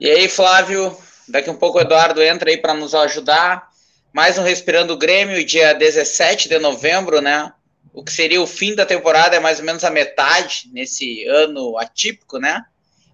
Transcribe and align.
E 0.00 0.08
aí, 0.08 0.28
Flávio, 0.28 0.96
daqui 1.28 1.50
um 1.50 1.56
pouco 1.56 1.78
o 1.78 1.80
Eduardo 1.80 2.22
entra 2.22 2.50
aí 2.50 2.56
para 2.56 2.72
nos 2.72 2.94
ajudar. 2.94 3.68
Mais 4.12 4.38
um 4.38 4.44
Respirando 4.44 4.92
o 4.92 4.96
Grêmio, 4.96 5.44
dia 5.44 5.72
17 5.72 6.48
de 6.48 6.56
novembro, 6.60 7.20
né? 7.20 7.52
O 7.92 8.04
que 8.04 8.12
seria 8.12 8.40
o 8.40 8.46
fim 8.46 8.76
da 8.76 8.86
temporada 8.86 9.34
é 9.34 9.40
mais 9.40 9.58
ou 9.58 9.64
menos 9.64 9.82
a 9.82 9.90
metade 9.90 10.70
nesse 10.72 11.26
ano 11.26 11.76
atípico, 11.76 12.38
né? 12.38 12.64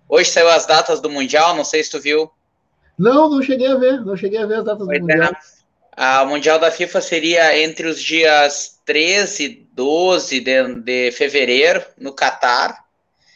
Hoje 0.06 0.28
saiu 0.28 0.50
as 0.50 0.66
datas 0.66 1.00
do 1.00 1.08
Mundial, 1.08 1.56
não 1.56 1.64
sei 1.64 1.82
se 1.82 1.90
tu 1.90 1.98
viu. 1.98 2.30
Não, 2.98 3.30
não 3.30 3.40
cheguei 3.40 3.66
a 3.66 3.76
ver, 3.76 4.04
não 4.04 4.14
cheguei 4.14 4.42
a 4.42 4.46
ver 4.46 4.58
as 4.58 4.64
datas 4.64 4.86
pois 4.86 4.98
do 5.00 5.06
Mundial. 5.06 5.32
É. 5.32 5.36
A 5.96 6.24
Mundial 6.26 6.58
da 6.58 6.70
FIFA 6.70 7.00
seria 7.00 7.58
entre 7.62 7.86
os 7.86 7.98
dias 7.98 8.78
13 8.84 9.44
e 9.44 9.48
12 9.72 10.38
de, 10.38 10.74
de 10.82 11.12
fevereiro, 11.12 11.82
no 11.96 12.12
Catar. 12.12 12.84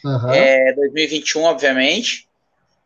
Uhum. 0.04 0.30
É, 0.34 0.74
2021, 0.74 1.44
obviamente 1.44 2.27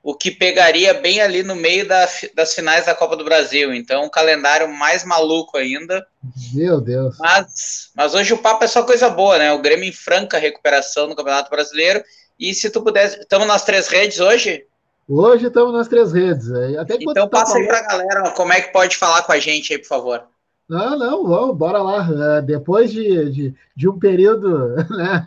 o 0.02 0.14
que 0.14 0.30
pegaria 0.30 0.92
bem 0.94 1.20
ali 1.20 1.42
no 1.42 1.54
meio 1.54 1.86
da, 1.86 2.08
das 2.34 2.54
finais 2.54 2.86
da 2.86 2.94
Copa 2.94 3.16
do 3.16 3.24
Brasil. 3.24 3.72
Então, 3.72 4.04
um 4.04 4.10
calendário 4.10 4.68
mais 4.68 5.04
maluco 5.04 5.56
ainda. 5.56 6.04
Meu 6.52 6.80
Deus. 6.80 7.16
Mas, 7.20 7.90
mas 7.94 8.14
hoje 8.14 8.32
o 8.32 8.38
papo 8.38 8.64
é 8.64 8.66
só 8.66 8.82
coisa 8.82 9.08
boa, 9.08 9.38
né? 9.38 9.52
O 9.52 9.62
Grêmio 9.62 9.88
em 9.88 9.92
franca 9.92 10.38
recuperação 10.38 11.06
no 11.06 11.14
Campeonato 11.14 11.50
Brasileiro. 11.50 12.02
E 12.38 12.52
se 12.52 12.68
tu 12.70 12.82
pudesse. 12.82 13.20
Estamos 13.20 13.46
nas 13.46 13.64
três 13.64 13.86
redes 13.86 14.18
hoje? 14.18 14.66
Hoje 15.08 15.46
estamos 15.46 15.72
nas 15.72 15.86
três 15.86 16.12
redes. 16.12 16.50
Até 16.78 16.96
então 16.98 17.28
tá 17.28 17.38
passa 17.38 17.58
aí 17.58 17.66
para 17.66 17.78
a 17.78 17.86
galera 17.86 18.30
como 18.32 18.52
é 18.52 18.60
que 18.60 18.72
pode 18.72 18.96
falar 18.96 19.22
com 19.22 19.32
a 19.32 19.38
gente 19.38 19.72
aí, 19.72 19.78
por 19.78 19.86
favor. 19.86 20.24
Não, 20.72 20.98
não, 20.98 21.26
vamos, 21.26 21.54
bora 21.54 21.82
lá. 21.82 22.08
Uh, 22.08 22.42
depois 22.46 22.90
de, 22.90 23.30
de, 23.30 23.54
de, 23.76 23.88
um 23.90 23.98
período 23.98 24.68
né, 24.88 25.22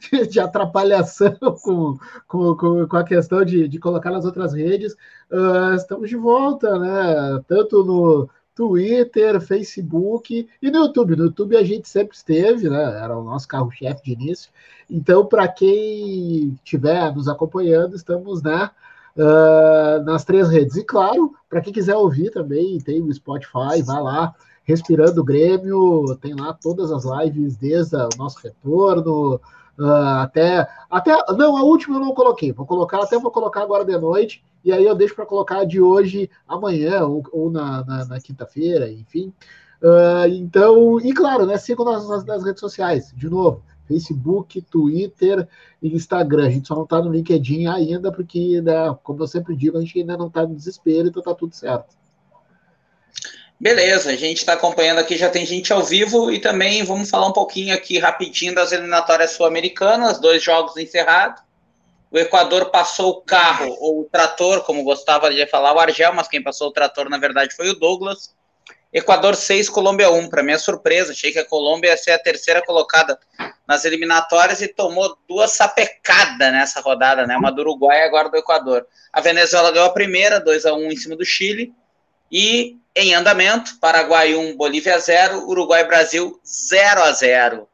de, 0.00 0.26
de, 0.26 0.40
atrapalhação 0.40 1.32
com, 1.62 1.96
com, 2.26 2.88
com, 2.88 2.96
a 2.96 3.04
questão 3.04 3.44
de, 3.44 3.68
de 3.68 3.78
colocar 3.78 4.10
nas 4.10 4.24
outras 4.24 4.52
redes, 4.52 4.94
uh, 5.30 5.76
estamos 5.76 6.08
de 6.10 6.16
volta, 6.16 6.76
né? 6.76 7.40
Tanto 7.46 7.84
no 7.84 8.28
Twitter, 8.52 9.40
Facebook 9.40 10.48
e 10.60 10.70
no 10.72 10.78
YouTube. 10.78 11.14
No 11.14 11.26
YouTube 11.26 11.56
a 11.56 11.62
gente 11.62 11.88
sempre 11.88 12.16
esteve, 12.16 12.68
né? 12.68 13.00
Era 13.00 13.16
o 13.16 13.22
nosso 13.22 13.46
carro-chefe 13.46 14.02
de 14.02 14.12
início. 14.14 14.50
Então, 14.90 15.24
para 15.24 15.46
quem 15.46 16.48
estiver 16.64 17.14
nos 17.14 17.28
acompanhando, 17.28 17.94
estamos 17.94 18.42
né, 18.42 18.68
uh, 19.16 20.02
nas 20.02 20.24
três 20.24 20.48
redes. 20.48 20.74
E 20.74 20.82
claro, 20.82 21.32
para 21.48 21.60
quem 21.60 21.72
quiser 21.72 21.94
ouvir 21.94 22.32
também, 22.32 22.76
tem 22.80 23.00
o 23.00 23.14
Spotify, 23.14 23.80
vai 23.84 24.02
lá 24.02 24.34
Respirando 24.64 25.20
o 25.20 25.24
Grêmio, 25.24 26.16
tem 26.20 26.34
lá 26.34 26.52
todas 26.54 26.90
as 26.90 27.04
lives 27.04 27.56
desde 27.56 27.96
o 27.96 28.08
nosso 28.16 28.38
retorno, 28.40 29.40
uh, 29.78 30.20
até, 30.22 30.66
até. 30.90 31.14
Não, 31.36 31.56
a 31.56 31.62
última 31.62 31.96
eu 31.96 32.00
não 32.00 32.14
coloquei, 32.14 32.50
vou 32.50 32.66
colocar, 32.66 33.02
até 33.02 33.18
vou 33.18 33.30
colocar 33.30 33.62
agora 33.62 33.84
de 33.84 33.96
noite, 33.98 34.42
e 34.64 34.72
aí 34.72 34.84
eu 34.84 34.94
deixo 34.94 35.14
para 35.14 35.26
colocar 35.26 35.64
de 35.64 35.80
hoje 35.80 36.30
amanhã, 36.48 37.04
ou, 37.04 37.22
ou 37.30 37.50
na, 37.50 37.84
na, 37.84 38.04
na 38.06 38.20
quinta-feira, 38.20 38.90
enfim. 38.90 39.32
Uh, 39.82 40.26
então, 40.30 40.98
e 41.00 41.12
claro, 41.12 41.44
né? 41.44 41.58
Sigam 41.58 41.84
nas, 41.84 42.08
nas, 42.08 42.24
nas 42.24 42.42
redes 42.42 42.60
sociais, 42.60 43.12
de 43.14 43.28
novo. 43.28 43.62
Facebook, 43.86 44.62
Twitter 44.62 45.46
e 45.82 45.94
Instagram. 45.94 46.46
A 46.46 46.50
gente 46.50 46.68
só 46.68 46.74
não 46.74 46.84
está 46.84 47.02
no 47.02 47.12
LinkedIn 47.12 47.66
ainda, 47.66 48.10
porque, 48.10 48.60
né, 48.62 48.96
como 49.02 49.22
eu 49.22 49.26
sempre 49.26 49.54
digo, 49.54 49.76
a 49.76 49.80
gente 49.80 50.00
ainda 50.00 50.16
não 50.16 50.28
está 50.28 50.46
no 50.46 50.54
desespero, 50.54 51.08
então 51.08 51.22
tá 51.22 51.34
tudo 51.34 51.54
certo. 51.54 51.94
Beleza, 53.58 54.10
a 54.10 54.16
gente 54.16 54.38
está 54.38 54.54
acompanhando 54.54 54.98
aqui, 54.98 55.16
já 55.16 55.30
tem 55.30 55.46
gente 55.46 55.72
ao 55.72 55.82
vivo 55.82 56.30
e 56.30 56.40
também 56.40 56.82
vamos 56.82 57.08
falar 57.08 57.28
um 57.28 57.32
pouquinho 57.32 57.74
aqui 57.74 57.98
rapidinho 57.98 58.54
das 58.54 58.72
eliminatórias 58.72 59.30
sul-americanas, 59.30 60.20
dois 60.20 60.42
jogos 60.42 60.76
encerrados. 60.76 61.42
O 62.10 62.18
Equador 62.18 62.70
passou 62.70 63.10
o 63.10 63.20
carro, 63.22 63.76
ou 63.80 64.02
o 64.02 64.04
trator, 64.04 64.62
como 64.62 64.84
gostava 64.84 65.32
de 65.32 65.46
falar 65.46 65.74
o 65.74 65.80
Argel, 65.80 66.12
mas 66.12 66.28
quem 66.28 66.42
passou 66.42 66.68
o 66.68 66.72
trator 66.72 67.08
na 67.08 67.18
verdade 67.18 67.54
foi 67.56 67.68
o 67.70 67.74
Douglas. 67.74 68.34
Equador 68.92 69.34
6, 69.34 69.68
Colômbia 69.68 70.08
1. 70.08 70.30
Para 70.30 70.42
minha 70.44 70.58
surpresa, 70.58 71.10
achei 71.10 71.32
que 71.32 71.40
a 71.40 71.44
Colômbia 71.44 71.88
ia 71.88 71.96
ser 71.96 72.12
a 72.12 72.18
terceira 72.18 72.64
colocada 72.64 73.18
nas 73.66 73.84
eliminatórias 73.84 74.62
e 74.62 74.68
tomou 74.68 75.18
duas 75.28 75.50
sapecadas 75.50 76.52
nessa 76.52 76.80
rodada, 76.80 77.26
né? 77.26 77.36
Uma 77.36 77.50
do 77.50 77.62
Uruguai 77.62 77.98
e 77.98 78.04
agora 78.04 78.28
do 78.28 78.36
Equador. 78.36 78.86
A 79.12 79.20
Venezuela 79.20 79.72
ganhou 79.72 79.88
a 79.88 79.92
primeira, 79.92 80.38
2 80.38 80.66
a 80.66 80.74
1 80.74 80.92
em 80.92 80.96
cima 80.96 81.16
do 81.16 81.24
Chile. 81.24 81.74
E 82.30 82.76
em 82.96 83.14
andamento, 83.14 83.78
Paraguai 83.80 84.34
1, 84.34 84.56
Bolívia 84.56 84.98
0, 84.98 85.48
Uruguai 85.48 85.82
e 85.82 85.86
Brasil 85.86 86.40
0 86.44 87.02
a 87.02 87.12
0. 87.12 87.68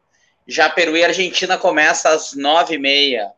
Já 0.47 0.69
Peru 0.69 0.97
e 0.97 1.05
Argentina 1.05 1.59
começa 1.59 2.11
às 2.11 2.35
9h30. 2.35 3.31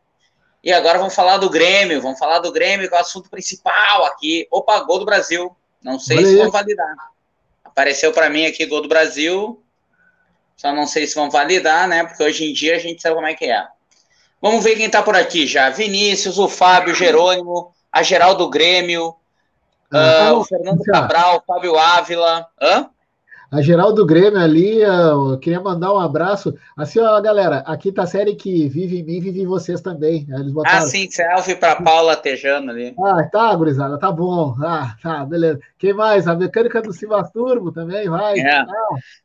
E 0.63 0.71
agora 0.71 0.97
vamos 0.97 1.13
falar 1.13 1.37
do 1.37 1.49
Grêmio, 1.49 2.01
vamos 2.01 2.17
falar 2.17 2.39
do 2.39 2.51
Grêmio, 2.51 2.87
que 2.87 2.95
é 2.95 2.97
o 2.97 3.01
assunto 3.01 3.29
principal 3.29 4.05
aqui. 4.05 4.47
Opa, 4.49 4.79
gol 4.79 4.99
do 4.99 5.05
Brasil. 5.05 5.53
Não 5.83 5.99
sei 5.99 6.15
Valeu. 6.15 6.31
se 6.31 6.37
vão 6.37 6.51
validar. 6.51 6.95
Apareceu 7.65 8.13
para 8.13 8.29
mim 8.29 8.45
aqui 8.45 8.65
gol 8.65 8.81
do 8.81 8.87
Brasil. 8.87 9.61
Só 10.55 10.71
não 10.73 10.87
sei 10.87 11.05
se 11.05 11.15
vão 11.15 11.29
validar, 11.29 11.87
né? 11.87 12.05
Porque 12.05 12.23
hoje 12.23 12.45
em 12.45 12.53
dia 12.53 12.77
a 12.77 12.79
gente 12.79 13.01
sabe 13.01 13.15
como 13.15 13.27
é 13.27 13.33
que 13.33 13.45
é. 13.45 13.67
Vamos 14.41 14.63
ver 14.63 14.77
quem 14.77 14.89
tá 14.89 15.03
por 15.03 15.15
aqui 15.15 15.45
já. 15.45 15.69
Vinícius, 15.69 16.37
o 16.37 16.47
Fábio, 16.47 16.93
o 16.93 16.95
Jerônimo, 16.95 17.73
a 17.91 18.01
geral 18.01 18.35
do 18.35 18.49
Grêmio, 18.49 19.15
Uh, 19.93 20.39
o 20.39 20.43
Fernando 20.43 20.83
Cabral, 20.83 21.37
o 21.37 21.53
Fábio 21.53 21.77
Ávila. 21.77 22.47
Hã? 22.59 22.89
A 23.53 23.61
geral 23.61 23.93
do 23.93 24.03
Grêmio 24.03 24.39
ali, 24.39 24.81
eu 24.81 25.37
queria 25.37 25.61
mandar 25.61 25.93
um 25.93 25.99
abraço. 25.99 26.57
Assim, 26.75 26.99
ó, 26.99 27.21
galera, 27.21 27.57
aqui 27.67 27.91
tá 27.91 28.01
a 28.01 28.07
série 28.07 28.33
que 28.33 28.67
vive 28.67 28.99
em 28.99 29.03
mim, 29.03 29.21
vive 29.21 29.43
em 29.43 29.45
vocês 29.45 29.79
também. 29.79 30.25
Eles 30.27 30.49
ah, 30.49 30.53
botaram... 30.53 30.77
Ah, 30.79 30.81
sim, 30.81 31.07
selfie 31.11 31.53
para 31.53 31.75
Paula 31.75 32.15
Tejano 32.15 32.71
ali. 32.71 32.95
Ah, 32.97 33.29
tá, 33.31 33.53
gurizada, 33.53 33.99
tá 33.99 34.11
bom. 34.11 34.55
Ah, 34.59 34.95
tá, 35.03 35.23
beleza. 35.23 35.59
Quem 35.77 35.93
mais? 35.93 36.27
A 36.27 36.33
mecânica 36.33 36.81
do 36.81 36.91
Simas 36.91 37.29
Turbo 37.29 37.71
também, 37.71 38.09
vai. 38.09 38.39
É. 38.39 38.55
Ah, 38.57 38.65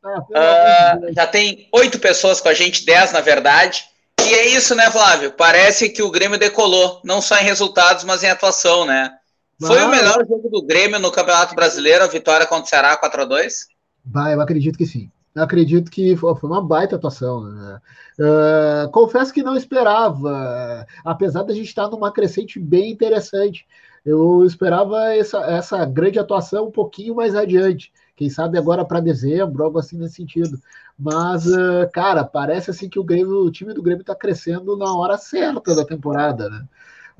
tá, 0.03 0.99
uh, 1.01 1.13
já 1.15 1.25
tem 1.25 1.67
oito 1.73 1.97
pessoas 1.97 2.39
com 2.39 2.49
a 2.49 2.53
gente, 2.53 2.85
dez 2.85 3.11
na 3.11 3.21
verdade. 3.21 3.83
E 4.21 4.31
é 4.31 4.49
isso, 4.49 4.75
né, 4.75 4.91
Flávio? 4.91 5.31
Parece 5.31 5.89
que 5.89 6.03
o 6.03 6.11
Grêmio 6.11 6.37
decolou, 6.37 7.01
não 7.03 7.19
só 7.19 7.35
em 7.37 7.45
resultados, 7.45 8.03
mas 8.03 8.23
em 8.23 8.29
atuação, 8.29 8.85
né? 8.85 9.11
Foi 9.61 9.83
o 9.83 9.89
melhor 9.89 10.25
jogo 10.25 10.49
do 10.49 10.61
Grêmio 10.61 10.99
no 10.99 11.11
Campeonato 11.11 11.53
Brasileiro, 11.53 12.03
a 12.03 12.07
vitória 12.07 12.47
contra 12.47 12.63
o 12.63 12.67
Ceará 12.67 12.99
4x2? 12.99 13.67
Vai, 14.05 14.33
eu 14.33 14.41
acredito 14.41 14.77
que 14.77 14.85
sim. 14.85 15.11
Eu 15.35 15.43
acredito 15.43 15.91
que 15.91 16.15
foi 16.15 16.35
uma 16.43 16.61
baita 16.61 16.95
atuação. 16.95 17.43
Né? 17.43 17.79
Uh, 18.19 18.89
confesso 18.91 19.33
que 19.33 19.43
não 19.43 19.55
esperava, 19.55 20.85
apesar 21.05 21.43
da 21.43 21.53
gente 21.53 21.67
estar 21.67 21.89
numa 21.89 22.11
crescente 22.11 22.59
bem 22.59 22.91
interessante. 22.91 23.67
Eu 24.05 24.45
esperava 24.45 25.13
essa, 25.13 25.39
essa 25.39 25.85
grande 25.85 26.17
atuação 26.17 26.67
um 26.67 26.71
pouquinho 26.71 27.15
mais 27.15 27.35
adiante. 27.35 27.91
Quem 28.15 28.29
sabe 28.29 28.57
agora 28.57 28.83
para 28.83 28.99
dezembro, 28.99 29.63
algo 29.63 29.77
assim 29.77 29.97
nesse 29.97 30.15
sentido. 30.15 30.59
Mas, 30.97 31.45
uh, 31.45 31.89
cara, 31.93 32.23
parece 32.23 32.71
assim 32.71 32.89
que 32.89 32.99
o 32.99 33.03
Grêmio, 33.03 33.43
o 33.43 33.51
time 33.51 33.73
do 33.73 33.83
Grêmio 33.83 34.01
está 34.01 34.15
crescendo 34.15 34.75
na 34.77 34.93
hora 34.93 35.17
certa 35.17 35.75
da 35.75 35.85
temporada, 35.85 36.49
né? 36.49 36.65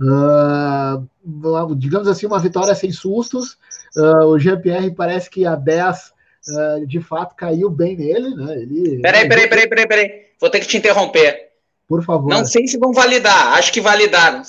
Uh, 0.02 1.76
digamos 1.76 2.08
assim, 2.08 2.26
uma 2.26 2.40
vitória 2.40 2.74
sem 2.74 2.92
sustos. 2.92 3.58
Uh, 3.96 4.26
o 4.28 4.40
Jean-Pierre 4.40 4.96
parece 4.96 5.30
que 5.30 5.46
a 5.46 5.56
10 5.56 6.14
uh, 6.48 6.88
de 6.88 7.02
fato 7.02 7.36
caiu 7.36 7.70
bem 7.70 7.98
nele, 7.98 8.36
né? 8.36 8.62
Ele, 8.62 9.02
peraí, 9.02 9.28
peraí, 9.28 9.48
peraí, 9.50 9.68
peraí, 9.68 9.88
peraí. 9.88 10.12
Vou 10.40 10.50
ter 10.50 10.60
que 10.60 10.68
te 10.68 10.78
interromper. 10.78 11.50
Por 11.88 12.04
favor. 12.04 12.30
Não 12.30 12.46
sei 12.46 12.68
se 12.68 12.78
vão 12.78 12.94
validar, 12.94 13.58
acho 13.58 13.74
que 13.74 13.82
validaram. 13.82 14.44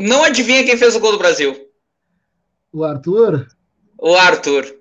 Não 0.00 0.24
adivinha 0.24 0.64
quem 0.64 0.76
fez 0.76 0.96
o 0.96 1.00
gol 1.00 1.12
do 1.12 1.18
Brasil? 1.18 1.54
O 2.72 2.84
Arthur? 2.84 3.46
O 3.98 4.14
Arthur. 4.14 4.76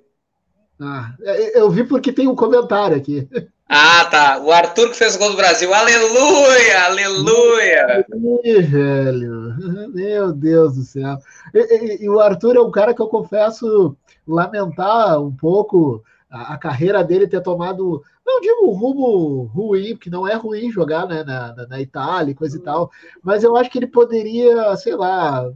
Ah, 0.80 1.14
eu 1.54 1.70
vi 1.70 1.84
porque 1.84 2.14
tem 2.14 2.28
um 2.28 2.36
comentário 2.36 2.96
aqui. 2.96 3.28
Ah, 3.72 4.04
tá. 4.06 4.40
O 4.40 4.52
Arthur 4.52 4.90
que 4.90 4.98
fez 4.98 5.16
o 5.16 5.20
gol 5.20 5.30
do 5.30 5.38
Brasil. 5.38 5.72
Aleluia! 5.72 6.86
Aleluia! 6.86 8.06
Ih, 8.44 8.62
velho. 8.64 9.54
Meu 9.94 10.34
Deus 10.34 10.76
do 10.76 10.82
céu. 10.82 11.20
E, 11.54 11.60
e, 11.60 12.04
e, 12.04 12.10
o 12.10 12.20
Arthur 12.20 12.56
é 12.56 12.60
um 12.60 12.72
cara 12.72 12.96
que 12.96 13.02
eu 13.02 13.08
confesso 13.08 13.96
lamentar 14.28 15.22
um 15.22 15.32
pouco 15.32 16.04
a, 16.32 16.56
a 16.56 16.58
carreira 16.58 17.04
dele 17.04 17.28
ter 17.28 17.42
tomado, 17.42 18.04
não 18.26 18.42
digo 18.42 18.66
um 18.66 18.74
rumo 18.74 19.44
ruim, 19.54 19.96
porque 19.96 20.10
não 20.10 20.28
é 20.28 20.34
ruim 20.34 20.72
jogar 20.72 21.08
né, 21.08 21.24
na, 21.24 21.54
na, 21.54 21.68
na 21.68 21.80
Itália 21.80 22.34
coisa 22.34 22.58
e 22.58 22.62
tal, 22.62 22.90
mas 23.22 23.44
eu 23.44 23.56
acho 23.56 23.70
que 23.70 23.78
ele 23.78 23.88
poderia, 23.88 24.76
sei 24.78 24.96
lá, 24.96 25.48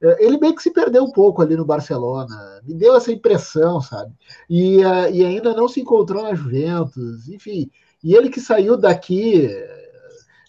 ele 0.00 0.38
meio 0.38 0.54
que 0.54 0.62
se 0.62 0.70
perdeu 0.70 1.02
um 1.02 1.10
pouco 1.10 1.42
ali 1.42 1.56
no 1.56 1.64
Barcelona, 1.64 2.60
me 2.62 2.72
deu 2.72 2.96
essa 2.96 3.10
impressão, 3.10 3.80
sabe? 3.80 4.12
E, 4.48 4.78
uh, 4.84 5.10
e 5.12 5.24
ainda 5.24 5.52
não 5.54 5.68
se 5.68 5.80
encontrou 5.80 6.22
na 6.22 6.34
Juventus, 6.34 7.28
enfim. 7.28 7.68
E 8.02 8.14
ele 8.14 8.30
que 8.30 8.40
saiu 8.40 8.76
daqui, 8.76 9.48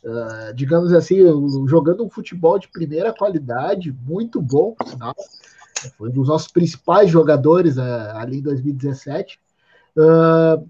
uh, 0.03 0.53
digamos 0.53 0.93
assim, 0.93 1.17
jogando 1.67 2.05
um 2.05 2.09
futebol 2.09 2.59
de 2.59 2.67
primeira 2.67 3.11
qualidade, 3.11 3.91
muito 3.91 4.39
bom, 4.39 4.73
por 4.73 4.87
sinal. 4.87 5.15
Foi 5.97 6.09
um 6.09 6.13
dos 6.13 6.27
nossos 6.27 6.51
principais 6.51 7.09
jogadores 7.09 7.77
uh, 7.77 7.81
ali 8.15 8.37
em 8.37 8.43
2017. 8.43 9.39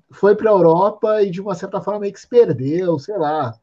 foi 0.09 0.35
para 0.35 0.49
a 0.51 0.53
Europa 0.53 1.21
e 1.21 1.29
de 1.29 1.41
uma 1.41 1.53
certa 1.53 1.81
forma 1.81 1.99
meio 1.99 2.13
que 2.13 2.21
se 2.21 2.27
perdeu, 2.27 2.97
sei 2.97 3.17
lá. 3.17 3.53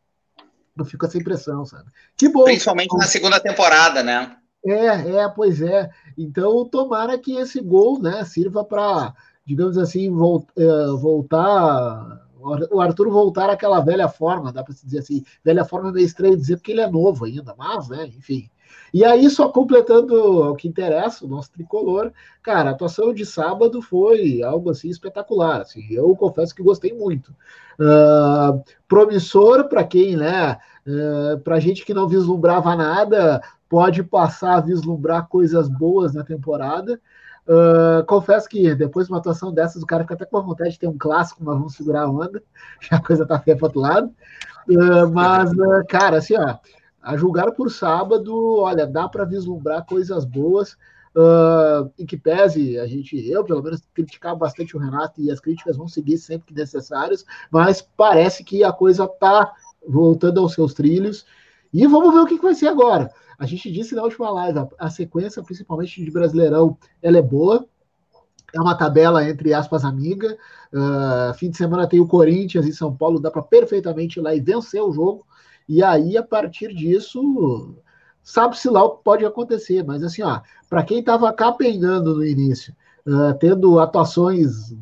Não 0.76 0.84
fico 0.84 0.98
com 0.98 1.06
essa 1.06 1.16
impressão, 1.16 1.64
sabe? 1.64 1.86
Que 2.14 2.28
bom. 2.28 2.44
Principalmente 2.44 2.94
na 2.98 3.06
segunda 3.06 3.40
temporada, 3.40 4.02
né? 4.02 4.36
É, 4.66 5.16
é, 5.18 5.28
pois 5.28 5.62
é. 5.62 5.90
Então, 6.18 6.64
tomara 6.66 7.16
que 7.18 7.36
esse 7.36 7.60
gol 7.60 8.00
né, 8.00 8.24
sirva 8.24 8.64
para, 8.64 9.14
digamos 9.44 9.78
assim, 9.78 10.08
é, 10.56 10.86
voltar. 11.00 12.26
O 12.70 12.80
Arthur 12.80 13.10
voltar 13.10 13.50
àquela 13.50 13.80
velha 13.80 14.08
forma, 14.08 14.52
dá 14.52 14.62
para 14.62 14.74
se 14.74 14.84
dizer 14.84 14.98
assim. 14.98 15.24
Velha 15.44 15.64
forma 15.64 15.88
é 15.88 15.92
meio 15.92 16.06
estranho 16.06 16.36
dizer, 16.36 16.56
porque 16.56 16.72
ele 16.72 16.80
é 16.80 16.90
novo 16.90 17.24
ainda, 17.24 17.54
mas, 17.56 17.88
né, 17.88 18.06
enfim. 18.06 18.48
E 18.92 19.04
aí, 19.04 19.28
só 19.28 19.48
completando 19.48 20.50
o 20.50 20.54
que 20.54 20.68
interessa, 20.68 21.24
o 21.24 21.28
nosso 21.28 21.50
tricolor, 21.50 22.12
cara, 22.42 22.70
a 22.70 22.72
atuação 22.72 23.12
de 23.12 23.26
sábado 23.26 23.82
foi 23.82 24.42
algo 24.42 24.70
assim 24.70 24.88
espetacular. 24.88 25.60
Assim, 25.60 25.86
eu 25.90 26.14
confesso 26.16 26.54
que 26.54 26.62
gostei 26.62 26.92
muito. 26.92 27.34
Uh, 27.78 28.62
promissor 28.88 29.68
para 29.68 29.84
quem, 29.84 30.16
né? 30.16 30.58
Uh, 30.86 31.38
para 31.40 31.60
gente 31.60 31.84
que 31.84 31.92
não 31.92 32.08
vislumbrava 32.08 32.74
nada, 32.74 33.42
pode 33.68 34.02
passar 34.02 34.56
a 34.56 34.60
vislumbrar 34.60 35.28
coisas 35.28 35.68
boas 35.68 36.14
na 36.14 36.24
temporada. 36.24 37.00
Uh, 37.46 38.04
confesso 38.06 38.48
que 38.48 38.74
depois 38.74 39.06
de 39.06 39.12
uma 39.12 39.18
atuação 39.18 39.52
dessas, 39.52 39.82
o 39.82 39.86
cara 39.86 40.02
fica 40.02 40.14
até 40.14 40.24
com 40.24 40.36
a 40.36 40.42
vontade 40.42 40.70
de 40.72 40.78
ter 40.80 40.88
um 40.88 40.98
clássico, 40.98 41.44
mas 41.44 41.56
vamos 41.56 41.74
segurar 41.74 42.02
a 42.02 42.10
onda, 42.10 42.42
já 42.80 42.96
a 42.96 43.02
coisa 43.02 43.24
tá 43.24 43.38
feia 43.38 43.56
para 43.56 43.66
outro 43.66 43.80
lado. 43.80 44.10
Uh, 44.68 45.08
mas, 45.12 45.52
uh, 45.52 45.86
cara, 45.88 46.18
assim, 46.18 46.34
ó, 46.36 46.56
a 47.00 47.16
julgar 47.16 47.52
por 47.52 47.70
sábado, 47.70 48.58
olha, 48.58 48.84
dá 48.84 49.08
para 49.08 49.24
vislumbrar 49.24 49.86
coisas 49.86 50.24
boas. 50.24 50.76
Uh, 51.14 51.90
em 51.98 52.04
que 52.04 52.14
pese 52.14 52.78
a 52.78 52.86
gente, 52.86 53.16
eu 53.26 53.42
pelo 53.42 53.62
menos, 53.62 53.80
criticar 53.94 54.36
bastante 54.36 54.76
o 54.76 54.78
Renato 54.78 55.18
e 55.18 55.30
as 55.30 55.40
críticas 55.40 55.74
vão 55.74 55.88
seguir 55.88 56.18
sempre 56.18 56.48
que 56.48 56.52
necessárias, 56.52 57.24
mas 57.50 57.80
parece 57.80 58.44
que 58.44 58.62
a 58.62 58.70
coisa 58.70 59.04
está 59.04 59.50
voltando 59.88 60.40
aos 60.40 60.52
seus 60.52 60.74
trilhos. 60.74 61.24
E 61.72 61.86
vamos 61.86 62.12
ver 62.12 62.20
o 62.20 62.26
que, 62.26 62.36
que 62.36 62.44
vai 62.44 62.54
ser 62.54 62.68
agora. 62.68 63.10
A 63.38 63.46
gente 63.46 63.70
disse 63.70 63.94
na 63.94 64.02
última 64.02 64.30
live, 64.30 64.58
a, 64.60 64.68
a 64.78 64.90
sequência, 64.90 65.42
principalmente 65.42 66.02
de 66.02 66.10
Brasileirão, 66.10 66.76
ela 67.02 67.18
é 67.18 67.22
boa. 67.22 67.66
É 68.54 68.60
uma 68.60 68.76
tabela, 68.76 69.28
entre 69.28 69.52
aspas, 69.52 69.84
amiga. 69.84 70.36
Uh, 70.72 71.34
fim 71.34 71.50
de 71.50 71.56
semana 71.56 71.86
tem 71.86 72.00
o 72.00 72.06
Corinthians 72.06 72.66
em 72.66 72.72
São 72.72 72.94
Paulo, 72.94 73.20
dá 73.20 73.30
para 73.30 73.42
perfeitamente 73.42 74.18
ir 74.18 74.22
lá 74.22 74.34
e 74.34 74.40
vencer 74.40 74.82
o 74.82 74.92
jogo. 74.92 75.26
E 75.68 75.82
aí, 75.82 76.16
a 76.16 76.22
partir 76.22 76.74
disso, 76.74 77.76
sabe-se 78.22 78.70
lá 78.70 78.82
o 78.84 78.96
que 78.96 79.04
pode 79.04 79.24
acontecer. 79.24 79.84
Mas 79.84 80.02
assim, 80.02 80.22
ó, 80.22 80.40
para 80.70 80.82
quem 80.82 81.00
estava 81.00 81.32
capengando 81.32 82.14
no 82.14 82.24
início, 82.24 82.74
uh, 83.06 83.36
tendo 83.38 83.78
atuações 83.78 84.74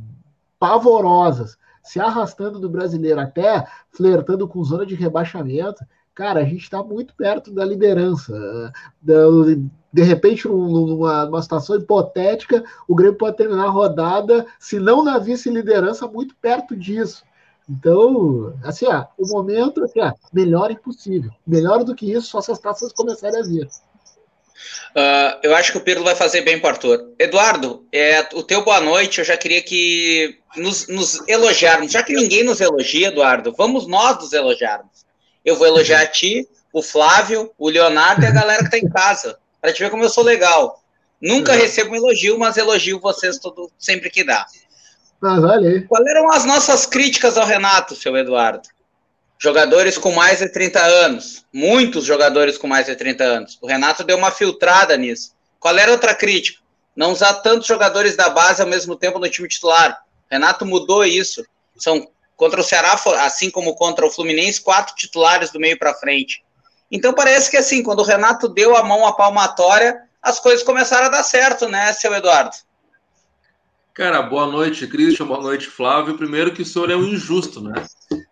pavorosas, 0.59 1.59
se 1.83 2.00
arrastando 2.00 2.59
do 2.59 2.71
brasileiro, 2.71 3.21
até 3.21 3.67
flertando 3.91 4.49
com 4.49 4.65
zona 4.65 4.87
de 4.87 4.95
rebaixamento, 4.95 5.85
cara, 6.14 6.40
a 6.40 6.44
gente 6.44 6.62
está 6.62 6.82
muito 6.82 7.14
perto 7.14 7.50
da 7.50 7.64
liderança. 7.64 8.72
De 9.02 10.02
repente, 10.02 10.46
numa, 10.46 11.26
numa 11.26 11.43
situação 11.43 11.76
hipotética, 11.76 12.64
o 12.87 12.94
Grêmio 12.94 13.19
pode 13.19 13.37
terminar 13.37 13.64
a 13.64 13.70
rodada, 13.70 14.46
se 14.58 14.78
não 14.78 15.05
na 15.05 15.19
vice-liderança, 15.19 16.06
muito 16.06 16.34
perto 16.37 16.76
disso. 16.76 17.25
Então, 17.69 18.55
assim, 18.62 18.87
ó, 18.87 19.06
o 19.19 19.26
momento 19.26 19.82
assim, 19.82 20.00
melhor 20.32 20.70
impossível. 20.70 21.31
Melhor 21.46 21.82
do 21.82 21.94
que 21.94 22.11
isso, 22.11 22.28
só 22.28 22.40
se 22.40 22.52
as 22.52 22.58
taças 22.58 22.93
começarem 22.93 23.40
a 23.40 23.43
vir. 23.43 23.69
Uh, 24.94 25.38
eu 25.43 25.55
acho 25.56 25.72
que 25.72 25.78
o 25.78 25.81
Pirlo 25.81 26.05
vai 26.05 26.14
fazer 26.14 26.43
bem 26.43 26.61
para 26.61 26.70
Arthur. 26.70 27.12
Eduardo, 27.19 27.87
é, 27.90 28.20
o 28.34 28.43
teu 28.43 28.62
boa 28.64 28.81
noite, 28.81 29.19
eu 29.19 29.25
já 29.25 29.37
queria 29.37 29.62
que 29.62 30.38
nos, 30.56 30.87
nos 30.88 31.26
elogiarmos. 31.28 31.90
Já 31.90 32.02
que 32.02 32.14
ninguém 32.14 32.44
nos 32.44 32.61
elogia, 32.61 33.08
Eduardo, 33.08 33.52
vamos 33.56 33.87
nós 33.87 34.19
nos 34.19 34.32
elogiarmos. 34.32 35.04
Eu 35.44 35.56
vou 35.56 35.67
elogiar 35.67 36.00
a 36.00 36.06
ti, 36.06 36.49
o 36.73 36.82
Flávio, 36.82 37.52
o 37.58 37.69
Leonardo 37.69 38.23
e 38.23 38.26
a 38.26 38.32
galera 38.32 38.58
que 38.58 38.75
está 38.75 38.79
em 38.79 38.88
casa, 38.88 39.38
para 39.61 39.73
te 39.73 39.82
ver 39.82 39.91
como 39.91 40.02
eu 40.02 40.11
sou 40.11 40.25
legal. 40.25 40.82
Nunca 41.20 41.52
uhum. 41.52 41.58
recebo 41.58 41.93
um 41.93 41.96
elogio, 41.96 42.38
mas 42.38 42.56
elogio 42.56 43.00
vocês 43.00 43.38
todo, 43.38 43.70
sempre 43.79 44.11
que 44.11 44.25
dá. 44.25 44.44
Mas 45.20 45.43
olha 45.43 45.70
aí. 45.70 45.82
Quais 45.82 46.06
eram 46.06 46.31
as 46.32 46.44
nossas 46.44 46.85
críticas 46.85 47.38
ao 47.38 47.46
Renato, 47.46 47.94
seu 47.94 48.17
Eduardo? 48.17 48.69
Jogadores 49.38 49.96
com 49.96 50.12
mais 50.12 50.41
de 50.41 50.49
30 50.49 50.81
anos. 50.81 51.44
Muitos 51.52 52.05
jogadores 52.05 52.58
com 52.58 52.67
mais 52.67 52.87
de 52.87 52.94
30 52.94 53.25
anos. 53.25 53.58
O 53.62 53.67
Renato 53.67 54.05
deu 54.05 54.17
uma 54.17 54.31
filtrada 54.31 54.97
nisso. 54.97 55.32
Qual 55.58 55.76
era 55.79 55.93
outra 55.93 56.14
crítica? 56.14 56.61
Não 56.94 57.12
usar 57.12 57.35
tantos 57.35 57.67
jogadores 57.67 58.17
da 58.17 58.29
base 58.29 58.61
ao 58.61 58.69
mesmo 58.69 58.97
tempo 58.97 59.19
no 59.19 59.29
time 59.29 59.49
titular. 59.49 60.02
O 60.31 60.35
Renato 60.35 60.67
mudou 60.67 61.05
isso. 61.05 61.44
São 61.76 62.06
contra 62.37 62.61
o 62.61 62.65
Ceará, 62.65 62.99
assim 63.21 63.51
como 63.51 63.75
contra 63.75 64.07
o 64.07 64.11
Fluminense, 64.11 64.61
quatro 64.61 64.95
titulares 64.95 65.51
do 65.51 65.61
meio 65.61 65.79
para 65.79 65.95
frente. 65.95 66.45
Então 66.91 67.13
parece 67.13 67.51
que 67.51 67.57
assim, 67.57 67.83
quando 67.83 68.01
o 68.01 68.05
Renato 68.05 68.49
deu 68.49 68.77
a 68.77 68.83
mão 68.83 69.07
à 69.07 69.13
palmatória, 69.13 70.01
as 70.23 70.41
coisas 70.41 70.63
começaram 70.63 71.07
a 71.07 71.11
dar 71.11 71.23
certo, 71.23 71.69
né, 71.69 71.93
seu 71.93 72.15
Eduardo? 72.15 72.57
Cara, 73.95 74.23
boa 74.23 74.47
noite, 74.47 74.89
Christian, 74.89 75.27
boa 75.27 75.41
noite, 75.41 75.69
Flávio. 75.69 76.17
Primeiro 76.17 76.53
que 76.53 76.63
o 76.63 76.67
senhor 76.67 76.91
é 76.91 76.97
um 76.97 77.05
injusto, 77.05 77.61
né? 77.61 77.75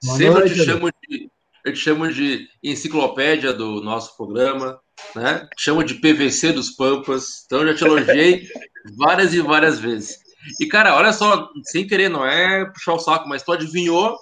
Boa 0.03 0.17
Sempre 0.17 0.41
noite, 0.41 0.59
eu 0.59 0.65
te 0.65 0.65
chamo 0.65 0.91
de, 0.91 1.31
eu 1.65 1.73
te 1.73 1.79
chamo 1.79 2.13
de 2.13 2.49
enciclopédia 2.63 3.53
do 3.53 3.81
nosso 3.81 4.17
programa, 4.17 4.81
né? 5.15 5.47
Te 5.57 5.63
chamo 5.63 5.85
de 5.85 5.95
PVC 5.95 6.53
dos 6.53 6.71
Pampas. 6.71 7.45
Então 7.47 7.65
já 7.65 7.75
te 7.75 7.85
elogiei 7.85 8.49
várias 8.97 9.33
e 9.35 9.41
várias 9.41 9.79
vezes. 9.79 10.19
E 10.61 10.67
cara, 10.67 10.97
olha 10.97 11.13
só, 11.13 11.51
sem 11.65 11.87
querer, 11.87 12.09
não 12.09 12.27
é 12.27 12.65
puxar 12.67 12.95
o 12.95 12.99
saco, 12.99 13.29
mas 13.29 13.43
tu 13.43 13.53
adivinhou 13.53 14.17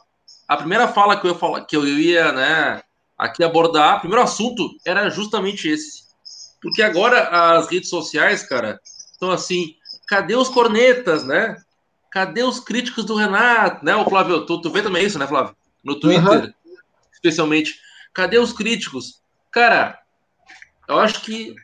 a 0.50 0.56
primeira 0.56 0.88
fala 0.88 1.16
que 1.16 1.28
eu 1.28 1.30
ia 1.30 1.38
falar, 1.38 1.64
que 1.64 1.76
eu 1.76 1.86
ia, 1.86 2.32
né, 2.32 2.82
aqui 3.16 3.44
abordar, 3.44 3.98
o 3.98 4.00
primeiro 4.00 4.24
assunto 4.24 4.68
era 4.84 5.08
justamente 5.08 5.68
esse. 5.68 6.02
Porque 6.60 6.82
agora 6.82 7.56
as 7.56 7.70
redes 7.70 7.88
sociais, 7.88 8.42
cara, 8.42 8.80
estão 8.84 9.30
assim, 9.30 9.76
cadê 10.08 10.34
os 10.34 10.48
cornetas, 10.48 11.22
né? 11.22 11.56
Cadê 12.10 12.42
os 12.42 12.58
críticos 12.58 13.04
do 13.04 13.14
Renato, 13.14 13.84
né? 13.84 13.94
O 13.94 14.04
Flávio, 14.04 14.44
tu, 14.44 14.60
tu 14.60 14.70
vê 14.70 14.82
também 14.82 15.06
isso, 15.06 15.20
né, 15.20 15.26
Flávio? 15.28 15.54
No 15.84 16.00
Twitter, 16.00 16.28
uhum. 16.28 16.52
especialmente. 17.12 17.78
Cadê 18.12 18.36
os 18.36 18.52
críticos? 18.52 19.22
Cara, 19.52 20.00
eu 20.88 20.98
acho 20.98 21.22
que 21.22 21.54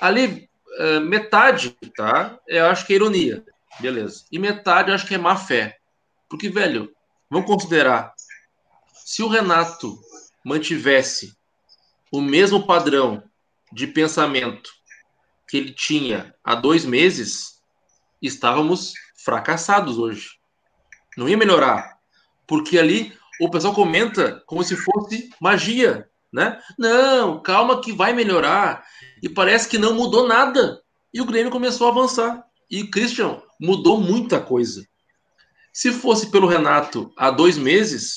ali 0.00 0.48
uh, 0.78 1.00
metade, 1.02 1.76
tá? 1.94 2.38
Eu 2.48 2.64
acho 2.66 2.86
que 2.86 2.94
é 2.94 2.96
ironia, 2.96 3.44
beleza. 3.78 4.24
E 4.30 4.38
metade 4.38 4.90
eu 4.90 4.94
acho 4.94 5.06
que 5.06 5.14
é 5.14 5.18
má 5.18 5.36
fé. 5.36 5.78
Porque, 6.28 6.48
velho, 6.48 6.92
vamos 7.28 7.46
considerar, 7.46 8.14
se 9.04 9.22
o 9.22 9.28
Renato 9.28 9.98
mantivesse 10.44 11.36
o 12.10 12.20
mesmo 12.20 12.66
padrão 12.66 13.22
de 13.72 13.86
pensamento 13.86 14.70
que 15.48 15.56
ele 15.56 15.72
tinha 15.72 16.34
há 16.44 16.54
dois 16.54 16.84
meses, 16.84 17.60
estávamos 18.22 18.92
fracassados 19.24 19.98
hoje. 19.98 20.30
Não 21.16 21.28
ia 21.28 21.36
melhorar. 21.36 21.98
Porque 22.46 22.78
ali 22.78 23.12
o 23.40 23.50
pessoal 23.50 23.74
comenta 23.74 24.42
como 24.46 24.62
se 24.62 24.76
fosse 24.76 25.30
magia, 25.40 26.08
né? 26.32 26.60
Não, 26.78 27.42
calma 27.42 27.80
que 27.80 27.92
vai 27.92 28.12
melhorar. 28.12 28.84
E 29.22 29.28
parece 29.28 29.68
que 29.68 29.78
não 29.78 29.94
mudou 29.94 30.28
nada. 30.28 30.80
E 31.12 31.20
o 31.20 31.24
Grêmio 31.24 31.50
começou 31.50 31.88
a 31.88 31.90
avançar. 31.90 32.44
E 32.70 32.86
Christian 32.86 33.42
mudou 33.60 34.00
muita 34.00 34.40
coisa. 34.40 34.84
Se 35.72 35.92
fosse 35.92 36.30
pelo 36.30 36.48
Renato 36.48 37.12
há 37.16 37.30
dois 37.30 37.58
meses, 37.58 38.16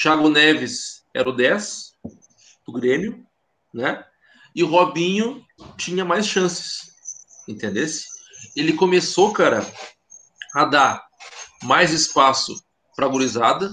Thiago 0.00 0.28
Neves 0.28 1.04
era 1.14 1.28
o 1.28 1.32
10 1.32 1.94
do 2.66 2.72
Grêmio, 2.72 3.24
né? 3.72 4.04
E 4.54 4.62
o 4.62 4.68
Robinho 4.68 5.44
tinha 5.76 6.04
mais 6.04 6.26
chances. 6.26 6.92
Entendesse? 7.48 8.14
ele 8.56 8.72
começou, 8.72 9.32
cara, 9.32 9.66
a 10.54 10.64
dar 10.64 11.04
mais 11.62 11.92
espaço 11.92 12.54
para 12.96 13.08
gurizada, 13.08 13.72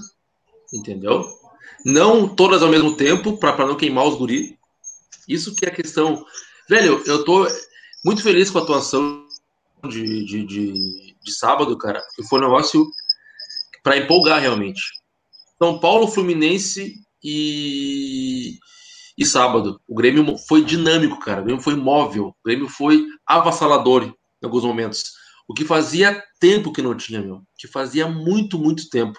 entendeu? 0.72 1.28
Não 1.84 2.28
todas 2.28 2.62
ao 2.62 2.68
mesmo 2.68 2.96
tempo, 2.96 3.38
para 3.38 3.66
não 3.66 3.76
queimar 3.76 4.06
os 4.06 4.16
guri. 4.16 4.58
Isso 5.28 5.54
que 5.54 5.64
é 5.64 5.68
a 5.68 5.74
questão. 5.74 6.24
Velho, 6.68 7.02
eu 7.06 7.24
tô 7.24 7.46
muito 8.04 8.22
feliz 8.22 8.50
com 8.50 8.58
a 8.58 8.62
atuação 8.62 9.21
de, 9.88 10.24
de, 10.24 10.44
de, 10.44 11.16
de 11.22 11.32
sábado, 11.32 11.76
cara, 11.76 12.00
porque 12.00 12.28
foi 12.28 12.38
um 12.38 12.42
negócio 12.42 12.90
para 13.82 13.96
empolgar 13.96 14.40
realmente. 14.40 14.80
São 15.58 15.78
Paulo, 15.78 16.08
Fluminense 16.08 16.94
e, 17.22 18.58
e 19.16 19.24
sábado. 19.24 19.80
O 19.86 19.94
Grêmio 19.94 20.36
foi 20.48 20.64
dinâmico, 20.64 21.18
cara. 21.20 21.40
O 21.40 21.44
Grêmio 21.44 21.62
foi 21.62 21.74
móvel. 21.74 22.28
O 22.28 22.36
Grêmio 22.44 22.68
foi 22.68 23.04
avassalador 23.26 24.04
em 24.04 24.44
alguns 24.44 24.64
momentos. 24.64 25.12
O 25.46 25.54
que 25.54 25.64
fazia 25.64 26.22
tempo 26.40 26.72
que 26.72 26.82
não 26.82 26.96
tinha, 26.96 27.20
meu. 27.20 27.42
Que 27.58 27.68
fazia 27.68 28.08
muito, 28.08 28.58
muito 28.58 28.88
tempo. 28.88 29.18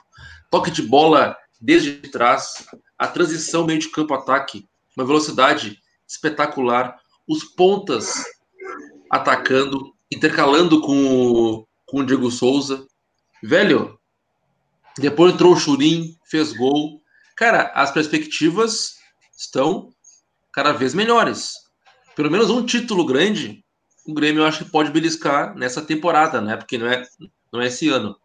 Toque 0.49 0.71
de 0.71 0.81
bola 0.81 1.37
desde 1.59 1.93
trás, 1.93 2.65
a 2.97 3.07
transição 3.07 3.65
meio 3.65 3.79
de 3.79 3.89
campo 3.89 4.13
ataque, 4.13 4.67
uma 4.97 5.05
velocidade 5.05 5.79
espetacular, 6.05 6.99
os 7.27 7.45
pontas 7.45 8.15
atacando, 9.09 9.92
intercalando 10.13 10.81
com, 10.81 11.65
com 11.85 11.99
o 11.99 12.05
Diego 12.05 12.29
Souza. 12.31 12.85
Velho, 13.41 13.99
depois 14.97 15.33
entrou 15.33 15.53
o 15.53 15.57
Churim, 15.57 16.17
fez 16.25 16.53
gol. 16.53 17.01
Cara, 17.35 17.71
as 17.73 17.91
perspectivas 17.91 18.95
estão 19.37 19.89
cada 20.51 20.71
vez 20.71 20.93
melhores. 20.93 21.55
pelo 22.15 22.29
menos 22.29 22.49
um 22.49 22.63
título 22.63 23.05
grande, 23.05 23.65
o 24.05 24.13
Grêmio 24.13 24.41
eu 24.41 24.45
acho 24.45 24.63
que 24.63 24.71
pode 24.71 24.91
beliscar 24.91 25.55
nessa 25.55 25.81
temporada, 25.81 26.39
né? 26.39 26.55
Porque 26.57 26.77
não 26.77 26.87
é, 26.87 27.03
não 27.51 27.61
é 27.61 27.67
esse 27.67 27.89
ano. 27.89 28.15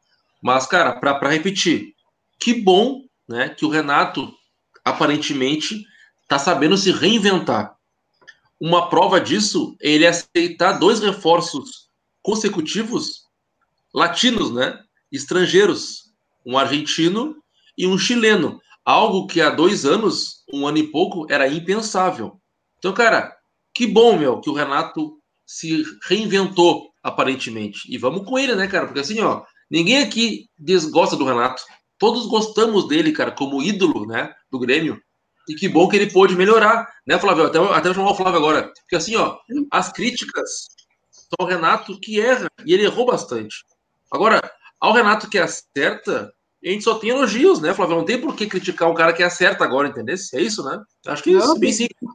Mas, 0.42 0.66
cara, 0.66 0.92
para 0.92 1.30
repetir, 1.30 1.94
que 2.38 2.54
bom 2.54 3.02
né, 3.28 3.48
que 3.48 3.64
o 3.64 3.68
Renato 3.68 4.32
aparentemente 4.84 5.84
está 6.22 6.38
sabendo 6.38 6.76
se 6.76 6.90
reinventar. 6.90 7.76
Uma 8.60 8.88
prova 8.88 9.20
disso 9.20 9.76
é 9.80 9.90
ele 9.90 10.06
aceitar 10.06 10.72
dois 10.72 11.00
reforços 11.00 11.77
consecutivos 12.28 13.22
latinos, 13.94 14.52
né? 14.52 14.78
Estrangeiros, 15.10 16.12
um 16.44 16.58
argentino 16.58 17.34
e 17.76 17.86
um 17.86 17.96
chileno, 17.96 18.60
algo 18.84 19.26
que 19.26 19.40
há 19.40 19.48
dois 19.48 19.86
anos, 19.86 20.44
um 20.52 20.66
ano 20.66 20.76
e 20.76 20.86
pouco, 20.86 21.26
era 21.32 21.48
impensável. 21.48 22.38
Então, 22.76 22.92
cara, 22.92 23.34
que 23.74 23.86
bom, 23.86 24.18
meu, 24.18 24.42
que 24.42 24.50
o 24.50 24.52
Renato 24.52 25.18
se 25.46 25.82
reinventou 26.06 26.90
aparentemente. 27.02 27.90
E 27.90 27.96
vamos 27.96 28.26
com 28.28 28.38
ele, 28.38 28.54
né, 28.54 28.66
cara? 28.66 28.84
Porque 28.84 29.00
assim, 29.00 29.20
ó, 29.20 29.42
ninguém 29.70 30.02
aqui 30.02 30.50
desgosta 30.58 31.16
do 31.16 31.24
Renato. 31.24 31.62
Todos 31.98 32.26
gostamos 32.26 32.86
dele, 32.88 33.10
cara, 33.10 33.32
como 33.32 33.62
ídolo, 33.62 34.06
né, 34.06 34.34
do 34.52 34.58
Grêmio. 34.58 35.00
E 35.48 35.54
que 35.54 35.66
bom 35.66 35.88
que 35.88 35.96
ele 35.96 36.12
pôde 36.12 36.36
melhorar, 36.36 36.86
né, 37.06 37.18
Flávio? 37.18 37.46
Até, 37.46 37.58
até 37.58 37.94
chamar 37.94 38.10
o 38.10 38.14
Flávio 38.14 38.38
agora. 38.38 38.70
Porque 38.82 38.96
assim, 38.96 39.16
ó, 39.16 39.38
as 39.72 39.90
críticas 39.90 40.76
são 41.28 41.46
o 41.46 41.48
Renato 41.48 41.98
que 42.00 42.20
erra, 42.20 42.48
e 42.64 42.72
ele 42.72 42.84
errou 42.84 43.06
bastante. 43.06 43.64
Agora, 44.10 44.40
ao 44.80 44.92
Renato 44.92 45.28
que 45.28 45.38
acerta, 45.38 46.32
a 46.64 46.68
gente 46.68 46.84
só 46.84 46.98
tem 46.98 47.10
elogios, 47.10 47.60
né, 47.60 47.74
Flávio? 47.74 47.96
Não 47.96 48.04
tem 48.04 48.20
por 48.20 48.34
que 48.34 48.46
criticar 48.46 48.90
um 48.90 48.94
cara 48.94 49.12
que 49.12 49.22
acerta 49.22 49.64
agora, 49.64 49.88
entendeu? 49.88 50.16
É 50.34 50.40
isso, 50.40 50.64
né? 50.64 50.80
Acho 51.06 51.22
que 51.22 51.30
é 51.30 51.38
isso, 51.38 51.58
bem 51.58 51.72
simples. 51.72 52.10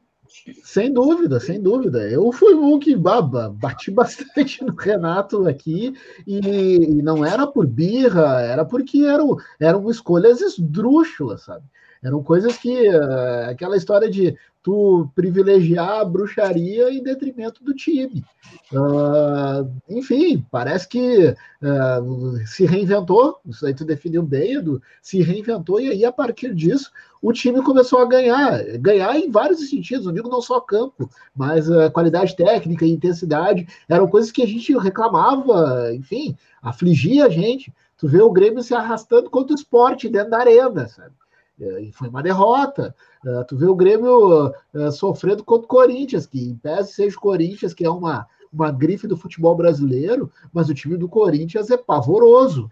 Sem 0.64 0.92
dúvida, 0.92 1.40
sem 1.40 1.62
dúvida. 1.62 2.10
Eu 2.10 2.32
fui 2.32 2.54
um 2.54 2.80
que 2.80 2.96
baba, 2.96 3.50
bati 3.50 3.92
bastante 3.92 4.64
no 4.64 4.76
Renato 4.76 5.48
aqui 5.48 5.94
e, 6.28 6.40
e 6.40 7.02
não 7.02 7.24
era 7.24 7.48
por 7.48 7.66
birra, 7.66 8.42
era 8.42 8.66
porque 8.66 9.06
eram, 9.06 9.38
eram 9.60 9.90
escolhas 9.90 10.42
esdrúxulas, 10.42 11.44
sabe? 11.44 11.66
Eram 12.04 12.22
coisas 12.22 12.58
que. 12.58 12.90
Uh, 12.90 13.50
aquela 13.50 13.78
história 13.78 14.10
de 14.10 14.36
tu 14.64 15.10
privilegiar 15.14 16.00
a 16.00 16.06
bruxaria 16.06 16.90
em 16.90 17.04
detrimento 17.04 17.62
do 17.64 17.76
time. 17.76 18.24
Uh, 18.72 19.70
enfim, 19.90 20.44
parece 20.50 20.88
que 20.88 21.28
uh, 21.28 22.48
se 22.48 22.66
reinventou, 22.66 23.40
isso 23.46 23.66
aí 23.66 23.74
tu 23.74 23.84
definiu 23.84 24.24
bem, 24.24 24.54
Edu, 24.54 24.82
se 25.02 25.22
reinventou, 25.22 25.82
e 25.82 25.90
aí 25.90 26.06
a 26.06 26.12
partir 26.12 26.56
disso 26.56 26.90
o 27.22 27.34
time 27.34 27.62
começou 27.62 28.00
a 28.00 28.06
ganhar, 28.06 28.64
ganhar 28.80 29.18
em 29.18 29.30
vários 29.30 29.70
sentidos, 29.70 30.06
não 30.06 30.14
digo 30.14 30.30
não 30.30 30.42
só 30.42 30.62
campo, 30.62 31.10
mas 31.36 31.70
uh, 31.70 31.92
qualidade 31.92 32.36
técnica 32.36 32.86
intensidade, 32.86 33.68
eram 33.90 34.08
coisas 34.08 34.32
que 34.32 34.42
a 34.42 34.48
gente 34.48 34.76
reclamava, 34.78 35.94
enfim, 35.94 36.38
afligia 36.62 37.26
a 37.26 37.30
gente. 37.30 37.72
Tu 37.98 38.08
vê 38.08 38.22
o 38.22 38.32
Grêmio 38.32 38.64
se 38.64 38.74
arrastando 38.74 39.30
contra 39.30 39.54
o 39.54 39.56
esporte 39.56 40.10
dentro 40.10 40.32
da 40.32 40.40
arena, 40.40 40.88
sabe? 40.88 41.14
E 41.60 41.92
foi 41.92 42.10
uma 42.10 42.24
derrota. 42.24 42.96
Uh, 43.26 43.44
tu 43.46 43.56
vê 43.56 43.66
o 43.66 43.76
Grêmio 43.76 44.48
uh, 44.48 44.92
sofrendo 44.92 45.44
contra 45.44 45.66
o 45.66 45.70
Corinthians, 45.70 46.26
que 46.26 46.40
em 46.40 46.56
pese 46.56 46.94
seja 46.94 47.16
o 47.16 47.22
Corinthians, 47.22 47.74
que 47.74 47.86
é 47.86 47.90
uma, 47.90 48.28
uma 48.52 48.72
grife 48.72 49.08
do 49.08 49.18
futebol 49.18 49.56
brasileiro, 49.56 50.32
mas 50.52 50.70
o 50.70 50.74
time 50.74 50.98
do 50.98 51.08
Corinthians 51.08 51.70
é 51.70 51.78
pavoroso. 51.78 52.70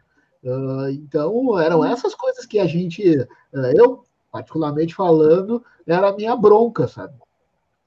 Então, 0.92 1.60
eram 1.60 1.86
essas 1.86 2.16
coisas 2.16 2.48
que 2.48 2.58
a 2.58 2.66
gente, 2.66 3.04
eu, 3.76 4.04
particularmente 4.32 4.96
falando, 4.96 5.64
era 5.86 6.10
a 6.10 6.16
minha 6.16 6.36
bronca, 6.36 6.88
sabe? 6.88 7.14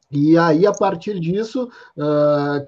E 0.09 0.39
aí, 0.39 0.65
a 0.65 0.73
partir 0.73 1.19
disso, 1.19 1.69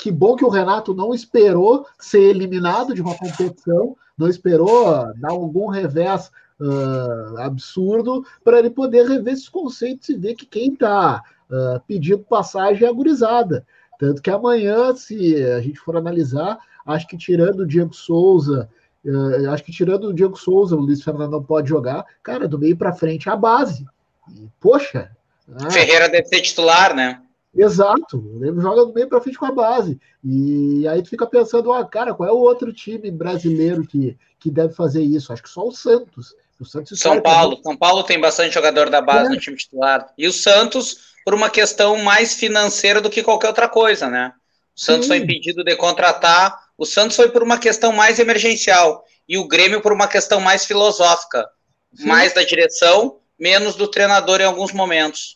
que 0.00 0.10
bom 0.10 0.34
que 0.34 0.44
o 0.44 0.48
Renato 0.48 0.92
não 0.92 1.14
esperou 1.14 1.86
ser 2.00 2.22
eliminado 2.22 2.94
de 2.94 3.00
uma 3.00 3.16
competição, 3.16 3.96
não 4.18 4.26
esperou 4.26 4.86
dar 5.20 5.30
algum 5.30 5.68
revés 5.68 6.32
uh, 6.60 7.38
absurdo 7.38 8.24
para 8.44 8.58
ele 8.58 8.70
poder 8.70 9.06
rever 9.06 9.34
esses 9.34 9.48
conceitos 9.48 10.08
e 10.08 10.16
ver 10.16 10.34
que 10.34 10.46
quem 10.46 10.72
está 10.72 11.22
uh, 11.50 11.80
pedindo 11.86 12.18
passagem 12.18 12.86
é 12.86 12.90
a 12.90 12.92
gurizada. 12.92 13.66
Tanto 13.98 14.20
que 14.20 14.30
amanhã, 14.30 14.94
se 14.94 15.42
a 15.44 15.60
gente 15.60 15.78
for 15.78 15.96
analisar, 15.96 16.58
acho 16.84 17.06
que 17.06 17.16
tirando 17.16 17.60
o 17.60 17.66
Diego 17.66 17.94
Souza, 17.94 18.68
uh, 19.04 19.50
acho 19.50 19.64
que 19.64 19.72
tirando 19.72 20.04
o 20.04 20.14
Diego 20.14 20.36
Souza, 20.36 20.76
o 20.76 20.80
Luiz 20.80 21.02
Fernando 21.02 21.32
não 21.32 21.42
pode 21.42 21.68
jogar, 21.68 22.04
cara, 22.22 22.46
do 22.46 22.58
meio 22.58 22.76
para 22.76 22.92
frente 22.92 23.28
é 23.28 23.32
a 23.32 23.36
base. 23.36 23.86
E, 24.34 24.48
poxa. 24.60 25.10
Ah, 25.54 25.70
Ferreira 25.70 26.08
deve 26.08 26.26
ser 26.26 26.40
titular, 26.40 26.94
né? 26.94 27.22
Exato, 27.56 28.22
ele 28.34 28.60
joga 28.60 28.84
do 28.84 28.92
meio 28.92 29.08
para 29.08 29.20
frente 29.20 29.38
com 29.38 29.46
a 29.46 29.52
base. 29.52 29.98
E 30.22 30.86
aí 30.86 31.02
tu 31.02 31.08
fica 31.08 31.26
pensando, 31.26 31.72
ah, 31.72 31.82
cara, 31.86 32.12
qual 32.12 32.28
é 32.28 32.32
o 32.32 32.36
outro 32.36 32.70
time 32.70 33.10
brasileiro 33.10 33.86
que, 33.86 34.14
que 34.38 34.50
deve 34.50 34.74
fazer 34.74 35.02
isso? 35.02 35.32
Acho 35.32 35.42
que 35.42 35.48
só 35.48 35.66
o 35.66 35.72
Santos. 35.72 36.34
O 36.58 36.64
Santos 36.64 36.98
São 36.98 37.20
Paulo. 37.20 37.60
São 37.62 37.76
Paulo 37.76 38.02
tem 38.02 38.20
bastante 38.20 38.54
jogador 38.54 38.88
da 38.88 39.00
base 39.00 39.26
é. 39.26 39.34
no 39.34 39.40
time 39.40 39.56
titular. 39.56 40.12
E 40.16 40.26
o 40.26 40.32
Santos, 40.32 41.14
por 41.24 41.34
uma 41.34 41.50
questão 41.50 41.96
mais 41.98 42.34
financeira 42.34 43.00
do 43.00 43.10
que 43.10 43.22
qualquer 43.22 43.48
outra 43.48 43.68
coisa, 43.68 44.08
né? 44.08 44.32
O 44.76 44.80
Santos 44.80 45.04
Sim. 45.04 45.08
foi 45.08 45.16
impedido 45.18 45.62
de 45.62 45.76
contratar. 45.76 46.58
O 46.76 46.84
Santos 46.84 47.16
foi 47.16 47.30
por 47.30 47.42
uma 47.42 47.58
questão 47.58 47.92
mais 47.92 48.18
emergencial. 48.18 49.04
E 49.28 49.38
o 49.38 49.46
Grêmio 49.46 49.80
por 49.80 49.92
uma 49.92 50.08
questão 50.08 50.40
mais 50.40 50.64
filosófica. 50.64 51.46
Sim. 51.94 52.06
Mais 52.06 52.32
da 52.32 52.42
direção, 52.42 53.18
menos 53.38 53.74
do 53.74 53.88
treinador 53.88 54.40
em 54.40 54.44
alguns 54.44 54.72
momentos. 54.72 55.35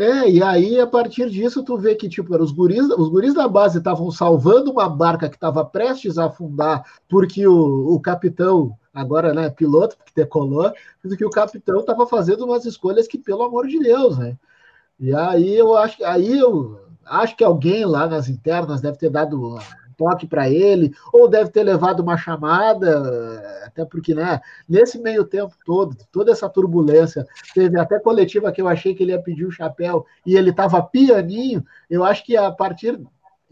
É, 0.00 0.30
e 0.30 0.42
aí, 0.42 0.80
a 0.80 0.86
partir 0.86 1.28
disso, 1.28 1.62
tu 1.62 1.76
vê 1.76 1.94
que, 1.94 2.08
tipo, 2.08 2.34
os 2.34 2.50
guris, 2.52 2.88
os 2.88 3.10
guris 3.10 3.34
da 3.34 3.46
base 3.46 3.76
estavam 3.76 4.10
salvando 4.10 4.70
uma 4.70 4.88
barca 4.88 5.28
que 5.28 5.36
estava 5.36 5.62
prestes 5.62 6.16
a 6.16 6.24
afundar, 6.24 6.82
porque 7.06 7.46
o, 7.46 7.94
o 7.94 8.00
capitão 8.00 8.74
agora, 8.94 9.34
né, 9.34 9.50
piloto, 9.50 9.98
porque 9.98 10.12
decolou, 10.16 10.72
que 11.18 11.24
o 11.24 11.28
capitão 11.28 11.80
estava 11.80 12.06
fazendo 12.06 12.46
umas 12.46 12.64
escolhas 12.64 13.06
que, 13.06 13.18
pelo 13.18 13.42
amor 13.42 13.66
de 13.66 13.78
Deus, 13.78 14.16
né? 14.16 14.38
E 14.98 15.14
aí 15.14 15.54
eu 15.54 15.76
acho, 15.76 16.02
aí 16.02 16.38
eu 16.38 16.80
acho 17.04 17.36
que 17.36 17.44
alguém 17.44 17.84
lá 17.84 18.06
nas 18.06 18.26
internas 18.26 18.80
deve 18.80 18.96
ter 18.96 19.10
dado 19.10 19.58
toque 20.00 20.26
para 20.26 20.48
ele, 20.48 20.94
ou 21.12 21.28
deve 21.28 21.50
ter 21.50 21.62
levado 21.62 22.00
uma 22.00 22.16
chamada, 22.16 23.62
até 23.66 23.84
porque, 23.84 24.14
né, 24.14 24.40
nesse 24.66 24.98
meio 24.98 25.26
tempo 25.26 25.54
todo, 25.62 25.94
toda 26.10 26.32
essa 26.32 26.48
turbulência, 26.48 27.26
teve 27.54 27.78
até 27.78 28.00
coletiva 28.00 28.50
que 28.50 28.62
eu 28.62 28.66
achei 28.66 28.94
que 28.94 29.02
ele 29.02 29.12
ia 29.12 29.20
pedir 29.20 29.44
o 29.44 29.52
chapéu 29.52 30.06
e 30.24 30.36
ele 30.36 30.48
estava 30.48 30.82
pianinho, 30.82 31.62
eu 31.90 32.02
acho 32.02 32.24
que 32.24 32.34
a 32.34 32.50
partir 32.50 32.98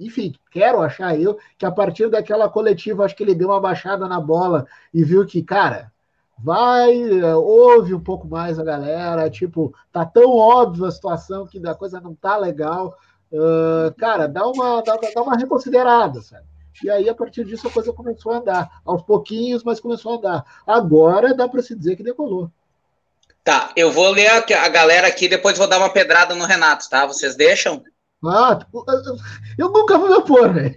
enfim, 0.01 0.33
quero 0.53 0.81
achar 0.81 1.21
eu 1.21 1.37
que 1.59 1.67
a 1.67 1.73
partir 1.73 2.09
daquela 2.09 2.49
coletiva, 2.49 3.05
acho 3.05 3.17
que 3.17 3.23
ele 3.25 3.35
deu 3.35 3.49
uma 3.49 3.61
baixada 3.61 4.07
na 4.07 4.21
bola 4.21 4.65
e 4.95 5.03
viu 5.03 5.27
que, 5.27 5.43
cara, 5.43 5.91
vai, 6.39 6.95
ouve 7.35 7.93
um 7.93 8.01
pouco 8.01 8.29
mais 8.29 8.61
a 8.61 8.65
galera, 8.65 9.29
tipo, 9.29 9.75
tá 9.91 10.07
tão 10.07 10.31
óbvio 10.31 10.85
a 10.85 10.91
situação 10.93 11.49
que 11.49 11.61
a 11.67 11.75
coisa 11.75 12.01
não 12.01 12.15
tá 12.15 12.37
legal. 12.37 12.95
Uh, 13.33 13.95
cara, 13.99 14.27
dá 14.27 14.47
uma, 14.47 14.83
dá, 14.83 14.97
dá 15.15 15.23
uma 15.23 15.37
reconsiderada, 15.37 16.21
sabe? 16.23 16.45
E 16.83 16.89
aí, 16.89 17.09
a 17.09 17.15
partir 17.15 17.45
disso, 17.45 17.67
a 17.67 17.71
coisa 17.71 17.93
começou 17.93 18.33
a 18.33 18.39
andar. 18.39 18.81
Aos 18.85 19.03
pouquinhos, 19.03 19.65
mas 19.65 19.81
começou 19.81 20.13
a 20.13 20.17
andar. 20.17 20.45
Agora 20.67 21.35
dá 21.35 21.49
para 21.49 21.63
se 21.63 21.75
dizer 21.75 21.97
que 21.97 22.03
decolou. 22.03 22.51
Tá, 23.43 23.73
eu 23.75 23.91
vou 23.91 24.11
ler 24.11 24.29
a, 24.29 24.37
a 24.65 24.69
galera 24.69 25.07
aqui, 25.09 25.27
depois 25.27 25.57
vou 25.57 25.67
dar 25.67 25.79
uma 25.79 25.91
pedrada 25.91 26.35
no 26.35 26.45
Renato, 26.45 26.89
tá? 26.89 27.07
Vocês 27.07 27.35
deixam? 27.35 27.83
Ah, 28.25 28.59
eu 29.57 29.71
nunca 29.71 29.97
vou 29.97 30.09
me 30.09 30.15
opor, 30.15 30.53
velho. 30.53 30.75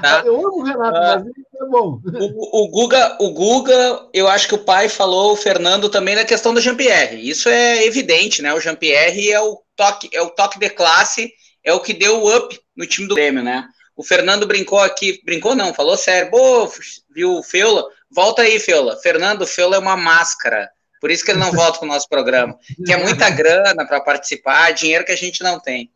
Tá. 0.00 0.22
Eu 0.24 0.36
amo 0.36 0.60
o 0.60 0.62
Renato, 0.62 0.96
ah, 0.96 1.24
mas 1.24 1.26
é 1.60 1.68
bom. 1.68 2.00
O, 2.04 2.64
o, 2.64 2.68
Guga, 2.68 3.16
o 3.20 3.30
Guga, 3.30 4.08
eu 4.14 4.28
acho 4.28 4.46
que 4.46 4.54
o 4.54 4.64
pai 4.64 4.88
falou, 4.88 5.32
o 5.32 5.36
Fernando 5.36 5.88
também 5.88 6.14
na 6.14 6.24
questão 6.24 6.54
do 6.54 6.60
Jean-Pierre. 6.60 7.28
Isso 7.28 7.48
é 7.48 7.84
evidente, 7.84 8.40
né? 8.40 8.54
O 8.54 8.60
Jean-Pierre 8.60 9.32
é 9.32 9.40
o 9.40 9.60
toque, 9.74 10.08
é 10.12 10.22
o 10.22 10.30
toque 10.30 10.60
de 10.60 10.70
classe, 10.70 11.32
é 11.64 11.72
o 11.72 11.80
que 11.80 11.92
deu 11.92 12.22
o 12.22 12.36
up 12.36 12.58
no 12.76 12.86
time 12.86 13.06
do 13.06 13.14
Grêmio, 13.14 13.42
né? 13.42 13.68
O 13.96 14.02
Fernando 14.02 14.46
brincou 14.46 14.78
aqui, 14.78 15.20
brincou 15.24 15.54
não, 15.54 15.74
falou 15.74 15.96
sério. 15.96 16.30
Pô, 16.30 16.70
viu 17.14 17.36
o 17.38 17.42
Feula? 17.42 17.84
Volta 18.10 18.42
aí, 18.42 18.58
Feula. 18.58 18.96
Fernando, 18.96 19.46
Feula 19.46 19.76
é 19.76 19.78
uma 19.78 19.96
máscara. 19.96 20.70
Por 21.00 21.10
isso 21.10 21.24
que 21.24 21.30
ele 21.30 21.40
não 21.40 21.52
volta 21.52 21.78
para 21.78 21.86
o 21.86 21.88
nosso 21.88 22.08
programa. 22.08 22.56
Que 22.84 22.92
é 22.92 22.96
muita 22.96 23.28
grana 23.30 23.86
para 23.86 24.00
participar, 24.00 24.72
dinheiro 24.72 25.04
que 25.04 25.12
a 25.12 25.16
gente 25.16 25.42
não 25.42 25.60
tem. 25.60 25.90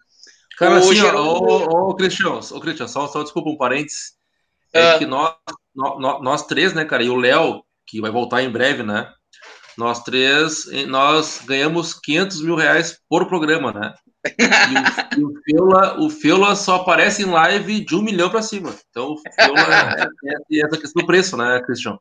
Cara, 0.59 0.79
assim, 0.79 1.01
ô, 1.03 1.91
ô, 1.91 1.95
Cristian, 1.95 2.41
ô, 2.53 2.61
Cristian, 2.61 2.89
só, 2.89 3.07
só 3.09 3.23
desculpa 3.23 3.51
um 3.51 3.57
parênteses. 3.57 4.15
É 4.73 4.93
ah. 4.93 4.99
que 4.99 5.07
nós, 5.07 5.35
nós, 5.75 6.23
nós 6.23 6.47
três, 6.47 6.73
né, 6.73 6.85
cara, 6.85 7.03
e 7.03 7.11
o 7.11 7.17
Léo, 7.17 7.63
que 7.87 8.01
vai 8.01 8.11
voltar 8.11 8.43
em 8.43 8.51
breve, 8.51 8.83
né? 8.83 9.11
Nós 9.77 10.03
três, 10.03 10.65
nós 10.87 11.43
ganhamos 11.45 11.93
500 11.93 12.43
mil 12.43 12.57
reais 12.57 12.99
por 13.09 13.29
programa, 13.29 13.73
né? 13.73 13.95
E, 14.39 15.23
o, 15.23 15.33
Feula, 15.45 16.01
o 16.01 16.11
Feula 16.11 16.57
só 16.57 16.77
aparece 16.77 17.23
em 17.23 17.27
live 17.27 17.85
de 17.85 17.95
um 17.95 18.03
milhão 18.03 18.31
para 18.31 18.43
cima. 18.43 18.75
Então, 18.91 19.13
o 19.13 19.17
Feula 19.35 19.61
é, 19.61 20.03
é, 20.03 20.59
é 20.59 20.67
essa 20.67 20.79
questão 20.79 21.03
do 21.03 21.07
preço, 21.07 21.37
né, 21.37 21.63
Cristian? 21.65 21.99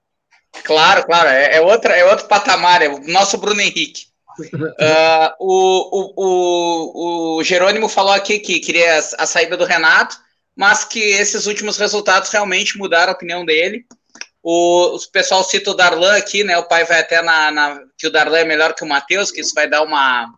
Claro, 0.64 1.06
claro, 1.06 1.30
é, 1.30 1.58
é, 1.58 1.62
outra, 1.62 1.96
é 1.96 2.06
outro 2.06 2.28
patamar, 2.28 2.82
é 2.82 2.88
o 2.88 3.00
nosso 3.08 3.38
Bruno 3.38 3.62
Henrique. 3.62 4.08
Uh, 4.40 5.32
o, 5.40 5.90
o, 5.92 6.14
o, 6.16 7.38
o 7.38 7.44
Jerônimo 7.44 7.90
falou 7.90 8.14
aqui 8.14 8.40
que 8.40 8.60
queria 8.60 8.98
a 8.98 9.26
saída 9.26 9.58
do 9.58 9.66
Renato, 9.66 10.18
mas 10.56 10.86
que 10.86 11.00
esses 11.00 11.46
últimos 11.46 11.78
resultados 11.78 12.30
realmente 12.30 12.78
mudaram 12.78 13.12
a 13.12 13.16
opinião 13.16 13.46
dele. 13.46 13.86
O, 14.42 14.96
o 14.96 15.12
pessoal 15.12 15.44
cita 15.44 15.72
o 15.72 15.74
Darlan 15.74 16.16
aqui, 16.16 16.44
né? 16.44 16.58
O 16.58 16.68
pai 16.68 16.86
vai 16.86 17.00
até 17.00 17.22
na, 17.22 17.52
na 17.52 17.82
que 17.98 18.08
o 18.08 18.12
Darlan 18.12 18.38
é 18.38 18.46
melhor 18.46 18.74
que 18.74 18.84
o 18.84 18.88
Matheus, 18.88 19.32
que 19.32 19.42
isso 19.42 19.54
vai 19.56 19.68
dar 19.68 19.82
uma, 19.82 20.32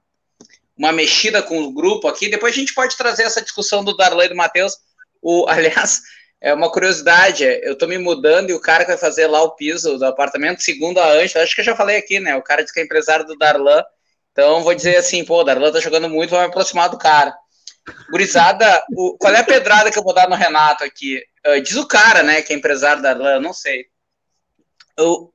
uma 0.77 0.91
mexida 0.91 1.41
com 1.41 1.61
o 1.61 1.73
grupo 1.73 2.07
aqui. 2.07 2.29
Depois 2.29 2.53
a 2.53 2.57
gente 2.57 2.73
pode 2.73 2.95
trazer 2.95 3.23
essa 3.23 3.41
discussão 3.41 3.83
do 3.83 3.95
Darlan 3.95 4.25
e 4.25 4.29
do 4.29 4.35
Matheus. 4.35 4.77
O, 5.21 5.45
aliás, 5.49 6.01
é 6.39 6.53
uma 6.53 6.71
curiosidade, 6.71 7.43
eu 7.63 7.75
tô 7.75 7.87
me 7.87 7.97
mudando 7.97 8.51
e 8.51 8.53
o 8.53 8.59
cara 8.59 8.83
que 8.83 8.91
vai 8.91 8.97
fazer 8.97 9.25
lá 9.25 9.41
o 9.41 9.55
piso 9.55 9.97
do 9.97 10.05
apartamento, 10.05 10.61
segundo 10.61 10.99
a 10.99 11.11
Ângela, 11.11 11.43
acho 11.43 11.55
que 11.55 11.61
eu 11.61 11.65
já 11.65 11.75
falei 11.75 11.97
aqui, 11.97 12.19
né? 12.19 12.35
O 12.35 12.43
cara 12.43 12.63
diz 12.63 12.71
que 12.71 12.79
é 12.79 12.83
empresário 12.83 13.25
do 13.25 13.35
Darlan. 13.35 13.83
Então 14.31 14.61
vou 14.61 14.75
dizer 14.75 14.97
assim, 14.97 15.25
pô, 15.25 15.41
o 15.41 15.43
Darlan 15.43 15.71
tá 15.71 15.79
jogando 15.79 16.07
muito, 16.07 16.29
vou 16.29 16.39
me 16.39 16.45
aproximar 16.45 16.89
do 16.89 16.97
cara. 16.97 17.35
Gurizada, 18.11 18.83
o, 18.95 19.17
qual 19.17 19.33
é 19.33 19.39
a 19.39 19.43
pedrada 19.43 19.89
que 19.89 19.97
eu 19.97 20.03
vou 20.03 20.13
dar 20.13 20.29
no 20.29 20.35
Renato 20.35 20.83
aqui? 20.83 21.23
Uh, 21.45 21.59
diz 21.61 21.75
o 21.75 21.87
cara, 21.87 22.21
né, 22.21 22.41
que 22.41 22.53
é 22.53 22.55
empresário 22.55 23.01
da 23.01 23.13
Darlan, 23.13 23.39
não 23.39 23.53
sei. 23.53 23.85
O, 24.99 25.31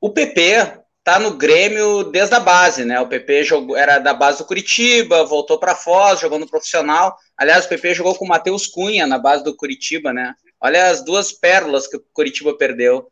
o 0.00 0.10
PP 0.10 0.80
tá 1.02 1.18
no 1.18 1.32
Grêmio 1.32 2.04
desde 2.04 2.34
a 2.34 2.40
base, 2.40 2.84
né? 2.84 3.00
O 3.00 3.08
PP 3.08 3.44
jogou, 3.44 3.76
era 3.76 3.98
da 3.98 4.12
base 4.12 4.38
do 4.38 4.44
Curitiba, 4.44 5.24
voltou 5.24 5.58
para 5.58 5.74
Foz, 5.74 6.20
jogou 6.20 6.38
no 6.38 6.48
profissional. 6.48 7.16
Aliás, 7.36 7.64
o 7.64 7.68
PP 7.68 7.94
jogou 7.94 8.14
com 8.14 8.24
o 8.24 8.28
Matheus 8.28 8.66
Cunha 8.66 9.06
na 9.06 9.18
base 9.18 9.42
do 9.42 9.56
Curitiba, 9.56 10.12
né? 10.12 10.34
Olha 10.60 10.90
as 10.90 11.02
duas 11.02 11.32
pérolas 11.32 11.86
que 11.86 11.96
o 11.96 12.04
Curitiba 12.12 12.56
perdeu. 12.56 13.08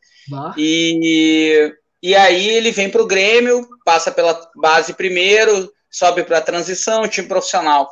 E, 0.56 1.72
e 2.02 2.14
aí 2.14 2.48
ele 2.48 2.70
vem 2.70 2.90
para 2.90 3.02
o 3.02 3.06
Grêmio, 3.06 3.66
passa 3.84 4.12
pela 4.12 4.38
base 4.56 4.92
primeiro, 4.92 5.72
sobe 5.90 6.22
para 6.24 6.38
a 6.38 6.42
transição, 6.42 7.08
time 7.08 7.26
profissional. 7.26 7.88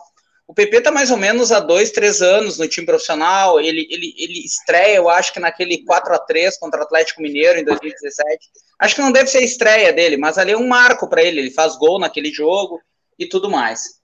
O 0.48 0.54
PP 0.54 0.76
está 0.76 0.92
mais 0.92 1.10
ou 1.10 1.16
menos 1.16 1.50
há 1.50 1.58
dois, 1.58 1.90
três 1.90 2.22
anos 2.22 2.56
no 2.56 2.68
time 2.68 2.86
profissional. 2.86 3.58
Ele, 3.58 3.86
ele, 3.90 4.14
ele 4.16 4.44
estreia, 4.44 4.96
eu 4.96 5.08
acho 5.08 5.32
que 5.32 5.40
naquele 5.40 5.84
4 5.84 6.14
a 6.14 6.18
3 6.18 6.56
contra 6.58 6.80
o 6.80 6.82
Atlético 6.84 7.20
Mineiro 7.20 7.58
em 7.58 7.64
2017. 7.64 8.48
Acho 8.78 8.94
que 8.94 9.00
não 9.00 9.10
deve 9.10 9.28
ser 9.28 9.38
a 9.38 9.44
estreia 9.44 9.92
dele, 9.92 10.16
mas 10.16 10.38
ali 10.38 10.52
é 10.52 10.56
um 10.56 10.68
marco 10.68 11.08
para 11.08 11.22
ele. 11.22 11.40
Ele 11.40 11.50
faz 11.50 11.76
gol 11.76 11.98
naquele 11.98 12.32
jogo 12.32 12.80
e 13.18 13.26
tudo 13.26 13.50
mais. 13.50 13.96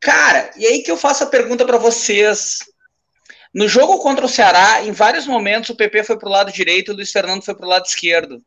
Cara, 0.00 0.52
e 0.56 0.64
aí 0.64 0.82
que 0.82 0.90
eu 0.90 0.96
faço 0.96 1.24
a 1.24 1.28
pergunta 1.28 1.66
para 1.66 1.76
vocês. 1.76 2.58
No 3.52 3.66
jogo 3.66 3.98
contra 3.98 4.26
o 4.26 4.28
Ceará, 4.28 4.84
em 4.84 4.92
vários 4.92 5.26
momentos 5.26 5.70
o 5.70 5.76
PP 5.76 6.04
foi 6.04 6.18
para 6.18 6.28
o 6.28 6.32
lado 6.32 6.52
direito 6.52 6.90
e 6.90 6.92
o 6.92 6.96
Luiz 6.96 7.10
Fernando 7.10 7.42
foi 7.42 7.54
para 7.54 7.66
o 7.66 7.68
lado 7.68 7.86
esquerdo. 7.86 8.40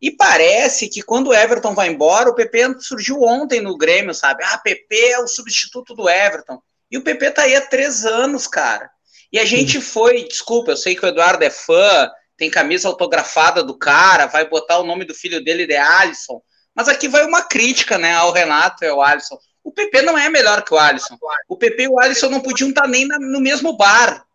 E 0.00 0.10
parece 0.10 0.88
que 0.88 1.02
quando 1.02 1.28
o 1.28 1.34
Everton 1.34 1.74
vai 1.74 1.88
embora, 1.88 2.28
o 2.28 2.34
PP 2.34 2.80
surgiu 2.80 3.22
ontem 3.22 3.60
no 3.60 3.76
Grêmio, 3.76 4.14
sabe? 4.14 4.44
Ah, 4.44 4.58
PP 4.58 4.96
é 4.96 5.18
o 5.18 5.28
substituto 5.28 5.94
do 5.94 6.08
Everton. 6.08 6.60
E 6.90 6.98
o 6.98 7.02
PP 7.02 7.30
tá 7.30 7.42
aí 7.42 7.56
há 7.56 7.60
três 7.60 8.04
anos, 8.04 8.46
cara. 8.46 8.90
E 9.32 9.38
a 9.38 9.44
gente 9.44 9.80
foi, 9.80 10.24
desculpa, 10.24 10.72
eu 10.72 10.76
sei 10.76 10.94
que 10.94 11.04
o 11.04 11.08
Eduardo 11.08 11.42
é 11.42 11.50
fã, 11.50 12.10
tem 12.36 12.50
camisa 12.50 12.88
autografada 12.88 13.62
do 13.62 13.76
cara, 13.76 14.26
vai 14.26 14.48
botar 14.48 14.78
o 14.78 14.86
nome 14.86 15.04
do 15.04 15.14
filho 15.14 15.42
dele 15.42 15.66
de 15.66 15.76
Alisson. 15.76 16.40
Mas 16.74 16.88
aqui 16.88 17.08
vai 17.08 17.24
uma 17.24 17.42
crítica, 17.42 17.96
né, 17.96 18.12
ao 18.12 18.32
Renato 18.32 18.84
e 18.84 18.88
ao 18.88 19.02
Alisson. 19.02 19.38
O 19.64 19.72
PP 19.72 20.02
não 20.02 20.16
é 20.16 20.28
melhor 20.28 20.62
que 20.62 20.74
o 20.74 20.78
Alisson. 20.78 21.16
O 21.48 21.56
PP 21.56 21.84
e 21.84 21.88
o 21.88 21.98
Alisson 21.98 22.28
não 22.28 22.40
podiam 22.40 22.68
estar 22.68 22.86
nem 22.86 23.08
no 23.08 23.40
mesmo 23.40 23.76
bar. 23.76 24.25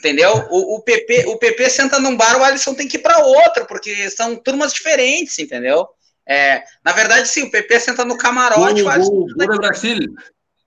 Entendeu? 0.00 0.46
O, 0.50 0.76
o, 0.76 0.82
PP, 0.82 1.26
o 1.26 1.36
PP 1.36 1.68
senta 1.68 2.00
num 2.00 2.16
bar, 2.16 2.38
o 2.38 2.42
Alisson 2.42 2.74
tem 2.74 2.88
que 2.88 2.96
ir 2.96 3.00
para 3.00 3.18
outro, 3.18 3.66
porque 3.66 4.08
são 4.08 4.34
turmas 4.34 4.72
diferentes, 4.72 5.38
entendeu? 5.38 5.86
É, 6.26 6.64
na 6.82 6.92
verdade, 6.92 7.28
sim, 7.28 7.42
o 7.42 7.50
PP 7.50 7.78
senta 7.80 8.02
no 8.02 8.16
camarote. 8.16 8.80
Gol, 8.80 8.84
o 8.84 8.88
Alisson 8.88 9.10
gol, 9.10 9.46
gol 9.46 9.58
Brasil. 9.58 9.98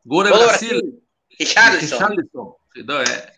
Gol 0.05 0.23
do 0.23 0.29
Brasil. 0.29 1.01
Richarlison. 1.39 1.97
Richarlison. 1.97 2.55
É. 3.09 3.33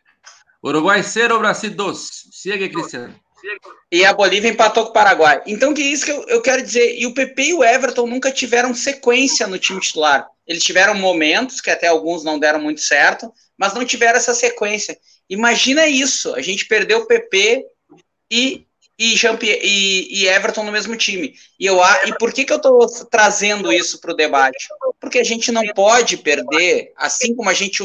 Uruguai 0.61 1.01
0, 1.01 1.39
Brasil 1.39 1.71
2. 1.71 2.09
Siga, 2.31 2.67
Cristiano. 2.67 3.15
E 3.89 4.03
a 4.03 4.13
Bolívia 4.13 4.49
empatou 4.49 4.83
com 4.83 4.89
o 4.89 4.93
Paraguai. 4.93 5.41
Então, 5.45 5.73
que 5.73 5.81
é 5.81 5.85
isso 5.85 6.03
que 6.03 6.11
eu, 6.11 6.27
eu 6.27 6.41
quero 6.41 6.61
dizer. 6.61 6.99
E 6.99 7.05
o 7.05 7.13
PP 7.13 7.43
e 7.43 7.53
o 7.53 7.63
Everton 7.63 8.05
nunca 8.07 8.31
tiveram 8.31 8.73
sequência 8.73 9.47
no 9.47 9.57
time 9.57 9.79
titular. 9.79 10.27
Eles 10.45 10.63
tiveram 10.63 10.95
momentos, 10.95 11.61
que 11.61 11.69
até 11.69 11.87
alguns 11.87 12.23
não 12.23 12.37
deram 12.37 12.59
muito 12.59 12.81
certo, 12.81 13.31
mas 13.57 13.73
não 13.73 13.85
tiveram 13.85 14.17
essa 14.17 14.33
sequência. 14.33 14.97
Imagina 15.29 15.87
isso, 15.87 16.33
a 16.35 16.41
gente 16.41 16.67
perdeu 16.67 16.99
o 16.99 17.07
PP 17.07 17.65
e, 18.29 18.65
e, 18.97 19.15
e, 19.15 20.21
e 20.21 20.27
Everton 20.27 20.63
no 20.63 20.71
mesmo 20.71 20.95
time. 20.95 21.33
E, 21.59 21.65
eu, 21.65 21.79
e 22.05 22.17
por 22.17 22.31
que, 22.31 22.45
que 22.45 22.53
eu 22.53 22.57
estou 22.57 22.87
trazendo 23.09 23.71
isso 23.71 23.99
para 23.99 24.11
o 24.11 24.15
debate? 24.15 24.67
Porque 24.99 25.19
a 25.19 25.23
gente 25.23 25.51
não 25.51 25.63
pode 25.73 26.17
perder, 26.17 26.93
assim 26.95 27.35
como 27.35 27.49
a 27.49 27.53
gente 27.53 27.83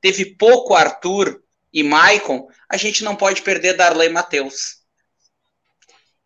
teve 0.00 0.36
pouco 0.36 0.74
Arthur 0.74 1.42
e 1.72 1.82
Maicon, 1.82 2.48
a 2.68 2.76
gente 2.76 3.04
não 3.04 3.14
pode 3.14 3.42
perder 3.42 3.76
Darlan 3.76 4.06
e 4.06 4.08
Matheus. 4.08 4.80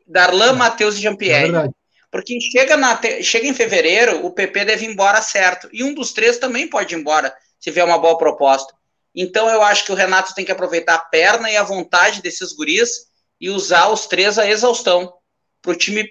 Darlan, 0.06 0.52
Matheus 0.52 0.96
e 0.96 1.00
Jean-Pierre. 1.00 1.54
É 1.54 1.68
porque 2.14 2.40
chega, 2.40 2.76
na, 2.76 2.96
chega 3.24 3.48
em 3.48 3.52
fevereiro, 3.52 4.24
o 4.24 4.30
PP 4.30 4.66
deve 4.66 4.86
ir 4.86 4.90
embora 4.90 5.20
certo. 5.20 5.68
E 5.72 5.82
um 5.82 5.92
dos 5.92 6.12
três 6.12 6.38
também 6.38 6.68
pode 6.68 6.94
ir 6.94 6.98
embora, 6.98 7.34
se 7.58 7.72
vier 7.72 7.84
uma 7.84 7.98
boa 7.98 8.16
proposta. 8.16 8.72
Então 9.14 9.48
eu 9.48 9.62
acho 9.62 9.84
que 9.84 9.92
o 9.92 9.94
Renato 9.94 10.34
tem 10.34 10.44
que 10.44 10.52
aproveitar 10.52 10.94
a 10.94 10.98
perna 10.98 11.50
e 11.50 11.56
a 11.56 11.62
vontade 11.62 12.20
desses 12.20 12.52
guris 12.52 13.06
e 13.40 13.50
usar 13.50 13.88
os 13.88 14.06
três 14.06 14.38
a 14.38 14.48
exaustão 14.48 15.12
para 15.62 15.72
o 15.72 15.76
time 15.76 16.08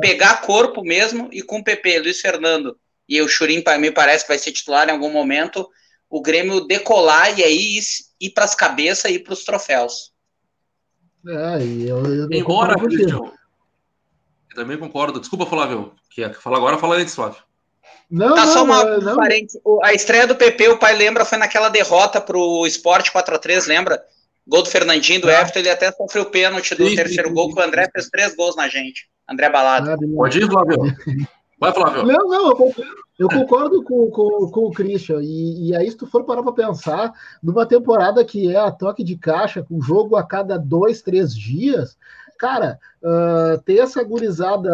pegar 0.00 0.42
corpo 0.42 0.82
mesmo 0.82 1.28
e 1.32 1.42
com 1.42 1.58
o 1.58 1.64
PP, 1.64 2.00
Luiz 2.00 2.20
Fernando 2.20 2.78
e 3.08 3.20
o 3.22 3.28
Churim 3.28 3.62
me 3.78 3.90
parece 3.90 4.24
que 4.24 4.28
vai 4.28 4.38
ser 4.38 4.52
titular 4.52 4.88
em 4.88 4.92
algum 4.92 5.10
momento, 5.10 5.68
o 6.10 6.20
Grêmio 6.20 6.66
decolar 6.66 7.38
e 7.38 7.44
aí 7.44 7.80
ir, 8.20 8.30
para 8.30 8.44
as 8.44 8.54
cabeças 8.54 9.10
e 9.10 9.14
ir 9.14 9.18
para 9.20 9.32
os 9.32 9.44
troféus. 9.44 10.12
É, 11.26 11.62
eu, 11.62 12.04
eu 12.04 12.28
Embora, 12.30 12.78
Cristian, 12.78 13.16
eu 13.16 13.32
também 14.54 14.78
concordo. 14.78 15.20
Desculpa, 15.20 15.46
Flávio, 15.46 15.94
que 16.10 16.28
fala 16.34 16.56
agora, 16.56 16.78
fala 16.78 16.96
antes, 16.96 17.14
Flávio. 17.14 17.42
Não, 18.10 18.34
tá 18.34 18.46
não, 18.46 18.52
só 18.52 18.64
uma 18.64 18.84
não. 18.98 19.16
parente. 19.16 19.58
A 19.82 19.92
estreia 19.92 20.26
do 20.26 20.36
PP, 20.36 20.68
o 20.68 20.78
pai 20.78 20.96
lembra, 20.96 21.24
foi 21.24 21.38
naquela 21.38 21.68
derrota 21.68 22.20
pro 22.20 22.66
Sport 22.66 23.10
4x3, 23.10 23.66
lembra? 23.66 24.00
Gol 24.46 24.62
do 24.62 24.70
Fernandinho, 24.70 25.20
do 25.20 25.28
é. 25.28 25.40
Everton, 25.40 25.58
ele 25.58 25.70
até 25.70 25.90
sofreu 25.90 26.22
o 26.22 26.30
pênalti 26.30 26.74
do 26.76 26.88
sim, 26.88 26.94
terceiro 26.94 27.28
sim, 27.28 27.34
gol, 27.34 27.52
que 27.52 27.60
o 27.60 27.62
André 27.62 27.88
fez 27.92 28.08
três 28.08 28.36
gols 28.36 28.54
na 28.54 28.68
gente. 28.68 29.08
André 29.28 29.50
Balado. 29.50 29.90
Ah, 29.90 29.96
Pode 30.14 30.38
ir, 30.38 30.46
Flávio. 30.46 30.78
Vai, 31.58 31.72
Flávio. 31.72 32.04
Não, 32.04 32.28
não, 32.28 32.72
eu 33.18 33.28
concordo 33.28 33.82
com, 33.82 34.10
com, 34.10 34.50
com 34.50 34.60
o 34.66 34.72
Christian. 34.72 35.20
E, 35.22 35.68
e 35.68 35.76
aí, 35.76 35.90
se 35.90 35.96
tu 35.96 36.06
for 36.06 36.22
parar 36.24 36.42
para 36.42 36.52
pensar, 36.52 37.12
numa 37.42 37.66
temporada 37.66 38.24
que 38.24 38.54
é 38.54 38.58
a 38.58 38.70
toque 38.70 39.02
de 39.02 39.16
caixa, 39.16 39.62
com 39.62 39.80
jogo 39.80 40.16
a 40.16 40.22
cada 40.22 40.58
dois, 40.58 41.02
três 41.02 41.34
dias, 41.34 41.96
cara, 42.38 42.78
uh, 43.02 43.60
ter 43.62 43.78
essa 43.78 44.04
gurizada 44.04 44.70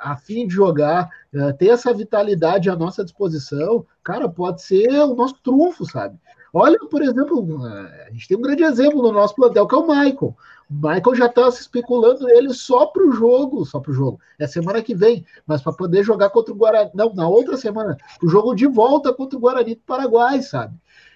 a 0.00 0.16
fim 0.16 0.46
de 0.46 0.54
jogar, 0.54 1.08
uh, 1.36 1.56
ter 1.56 1.68
essa 1.68 1.92
vitalidade 1.92 2.70
à 2.70 2.76
nossa 2.76 3.04
disposição, 3.04 3.84
cara, 4.02 4.28
pode 4.28 4.62
ser 4.62 4.88
o 5.02 5.14
nosso 5.14 5.36
trunfo, 5.42 5.84
sabe? 5.84 6.18
Olha, 6.52 6.78
por 6.90 7.02
exemplo, 7.02 7.64
a 7.66 8.10
gente 8.12 8.28
tem 8.28 8.36
um 8.36 8.40
grande 8.40 8.62
exemplo 8.62 9.02
no 9.02 9.12
nosso 9.12 9.34
plantel, 9.34 9.66
que 9.66 9.74
é 9.74 9.78
o 9.78 9.86
Michael. 9.86 10.34
O 10.70 10.74
Michael 10.74 11.14
já 11.14 11.26
está 11.26 11.50
se 11.50 11.60
especulando 11.60 12.28
ele 12.30 12.52
só 12.54 12.86
para 12.86 13.06
o 13.06 13.12
jogo, 13.12 13.64
só 13.66 13.78
para 13.78 13.90
o 13.90 13.94
jogo. 13.94 14.18
É 14.38 14.46
semana 14.46 14.82
que 14.82 14.94
vem, 14.94 15.24
mas 15.46 15.60
para 15.60 15.72
poder 15.72 16.02
jogar 16.02 16.30
contra 16.30 16.54
o 16.54 16.56
Guarani. 16.56 16.90
Não, 16.94 17.12
na 17.14 17.28
outra 17.28 17.56
semana, 17.56 17.96
o 18.22 18.28
jogo 18.28 18.54
de 18.54 18.66
volta 18.66 19.12
contra 19.12 19.36
o 19.36 19.40
Guarani 19.40 19.74
do 19.74 19.82
Paraguai, 19.82 20.40
sabe? 20.40 20.74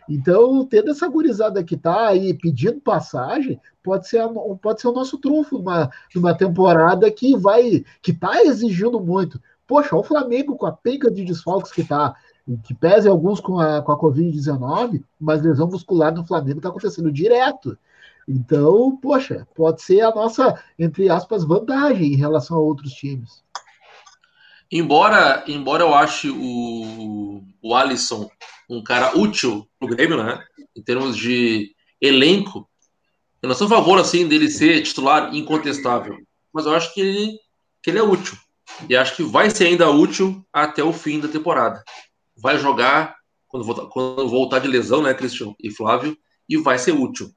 Então, 0.08 0.64
tendo 0.66 0.90
essa 0.90 1.08
gurizada 1.08 1.62
que 1.62 1.74
está 1.74 2.08
aí 2.08 2.34
pedindo 2.34 2.80
passagem, 2.80 3.60
pode 3.82 4.08
ser, 4.08 4.20
pode 4.60 4.80
ser 4.80 4.88
o 4.88 4.92
nosso 4.92 5.18
trunfo 5.18 5.58
numa, 5.58 5.90
numa 6.14 6.34
temporada 6.34 7.10
que 7.10 7.36
vai, 7.36 7.84
que 8.02 8.10
está 8.10 8.42
exigindo 8.42 9.00
muito. 9.00 9.40
Poxa, 9.70 9.94
o 9.94 10.02
Flamengo 10.02 10.56
com 10.56 10.66
a 10.66 10.72
penca 10.72 11.08
de 11.08 11.24
desfalques 11.24 11.70
que 11.70 11.82
está, 11.82 12.16
que 12.64 12.74
pese 12.74 13.06
alguns 13.06 13.38
com 13.38 13.60
a, 13.60 13.80
com 13.80 13.92
a 13.92 13.96
Covid-19, 14.00 15.00
mas 15.20 15.42
lesão 15.42 15.68
muscular 15.68 16.12
no 16.12 16.26
Flamengo 16.26 16.58
está 16.58 16.70
acontecendo 16.70 17.12
direto. 17.12 17.78
Então, 18.26 18.96
poxa, 18.96 19.46
pode 19.54 19.80
ser 19.80 20.00
a 20.00 20.10
nossa, 20.10 20.60
entre 20.76 21.08
aspas, 21.08 21.44
vantagem 21.44 22.14
em 22.14 22.16
relação 22.16 22.56
a 22.56 22.60
outros 22.60 22.90
times. 22.94 23.44
Embora, 24.72 25.44
embora 25.46 25.84
eu 25.84 25.94
ache 25.94 26.28
o, 26.28 27.40
o 27.62 27.72
Alisson 27.76 28.28
um 28.68 28.82
cara 28.82 29.16
útil 29.16 29.68
pro 29.78 29.86
Grêmio, 29.88 30.20
né? 30.20 30.42
Em 30.76 30.82
termos 30.82 31.16
de 31.16 31.76
elenco. 32.00 32.68
Eu 33.40 33.48
não 33.48 33.54
sou 33.54 33.68
a 33.68 33.70
favor, 33.70 34.00
assim, 34.00 34.26
dele 34.26 34.50
ser 34.50 34.82
titular 34.82 35.32
incontestável. 35.32 36.18
Mas 36.52 36.66
eu 36.66 36.74
acho 36.74 36.92
que 36.92 37.00
ele, 37.00 37.38
que 37.80 37.90
ele 37.90 38.00
é 38.00 38.02
útil. 38.02 38.36
E 38.88 38.96
acho 38.96 39.16
que 39.16 39.22
vai 39.22 39.50
ser 39.50 39.66
ainda 39.66 39.90
útil 39.90 40.44
até 40.52 40.82
o 40.82 40.92
fim 40.92 41.20
da 41.20 41.28
temporada. 41.28 41.82
Vai 42.36 42.58
jogar 42.58 43.16
quando 43.48 43.64
voltar, 43.64 43.86
quando 43.86 44.28
voltar 44.28 44.58
de 44.60 44.68
lesão, 44.68 45.02
né, 45.02 45.12
Cristian 45.12 45.54
e 45.62 45.70
Flávio, 45.70 46.16
e 46.48 46.56
vai 46.56 46.78
ser 46.78 46.92
útil. 46.92 47.30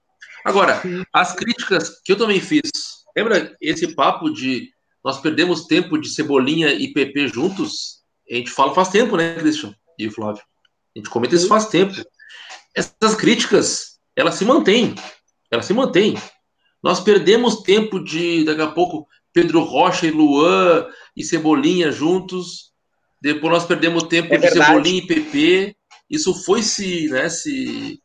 Agora, 0.46 0.82
as 1.12 1.34
críticas 1.34 2.02
que 2.04 2.12
eu 2.12 2.18
também 2.18 2.40
fiz, 2.40 2.70
lembra 3.16 3.56
esse 3.60 3.96
papo 3.96 4.30
de 4.30 4.70
nós 5.04 5.20
perdemos 5.20 5.66
tempo 5.66 5.98
de 5.98 6.10
Cebolinha 6.10 6.72
e 6.74 6.94
PP 6.94 7.28
juntos? 7.28 8.04
a 8.30 8.36
gente 8.36 8.52
fala 8.52 8.74
faz 8.74 8.88
tempo, 8.88 9.18
né, 9.18 9.36
Christian 9.36 9.76
e 10.00 10.10
Flávio? 10.10 10.42
A 10.96 11.00
gente 11.00 11.10
comenta 11.10 11.36
isso 11.36 11.48
faz 11.48 11.68
tempo. 11.68 11.94
Essas 12.74 13.16
críticas, 13.16 14.00
elas 14.16 14.36
se 14.36 14.46
mantêm. 14.46 14.96
Elas 15.52 15.66
se 15.66 15.74
mantêm. 15.74 16.16
Nós 16.82 17.00
perdemos 17.00 17.62
tempo 17.64 18.00
de, 18.00 18.44
daqui 18.44 18.62
a 18.62 18.68
pouco, 18.68 19.08
Pedro 19.34 19.62
Rocha 19.62 20.08
e 20.08 20.12
Luan 20.12 20.88
e 21.16 21.24
Cebolinha 21.24 21.92
juntos. 21.92 22.72
Depois 23.22 23.54
nós 23.54 23.66
perdemos 23.66 24.04
tempo 24.04 24.34
é 24.34 24.38
de 24.38 24.50
Cebolinha 24.50 25.02
e 25.02 25.08
PP. 25.08 25.76
Isso 26.10 26.34
foi 26.44 26.62
se, 26.62 27.08
né, 27.10 27.30
se 27.30 28.02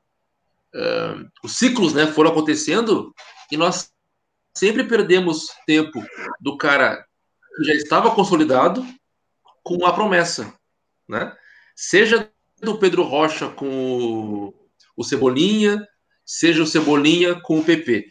uh, 0.75 1.29
os 1.43 1.57
ciclos, 1.57 1.93
né, 1.93 2.07
foram 2.07 2.31
acontecendo 2.31 3.13
e 3.51 3.57
nós 3.57 3.91
sempre 4.57 4.85
perdemos 4.85 5.47
tempo 5.67 6.03
do 6.41 6.57
cara 6.57 7.05
que 7.57 7.65
já 7.65 7.75
estava 7.75 8.11
consolidado 8.15 8.87
com 9.63 9.85
a 9.85 9.93
promessa, 9.93 10.53
né? 11.09 11.35
Seja 11.77 12.31
do 12.61 12.79
Pedro 12.79 13.03
Rocha 13.03 13.49
com 13.49 14.53
o 14.97 15.05
Cebolinha, 15.05 15.87
seja 16.25 16.63
o 16.63 16.67
Cebolinha 16.67 17.41
com 17.41 17.59
o 17.59 17.65
PP. 17.65 18.07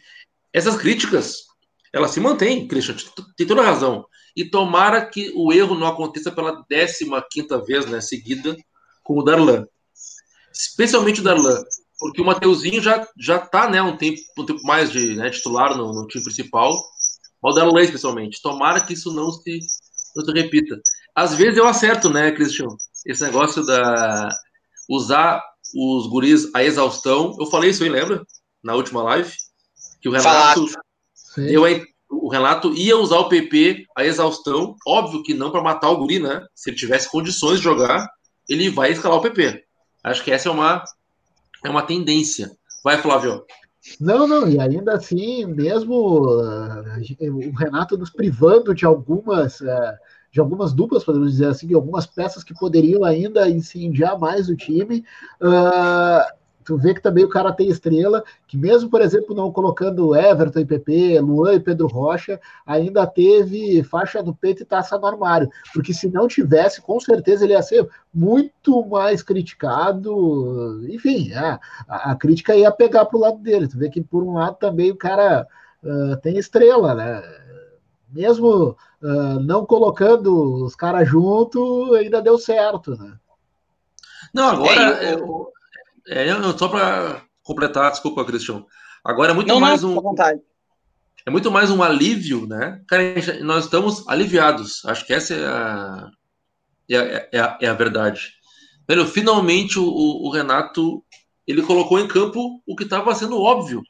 Essas 0.52 0.76
críticas, 0.76 1.44
elas 1.92 2.12
se 2.12 2.20
mantêm, 2.20 2.66
Christian, 2.66 2.96
tem 3.36 3.46
toda 3.46 3.62
razão. 3.62 4.06
E 4.38 4.48
tomara 4.48 5.04
que 5.04 5.32
o 5.34 5.52
erro 5.52 5.74
não 5.74 5.88
aconteça 5.88 6.30
pela 6.30 6.64
15 6.64 7.10
quinta 7.28 7.58
vez 7.58 7.86
né, 7.86 8.00
seguida 8.00 8.56
com 9.02 9.18
o 9.18 9.24
Darlan. 9.24 9.66
Especialmente 10.52 11.20
o 11.20 11.24
Darlan, 11.24 11.60
porque 11.98 12.22
o 12.22 12.24
Mateuzinho 12.24 12.80
já, 12.80 13.04
já 13.18 13.40
tá 13.40 13.68
né, 13.68 13.82
um, 13.82 13.96
tempo, 13.96 14.20
um 14.38 14.46
tempo 14.46 14.62
mais 14.62 14.92
de 14.92 15.16
né, 15.16 15.28
titular 15.28 15.76
no, 15.76 15.92
no 15.92 16.06
time 16.06 16.22
principal, 16.22 16.72
o 17.42 17.52
Darlan 17.52 17.82
especialmente. 17.82 18.40
Tomara 18.40 18.80
que 18.80 18.92
isso 18.92 19.12
não 19.12 19.32
se, 19.32 19.58
não 20.14 20.24
se 20.24 20.30
repita. 20.30 20.80
Às 21.16 21.34
vezes 21.34 21.58
eu 21.58 21.66
acerto, 21.66 22.08
né, 22.08 22.30
Christian? 22.30 22.68
Esse 23.04 23.24
negócio 23.24 23.66
da 23.66 24.28
usar 24.88 25.42
os 25.74 26.06
guris 26.06 26.48
a 26.54 26.62
exaustão. 26.62 27.36
Eu 27.40 27.46
falei 27.46 27.70
isso 27.70 27.82
aí, 27.82 27.88
lembra? 27.88 28.24
Na 28.62 28.76
última 28.76 29.02
live. 29.02 29.34
Que 30.00 30.08
o 30.08 30.12
Renato. 30.12 30.64
Eu, 31.38 31.64
o 32.10 32.28
Renato 32.28 32.72
ia 32.74 32.96
usar 32.96 33.18
o 33.18 33.28
PP 33.28 33.86
a 33.96 34.04
exaustão. 34.04 34.76
Óbvio 34.86 35.22
que 35.22 35.34
não 35.34 35.50
para 35.50 35.62
matar 35.62 35.90
o 35.90 35.98
guri, 35.98 36.18
né? 36.18 36.46
Se 36.54 36.70
ele 36.70 36.76
tivesse 36.76 37.10
condições 37.10 37.58
de 37.58 37.64
jogar, 37.64 38.08
ele 38.48 38.70
vai 38.70 38.92
escalar 38.92 39.18
o 39.18 39.22
PP. 39.22 39.64
Acho 40.02 40.24
que 40.24 40.30
essa 40.30 40.48
é 40.48 40.52
uma, 40.52 40.82
é 41.64 41.68
uma 41.68 41.82
tendência. 41.82 42.50
Vai, 42.82 42.98
Flávio. 42.98 43.44
Não, 44.00 44.26
não, 44.26 44.48
e 44.48 44.58
ainda 44.60 44.94
assim, 44.94 45.46
mesmo 45.46 46.26
uh, 46.26 47.48
o 47.50 47.56
Renato 47.56 47.96
nos 47.96 48.10
privando 48.10 48.74
de 48.74 48.84
algumas 48.84 49.60
uh, 49.60 49.96
de 50.30 50.40
algumas 50.40 50.74
duplas, 50.74 51.04
podemos 51.04 51.32
dizer 51.32 51.46
assim, 51.46 51.66
de 51.66 51.74
algumas 51.74 52.06
peças 52.06 52.44
que 52.44 52.52
poderiam 52.52 53.02
ainda 53.02 53.48
incendiar 53.48 54.18
mais 54.18 54.48
o 54.48 54.56
time. 54.56 55.04
Uh, 55.40 56.38
tu 56.68 56.76
vê 56.76 56.92
que 56.92 57.00
também 57.00 57.24
o 57.24 57.30
cara 57.30 57.50
tem 57.50 57.70
estrela, 57.70 58.22
que 58.46 58.54
mesmo, 58.54 58.90
por 58.90 59.00
exemplo, 59.00 59.34
não 59.34 59.50
colocando 59.50 60.14
Everton 60.14 60.60
e 60.60 60.66
PP, 60.66 61.18
Luan 61.20 61.54
e 61.54 61.60
Pedro 61.60 61.86
Rocha, 61.86 62.38
ainda 62.66 63.06
teve 63.06 63.82
faixa 63.82 64.22
no 64.22 64.34
peito 64.34 64.62
e 64.62 64.66
taça 64.66 64.98
no 64.98 65.06
armário. 65.06 65.48
Porque 65.72 65.94
se 65.94 66.10
não 66.10 66.28
tivesse, 66.28 66.82
com 66.82 67.00
certeza 67.00 67.44
ele 67.44 67.54
ia 67.54 67.62
ser 67.62 67.88
muito 68.12 68.84
mais 68.84 69.22
criticado. 69.22 70.86
Enfim, 70.90 71.32
é, 71.32 71.58
a, 71.88 72.10
a, 72.10 72.14
crítica 72.14 72.54
ia 72.54 72.70
pegar 72.70 73.06
para 73.06 73.16
o 73.16 73.20
lado 73.20 73.38
dele. 73.38 73.66
Tu 73.66 73.78
vê 73.78 73.88
que, 73.88 74.02
por 74.02 74.22
um 74.22 74.34
lado, 74.34 74.56
também 74.56 74.90
o 74.90 74.96
cara 74.96 75.46
uh, 75.82 76.16
tem 76.18 76.36
estrela, 76.36 76.94
né? 76.94 77.22
mesmo 78.10 78.76
uh, 79.02 79.40
não 79.40 79.64
colocando 79.64 80.64
os 80.64 80.74
caras 80.74 81.08
junto, 81.08 81.94
ainda 81.94 82.20
deu 82.20 82.38
certo, 82.38 82.94
né? 82.94 83.14
Não, 84.34 84.48
agora 84.50 85.02
é, 85.02 85.14
eu, 85.14 85.50
é, 86.08 86.26
só 86.56 86.68
para 86.68 87.22
completar, 87.42 87.90
desculpa, 87.90 88.24
Cristiano. 88.24 88.66
Agora 89.04 89.32
é 89.32 89.34
muito 89.34 89.48
não, 89.48 89.60
mais 89.60 89.82
não, 89.82 89.96
um 89.98 90.14
é 91.28 91.30
muito 91.30 91.50
mais 91.50 91.70
um 91.70 91.82
alívio, 91.82 92.46
né? 92.46 92.80
Cara, 92.88 93.02
nós 93.42 93.64
estamos 93.64 94.06
aliviados. 94.08 94.82
Acho 94.86 95.04
que 95.04 95.12
essa 95.12 95.34
é 95.34 95.46
a, 95.46 96.10
é 96.88 96.96
a, 96.96 97.28
é 97.32 97.40
a, 97.40 97.58
é 97.62 97.68
a 97.68 97.74
verdade. 97.74 98.32
Velho, 98.88 99.06
finalmente 99.06 99.78
o, 99.78 99.84
o, 99.84 100.30
Renato 100.30 101.04
ele 101.46 101.60
colocou 101.60 101.98
em 101.98 102.08
campo 102.08 102.62
o 102.66 102.74
que 102.74 102.84
estava 102.84 103.14
sendo 103.14 103.38
óbvio. 103.38 103.82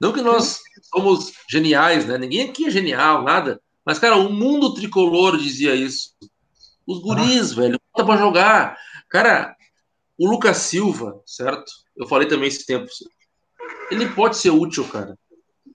Não 0.00 0.12
que 0.12 0.20
nós 0.20 0.58
somos 0.92 1.32
geniais, 1.48 2.04
né? 2.06 2.18
Ninguém 2.18 2.48
aqui 2.48 2.66
é 2.66 2.70
genial, 2.70 3.22
nada. 3.22 3.60
Mas, 3.86 4.00
cara, 4.00 4.16
o 4.16 4.32
mundo 4.32 4.74
tricolor 4.74 5.36
dizia 5.36 5.76
isso. 5.76 6.10
Os 6.84 7.00
guris, 7.00 7.52
ah. 7.52 7.60
velho, 7.62 7.80
bota 7.94 8.06
pra 8.06 8.16
jogar. 8.16 8.76
Cara, 9.08 9.54
o 10.22 10.30
Lucas 10.30 10.58
Silva, 10.58 11.20
certo? 11.26 11.72
Eu 11.96 12.06
falei 12.06 12.28
também 12.28 12.46
esses 12.46 12.64
tempos. 12.64 13.02
Ele 13.90 14.08
pode 14.10 14.36
ser 14.36 14.50
útil, 14.50 14.86
cara. 14.86 15.18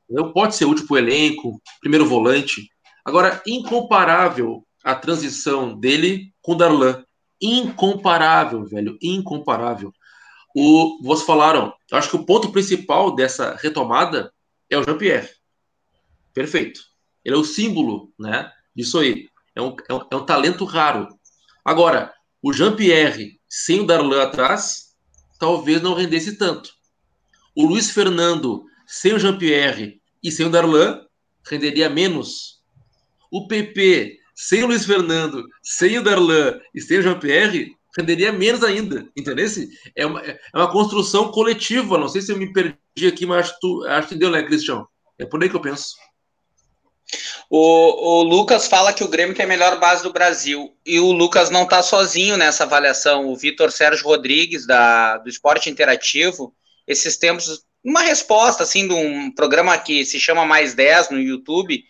Ele 0.10 0.32
pode 0.32 0.56
ser 0.56 0.64
útil 0.64 0.88
pro 0.88 0.98
elenco, 0.98 1.62
primeiro 1.82 2.06
volante. 2.06 2.70
Agora, 3.04 3.42
incomparável 3.46 4.66
a 4.82 4.96
transição 4.96 5.78
dele 5.78 6.34
com 6.42 6.54
o 6.54 6.56
Darlan. 6.56 7.04
Incomparável, 7.42 8.64
velho. 8.64 8.98
Incomparável. 9.02 9.92
O, 10.56 10.98
vocês 11.04 11.28
falaram, 11.28 11.74
acho 11.92 12.12
que 12.12 12.16
o 12.16 12.26
ponto 12.26 12.50
principal 12.50 13.14
dessa 13.14 13.54
retomada 13.56 14.32
é 14.70 14.78
o 14.78 14.84
Jean-Pierre. 14.84 15.30
Perfeito. 16.34 16.80
Ele 17.26 17.36
é 17.36 17.38
o 17.38 17.44
símbolo 17.44 18.14
né, 18.18 18.50
disso 18.74 18.98
aí. 18.98 19.28
É 19.54 19.62
um, 19.62 19.76
é 19.90 19.94
um, 19.94 20.08
é 20.10 20.16
um 20.16 20.26
talento 20.26 20.64
raro. 20.64 21.10
Agora, 21.66 22.14
o 22.42 22.54
Jean-Pierre 22.54 23.37
sem 23.64 23.80
o 23.80 23.86
Darlan 23.86 24.22
atrás, 24.22 24.96
talvez 25.40 25.82
não 25.82 25.96
rendesse 25.96 26.38
tanto. 26.38 26.70
O 27.56 27.66
Luiz 27.66 27.90
Fernando 27.90 28.64
sem 28.86 29.14
o 29.14 29.20
Jean-Pierre 29.20 30.00
e 30.24 30.32
sem 30.32 30.46
o 30.46 30.50
Darlan 30.50 31.02
renderia 31.50 31.90
menos. 31.90 32.62
O 33.32 33.48
PP 33.48 34.20
sem 34.36 34.64
o 34.64 34.68
Luiz 34.68 34.86
Fernando, 34.86 35.44
sem 35.64 35.98
o 35.98 36.04
Darlan 36.04 36.60
e 36.74 36.80
sem 36.80 37.00
o 37.00 37.02
Jean-Pierre 37.02 37.76
renderia 37.98 38.32
menos 38.32 38.64
ainda, 38.64 39.10
entendeu? 39.18 39.48
É 39.96 40.06
uma, 40.06 40.22
é 40.22 40.40
uma 40.54 40.72
construção 40.72 41.32
coletiva. 41.32 41.98
Não 41.98 42.08
sei 42.08 42.22
se 42.22 42.32
eu 42.32 42.38
me 42.38 42.54
perdi 42.54 43.08
aqui, 43.08 43.26
mas 43.26 43.48
acho, 43.48 43.60
tu, 43.60 43.84
acho 43.88 44.10
que 44.10 44.16
deu, 44.16 44.30
né, 44.30 44.44
Cristiano? 44.44 44.88
É 45.18 45.26
por 45.26 45.42
aí 45.42 45.50
que 45.50 45.56
eu 45.56 45.62
penso. 45.62 45.96
O, 47.50 48.20
o, 48.20 48.24
Lucas 48.24 48.68
fala 48.68 48.92
que 48.92 49.04
o 49.04 49.08
Grêmio 49.08 49.36
tem 49.36 49.46
a 49.46 49.48
melhor 49.48 49.80
base 49.80 50.04
do 50.04 50.12
Brasil. 50.12 50.76
E 50.86 51.00
o 51.00 51.12
Lucas 51.12 51.50
não 51.50 51.64
está 51.64 51.82
sozinho 51.82 52.36
nessa 52.36 52.64
avaliação. 52.64 53.28
O 53.28 53.38
Vitor 53.38 53.72
Sérgio 53.72 54.06
Rodrigues, 54.06 54.68
da, 54.68 55.18
do 55.18 55.30
Esporte 55.30 55.70
Interativo, 55.70 56.54
esses 56.86 57.18
tempos, 57.18 57.64
uma 57.84 58.02
resposta 58.02 58.64
assim 58.64 58.88
de 58.88 58.94
um 58.94 59.32
programa 59.34 59.78
que 59.78 60.06
se 60.06 60.20
chama 60.20 60.46
Mais 60.46 60.74
10 60.74 61.12
no 61.12 61.20
YouTube. 61.20 61.84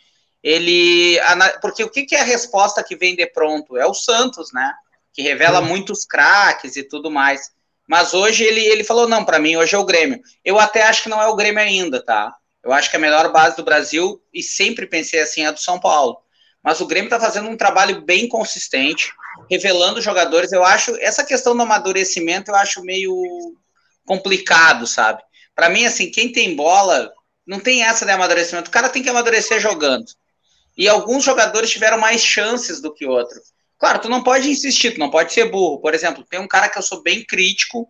Ele. 0.44 1.20
Porque 1.62 1.84
o 1.84 1.90
que, 1.90 2.06
que 2.06 2.16
é 2.16 2.22
a 2.22 2.26
resposta 2.26 2.84
que 2.84 2.96
vem 2.96 3.16
de 3.16 3.26
pronto? 3.26 3.76
É 3.78 3.86
o 3.86 3.94
Santos, 3.94 4.54
né? 4.54 4.74
que 5.18 5.24
revela 5.24 5.60
muitos 5.62 6.06
craques 6.06 6.76
e 6.76 6.84
tudo 6.84 7.10
mais. 7.10 7.52
Mas 7.88 8.14
hoje 8.14 8.44
ele, 8.44 8.62
ele 8.62 8.84
falou: 8.84 9.10
não, 9.10 9.26
para 9.26 9.40
mim 9.40 9.56
hoje 9.56 9.74
é 9.74 9.78
o 9.80 9.84
Grêmio. 9.84 10.22
Eu 10.46 10.60
até 10.60 10.84
acho 10.84 11.02
que 11.02 11.10
não 11.10 11.20
é 11.20 11.26
o 11.26 11.36
Grêmio 11.36 11.60
ainda, 11.60 12.06
tá? 12.06 12.36
Eu 12.68 12.74
acho 12.74 12.90
que 12.90 12.98
a 12.98 13.00
melhor 13.00 13.32
base 13.32 13.56
do 13.56 13.64
Brasil, 13.64 14.22
e 14.34 14.44
sempre 14.44 14.86
pensei 14.86 15.22
assim, 15.22 15.42
é 15.42 15.48
a 15.48 15.52
do 15.52 15.60
São 15.60 15.80
Paulo. 15.80 16.18
Mas 16.62 16.82
o 16.82 16.86
Grêmio 16.86 17.08
está 17.08 17.18
fazendo 17.18 17.48
um 17.48 17.56
trabalho 17.56 18.02
bem 18.02 18.28
consistente, 18.28 19.10
revelando 19.50 20.02
jogadores. 20.02 20.52
Eu 20.52 20.66
acho, 20.66 20.94
essa 20.98 21.24
questão 21.24 21.56
do 21.56 21.64
amadurecimento, 21.64 22.52
eu 22.52 22.56
acho 22.56 22.84
meio 22.84 23.16
complicado, 24.06 24.86
sabe? 24.86 25.24
Para 25.56 25.70
mim, 25.70 25.86
assim, 25.86 26.12
quem 26.12 26.30
tem 26.30 26.58
bola, 26.58 27.10
não 27.46 27.62
tem 27.62 27.84
essa 27.84 28.06
de 28.06 28.12
amadurecimento. 28.12 28.68
O 28.68 28.74
cara 28.74 28.90
tem 28.90 29.02
que 29.02 29.08
amadurecer 29.08 29.62
jogando. 29.62 30.06
E 30.78 30.90
alguns 30.90 31.24
jogadores 31.24 31.70
tiveram 31.70 31.98
mais 31.98 32.20
chances 32.22 32.82
do 32.82 32.94
que 32.94 33.06
outros. 33.06 33.54
Claro, 33.80 34.00
tu 34.00 34.10
não 34.10 34.22
pode 34.22 34.50
insistir, 34.50 34.92
tu 34.92 35.00
não 35.00 35.10
pode 35.10 35.32
ser 35.32 35.50
burro. 35.50 35.80
Por 35.80 35.94
exemplo, 35.96 36.26
tem 36.30 36.42
um 36.42 36.48
cara 36.50 36.68
que 36.68 36.78
eu 36.78 36.84
sou 36.84 37.02
bem 37.02 37.24
crítico, 37.24 37.88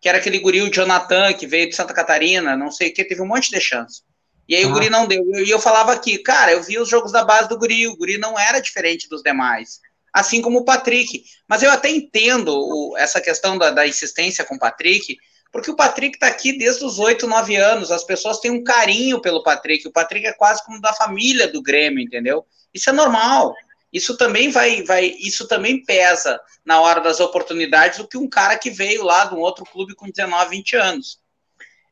que 0.00 0.08
era 0.08 0.18
aquele 0.18 0.38
guri, 0.38 0.62
o 0.62 0.70
Jonathan, 0.70 1.32
que 1.32 1.46
veio 1.46 1.68
de 1.68 1.74
Santa 1.74 1.94
Catarina, 1.94 2.56
não 2.56 2.70
sei 2.70 2.90
o 2.90 2.94
que, 2.94 3.04
teve 3.04 3.22
um 3.22 3.26
monte 3.26 3.50
de 3.50 3.60
chance. 3.60 4.02
E 4.48 4.54
aí 4.54 4.64
ah. 4.64 4.68
o 4.68 4.72
guri 4.72 4.88
não 4.88 5.06
deu. 5.06 5.22
E 5.44 5.50
eu, 5.50 5.58
falava 5.58 5.92
aqui, 5.92 6.18
cara, 6.18 6.52
eu 6.52 6.62
vi 6.62 6.78
os 6.78 6.88
jogos 6.88 7.12
da 7.12 7.24
base 7.24 7.48
do 7.48 7.58
guri, 7.58 7.86
o 7.86 7.96
guri 7.96 8.18
não 8.18 8.38
era 8.38 8.60
diferente 8.60 9.08
dos 9.08 9.22
demais. 9.22 9.80
Assim 10.12 10.40
como 10.40 10.58
o 10.58 10.64
Patrick. 10.64 11.24
Mas 11.48 11.62
eu 11.62 11.70
até 11.70 11.90
entendo 11.90 12.48
o, 12.56 12.96
essa 12.96 13.20
questão 13.20 13.58
da, 13.58 13.70
da 13.70 13.86
insistência 13.86 14.44
com 14.44 14.54
o 14.54 14.58
Patrick, 14.58 15.16
porque 15.52 15.70
o 15.70 15.76
Patrick 15.76 16.18
tá 16.18 16.26
aqui 16.26 16.56
desde 16.56 16.84
os 16.84 16.98
8, 16.98 17.26
9 17.26 17.56
anos. 17.56 17.90
As 17.90 18.04
pessoas 18.04 18.38
têm 18.38 18.50
um 18.50 18.62
carinho 18.62 19.20
pelo 19.20 19.42
Patrick. 19.42 19.86
O 19.86 19.92
Patrick 19.92 20.26
é 20.26 20.32
quase 20.32 20.64
como 20.64 20.80
da 20.80 20.92
família 20.92 21.48
do 21.48 21.62
Grêmio, 21.62 22.02
entendeu? 22.02 22.46
Isso 22.72 22.90
é 22.90 22.92
normal. 22.92 23.54
Isso 23.92 24.16
também 24.16 24.50
vai, 24.50 24.82
vai, 24.82 25.06
isso 25.18 25.46
também 25.46 25.84
pesa 25.84 26.40
na 26.64 26.80
hora 26.80 27.00
das 27.00 27.20
oportunidades 27.20 27.98
do 27.98 28.08
que 28.08 28.18
um 28.18 28.28
cara 28.28 28.58
que 28.58 28.70
veio 28.70 29.04
lá 29.04 29.24
de 29.24 29.34
um 29.34 29.38
outro 29.38 29.64
clube 29.64 29.94
com 29.94 30.10
19, 30.10 30.50
20 30.50 30.76
anos. 30.76 31.20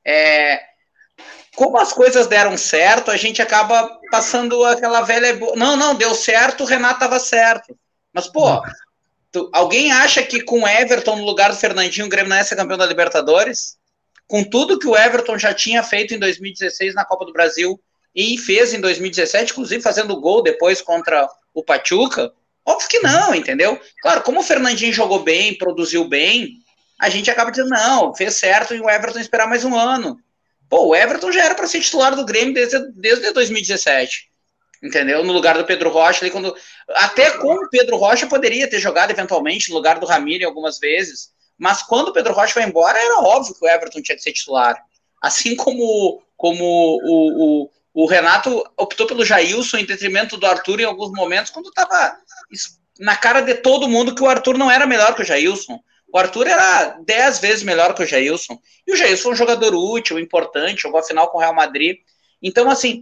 É, 0.04 0.60
como 1.54 1.78
as 1.78 1.92
coisas 1.92 2.26
deram 2.26 2.56
certo, 2.56 3.10
a 3.10 3.16
gente 3.16 3.40
acaba 3.40 3.98
passando 4.10 4.64
aquela 4.64 5.02
velha. 5.02 5.38
Não, 5.56 5.76
não, 5.76 5.94
deu 5.94 6.14
certo, 6.14 6.64
o 6.64 6.66
Renato 6.66 6.94
estava 6.94 7.18
certo. 7.18 7.78
Mas, 8.12 8.28
pô, 8.28 8.60
Tu, 9.34 9.50
alguém 9.52 9.90
acha 9.90 10.22
que 10.22 10.40
com 10.42 10.66
Everton 10.66 11.16
no 11.16 11.24
lugar 11.24 11.50
do 11.50 11.56
Fernandinho 11.56 12.06
o 12.06 12.08
Grêmio 12.08 12.30
não 12.30 12.36
ia 12.36 12.44
ser 12.44 12.54
campeão 12.54 12.78
da 12.78 12.86
Libertadores? 12.86 13.76
Com 14.28 14.44
tudo 14.44 14.78
que 14.78 14.86
o 14.86 14.96
Everton 14.96 15.36
já 15.36 15.52
tinha 15.52 15.82
feito 15.82 16.14
em 16.14 16.20
2016 16.20 16.94
na 16.94 17.04
Copa 17.04 17.24
do 17.24 17.32
Brasil 17.32 17.76
e 18.14 18.38
fez 18.38 18.72
em 18.72 18.80
2017, 18.80 19.50
inclusive 19.50 19.82
fazendo 19.82 20.20
gol 20.20 20.40
depois 20.40 20.80
contra 20.80 21.28
o 21.54 21.62
Pachuca? 21.62 22.32
Óbvio 22.66 22.88
que 22.88 22.98
não, 23.00 23.34
entendeu? 23.34 23.80
Claro, 24.02 24.22
como 24.22 24.40
o 24.40 24.44
Fernandinho 24.44 24.92
jogou 24.92 25.22
bem, 25.22 25.56
produziu 25.56 26.06
bem, 26.06 26.58
a 27.00 27.08
gente 27.08 27.30
acaba 27.30 27.50
dizendo, 27.50 27.70
não, 27.70 28.14
fez 28.14 28.34
certo 28.34 28.74
e 28.74 28.80
o 28.80 28.90
Everton 28.90 29.20
esperar 29.20 29.46
mais 29.46 29.64
um 29.64 29.78
ano. 29.78 30.18
Pô, 30.68 30.88
o 30.88 30.96
Everton 30.96 31.30
já 31.30 31.44
era 31.44 31.54
para 31.54 31.66
ser 31.66 31.80
titular 31.80 32.16
do 32.16 32.24
Grêmio 32.24 32.54
desde, 32.54 32.78
desde 32.92 33.30
2017 33.32 34.34
entendeu? 34.84 35.24
No 35.24 35.32
lugar 35.32 35.56
do 35.56 35.64
Pedro 35.64 35.90
Rocha, 35.90 36.22
ali 36.22 36.30
quando 36.30 36.54
até 36.90 37.30
com 37.38 37.54
o 37.54 37.68
Pedro 37.70 37.96
Rocha 37.96 38.26
poderia 38.26 38.68
ter 38.68 38.78
jogado 38.78 39.10
eventualmente 39.10 39.70
no 39.70 39.76
lugar 39.76 39.98
do 39.98 40.06
Ramiro 40.06 40.46
algumas 40.46 40.78
vezes, 40.78 41.30
mas 41.56 41.82
quando 41.82 42.08
o 42.08 42.12
Pedro 42.12 42.34
Rocha 42.34 42.52
foi 42.52 42.64
embora 42.64 42.98
era 42.98 43.20
óbvio 43.20 43.54
que 43.54 43.64
o 43.64 43.68
Everton 43.68 44.02
tinha 44.02 44.16
que 44.16 44.22
ser 44.22 44.32
titular. 44.32 44.76
Assim 45.22 45.56
como 45.56 46.22
como 46.36 46.62
o, 46.62 47.64
o, 47.64 47.70
o 47.94 48.06
Renato 48.06 48.68
optou 48.76 49.06
pelo 49.06 49.24
Jailson 49.24 49.78
em 49.78 49.86
detrimento 49.86 50.36
do 50.36 50.46
Arthur 50.46 50.80
em 50.80 50.84
alguns 50.84 51.12
momentos, 51.12 51.52
quando 51.52 51.68
estava 51.68 52.18
na 52.98 53.16
cara 53.16 53.40
de 53.40 53.54
todo 53.54 53.88
mundo 53.88 54.14
que 54.14 54.22
o 54.22 54.28
Arthur 54.28 54.58
não 54.58 54.68
era 54.68 54.84
melhor 54.84 55.14
que 55.14 55.22
o 55.22 55.24
Jailson. 55.24 55.78
O 56.12 56.18
Arthur 56.18 56.48
era 56.48 56.98
dez 57.06 57.38
vezes 57.38 57.62
melhor 57.62 57.94
que 57.94 58.02
o 58.02 58.06
Jailson. 58.06 58.58
E 58.84 58.92
o 58.92 58.96
Jailson 58.96 59.30
é 59.30 59.32
um 59.32 59.36
jogador 59.36 59.74
útil, 59.74 60.18
importante, 60.18 60.82
jogou 60.82 60.98
a 60.98 61.04
final 61.04 61.28
com 61.28 61.38
o 61.38 61.40
Real 61.40 61.54
Madrid. 61.54 61.98
Então, 62.42 62.68
assim, 62.68 63.00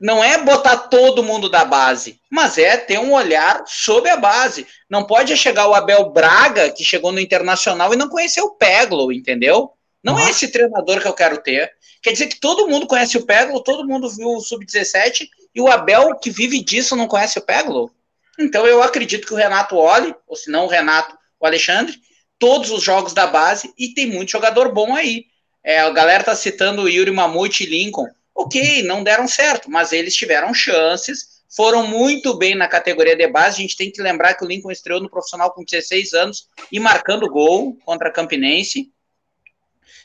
não 0.00 0.22
é 0.22 0.38
botar 0.38 0.76
todo 0.76 1.22
mundo 1.22 1.48
da 1.48 1.64
base, 1.64 2.20
mas 2.30 2.58
é 2.58 2.76
ter 2.76 2.98
um 2.98 3.12
olhar 3.12 3.64
sobre 3.66 4.10
a 4.10 4.16
base. 4.16 4.66
Não 4.88 5.04
pode 5.04 5.36
chegar 5.36 5.66
o 5.66 5.74
Abel 5.74 6.10
Braga, 6.10 6.70
que 6.70 6.84
chegou 6.84 7.10
no 7.10 7.20
Internacional 7.20 7.92
e 7.92 7.96
não 7.96 8.08
conheceu 8.08 8.44
o 8.44 8.54
Peglo, 8.54 9.12
entendeu? 9.12 9.72
Não 10.02 10.18
é 10.18 10.30
esse 10.30 10.48
treinador 10.48 11.00
que 11.00 11.06
eu 11.06 11.12
quero 11.12 11.38
ter. 11.38 11.72
Quer 12.02 12.12
dizer 12.12 12.26
que 12.26 12.40
todo 12.40 12.66
mundo 12.66 12.86
conhece 12.86 13.16
o 13.16 13.24
Peglo, 13.24 13.62
todo 13.62 13.86
mundo 13.86 14.10
viu 14.10 14.28
o 14.30 14.40
Sub-17 14.40 15.28
e 15.54 15.60
o 15.60 15.68
Abel, 15.68 16.18
que 16.18 16.30
vive 16.30 16.62
disso, 16.62 16.96
não 16.96 17.06
conhece 17.06 17.38
o 17.38 17.42
Peglo? 17.42 17.90
Então 18.38 18.66
eu 18.66 18.82
acredito 18.82 19.26
que 19.26 19.32
o 19.32 19.36
Renato 19.36 19.76
olhe, 19.76 20.14
ou 20.26 20.34
se 20.34 20.50
não 20.50 20.64
o 20.64 20.68
Renato, 20.68 21.16
o 21.38 21.46
Alexandre, 21.46 21.94
todos 22.38 22.70
os 22.70 22.82
jogos 22.82 23.12
da 23.12 23.26
base 23.26 23.72
e 23.78 23.94
tem 23.94 24.06
muito 24.06 24.32
jogador 24.32 24.72
bom 24.72 24.96
aí. 24.96 25.26
É, 25.62 25.78
a 25.78 25.90
galera 25.90 26.24
tá 26.24 26.34
citando 26.34 26.82
o 26.82 26.88
Yuri 26.88 27.12
Mamute 27.12 27.62
e 27.62 27.66
Lincoln. 27.66 28.08
Ok, 28.34 28.82
não 28.82 29.04
deram 29.04 29.28
certo, 29.28 29.70
mas 29.70 29.92
eles 29.92 30.14
tiveram 30.14 30.52
chances, 30.52 31.42
foram 31.54 31.86
muito 31.86 32.34
bem 32.34 32.56
na 32.56 32.66
categoria 32.66 33.14
de 33.14 33.28
base. 33.28 33.58
A 33.58 33.60
gente 33.62 33.76
tem 33.76 33.92
que 33.92 34.02
lembrar 34.02 34.34
que 34.34 34.44
o 34.44 34.48
Lincoln 34.48 34.72
estreou 34.72 35.00
no 35.00 35.08
profissional 35.08 35.52
com 35.52 35.62
16 35.62 36.14
anos 36.14 36.48
e 36.72 36.80
marcando 36.80 37.28
gol 37.28 37.76
contra 37.84 38.08
a 38.08 38.12
Campinense. 38.12 38.90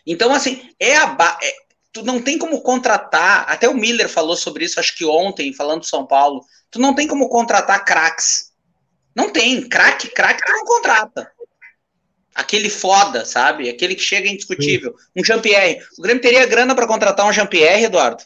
Então, 0.05 0.31
assim, 0.33 0.69
é 0.79 0.95
a 0.95 1.37
é, 1.41 1.66
tu 1.99 2.05
não 2.05 2.21
tem 2.21 2.37
como 2.37 2.61
contratar. 2.61 3.45
Até 3.49 3.67
o 3.67 3.73
Miller 3.73 4.09
falou 4.09 4.35
sobre 4.35 4.65
isso, 4.65 4.79
acho 4.79 4.95
que 4.95 5.05
ontem, 5.05 5.53
falando 5.53 5.81
de 5.81 5.87
São 5.87 6.05
Paulo. 6.05 6.43
Tu 6.69 6.79
não 6.79 6.93
tem 6.93 7.07
como 7.07 7.29
contratar 7.29 7.83
craques. 7.85 8.51
Não 9.15 9.29
tem. 9.29 9.67
Craque, 9.67 10.09
craque, 10.09 10.45
tu 10.45 10.51
não 10.51 10.65
contrata 10.65 11.31
aquele 12.37 12.69
foda, 12.69 13.25
sabe? 13.25 13.67
Aquele 13.67 13.95
que 13.95 14.03
chega 14.03 14.29
indiscutível. 14.29 14.95
Um 15.15 15.23
Jean-Pierre. 15.23 15.83
O 15.97 16.01
Grêmio 16.03 16.21
teria 16.21 16.45
grana 16.45 16.75
para 16.75 16.85
contratar 16.85 17.25
um 17.25 17.33
Jean-Pierre, 17.33 17.85
Eduardo? 17.85 18.23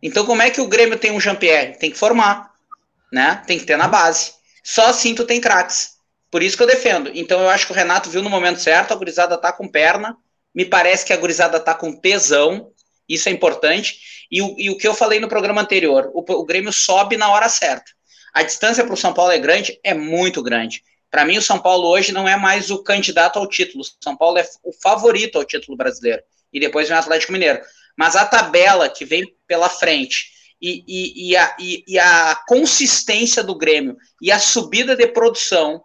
Então, 0.00 0.24
como 0.24 0.40
é 0.40 0.50
que 0.50 0.60
o 0.60 0.68
Grêmio 0.68 0.96
tem 0.96 1.10
um 1.10 1.20
Jean-Pierre? 1.20 1.76
Tem 1.78 1.90
que 1.90 1.98
formar, 1.98 2.54
né? 3.12 3.42
Tem 3.44 3.58
que 3.58 3.66
ter 3.66 3.76
na 3.76 3.88
base. 3.88 4.34
Só 4.62 4.86
assim 4.86 5.16
tu 5.16 5.26
tem 5.26 5.40
craques. 5.40 5.98
Por 6.32 6.42
isso 6.42 6.56
que 6.56 6.62
eu 6.62 6.66
defendo. 6.66 7.10
Então, 7.14 7.42
eu 7.42 7.50
acho 7.50 7.66
que 7.66 7.72
o 7.72 7.74
Renato 7.74 8.08
viu 8.08 8.22
no 8.22 8.30
momento 8.30 8.58
certo, 8.58 8.92
a 8.92 8.96
gurizada 8.96 9.36
tá 9.36 9.52
com 9.52 9.68
perna. 9.68 10.16
Me 10.54 10.64
parece 10.64 11.04
que 11.04 11.12
a 11.12 11.16
gurizada 11.16 11.60
tá 11.60 11.74
com 11.74 11.94
tesão. 11.94 12.72
Isso 13.06 13.28
é 13.28 13.32
importante. 13.32 13.98
E 14.30 14.40
o, 14.40 14.54
e 14.58 14.70
o 14.70 14.78
que 14.78 14.88
eu 14.88 14.94
falei 14.94 15.20
no 15.20 15.28
programa 15.28 15.60
anterior, 15.60 16.10
o, 16.14 16.24
o 16.26 16.44
Grêmio 16.46 16.72
sobe 16.72 17.18
na 17.18 17.30
hora 17.30 17.50
certa. 17.50 17.92
A 18.32 18.42
distância 18.42 18.82
para 18.82 18.94
o 18.94 18.96
São 18.96 19.12
Paulo 19.12 19.30
é 19.30 19.38
grande? 19.38 19.78
É 19.84 19.92
muito 19.92 20.42
grande. 20.42 20.82
Para 21.10 21.26
mim, 21.26 21.36
o 21.36 21.42
São 21.42 21.58
Paulo 21.58 21.86
hoje 21.88 22.12
não 22.12 22.26
é 22.26 22.34
mais 22.34 22.70
o 22.70 22.82
candidato 22.82 23.38
ao 23.38 23.46
título. 23.46 23.84
O 23.84 24.02
São 24.02 24.16
Paulo 24.16 24.38
é 24.38 24.48
o 24.64 24.72
favorito 24.72 25.36
ao 25.36 25.44
título 25.44 25.76
brasileiro. 25.76 26.22
E 26.50 26.58
depois 26.58 26.88
vem 26.88 26.96
o 26.96 27.00
Atlético 27.00 27.32
Mineiro. 27.32 27.60
Mas 27.94 28.16
a 28.16 28.24
tabela 28.24 28.88
que 28.88 29.04
vem 29.04 29.36
pela 29.46 29.68
frente 29.68 30.30
e, 30.58 30.82
e, 30.88 31.30
e, 31.30 31.36
a, 31.36 31.56
e, 31.58 31.98
a, 31.98 32.40
consistência 32.48 33.42
do 33.42 33.54
Grêmio 33.54 33.98
e 34.18 34.32
a 34.32 34.38
subida 34.38 34.96
de 34.96 35.06
produção 35.08 35.84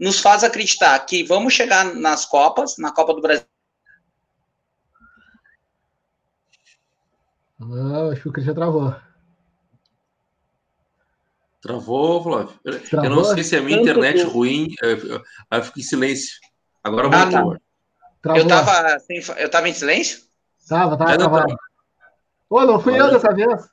nos 0.00 0.18
faz 0.18 0.42
acreditar 0.42 0.98
que 1.00 1.22
vamos 1.22 1.52
chegar 1.52 1.84
nas 1.94 2.24
Copas, 2.24 2.78
na 2.78 2.90
Copa 2.90 3.12
do 3.12 3.20
Brasil. 3.20 3.44
Ah, 7.60 8.08
acho 8.10 8.22
que 8.22 8.28
o 8.30 8.32
Cristian 8.32 8.54
travou. 8.54 8.96
Travou, 11.60 12.22
Flávio. 12.22 12.58
Travou? 12.88 13.04
Eu 13.04 13.10
não 13.10 13.24
sei 13.24 13.44
se 13.44 13.54
é 13.54 13.58
a 13.58 13.62
minha 13.62 13.78
internet 13.78 14.22
ruim, 14.22 14.68
aí 15.50 15.62
fico 15.62 15.78
em 15.78 15.82
silêncio. 15.82 16.40
Agora 16.82 17.08
ah, 17.08 17.24
voltou. 17.26 17.60
Tá. 18.22 18.38
Eu, 18.38 18.48
tava, 18.48 18.98
eu 19.36 19.50
tava 19.50 19.68
em 19.68 19.74
silêncio? 19.74 20.22
Tava, 20.66 20.96
tava. 20.96 21.18
tava. 21.18 21.46
Pô, 22.48 22.64
não 22.64 22.80
fui 22.80 22.98
eu 22.98 23.10
dessa 23.10 23.34
vez. 23.34 23.68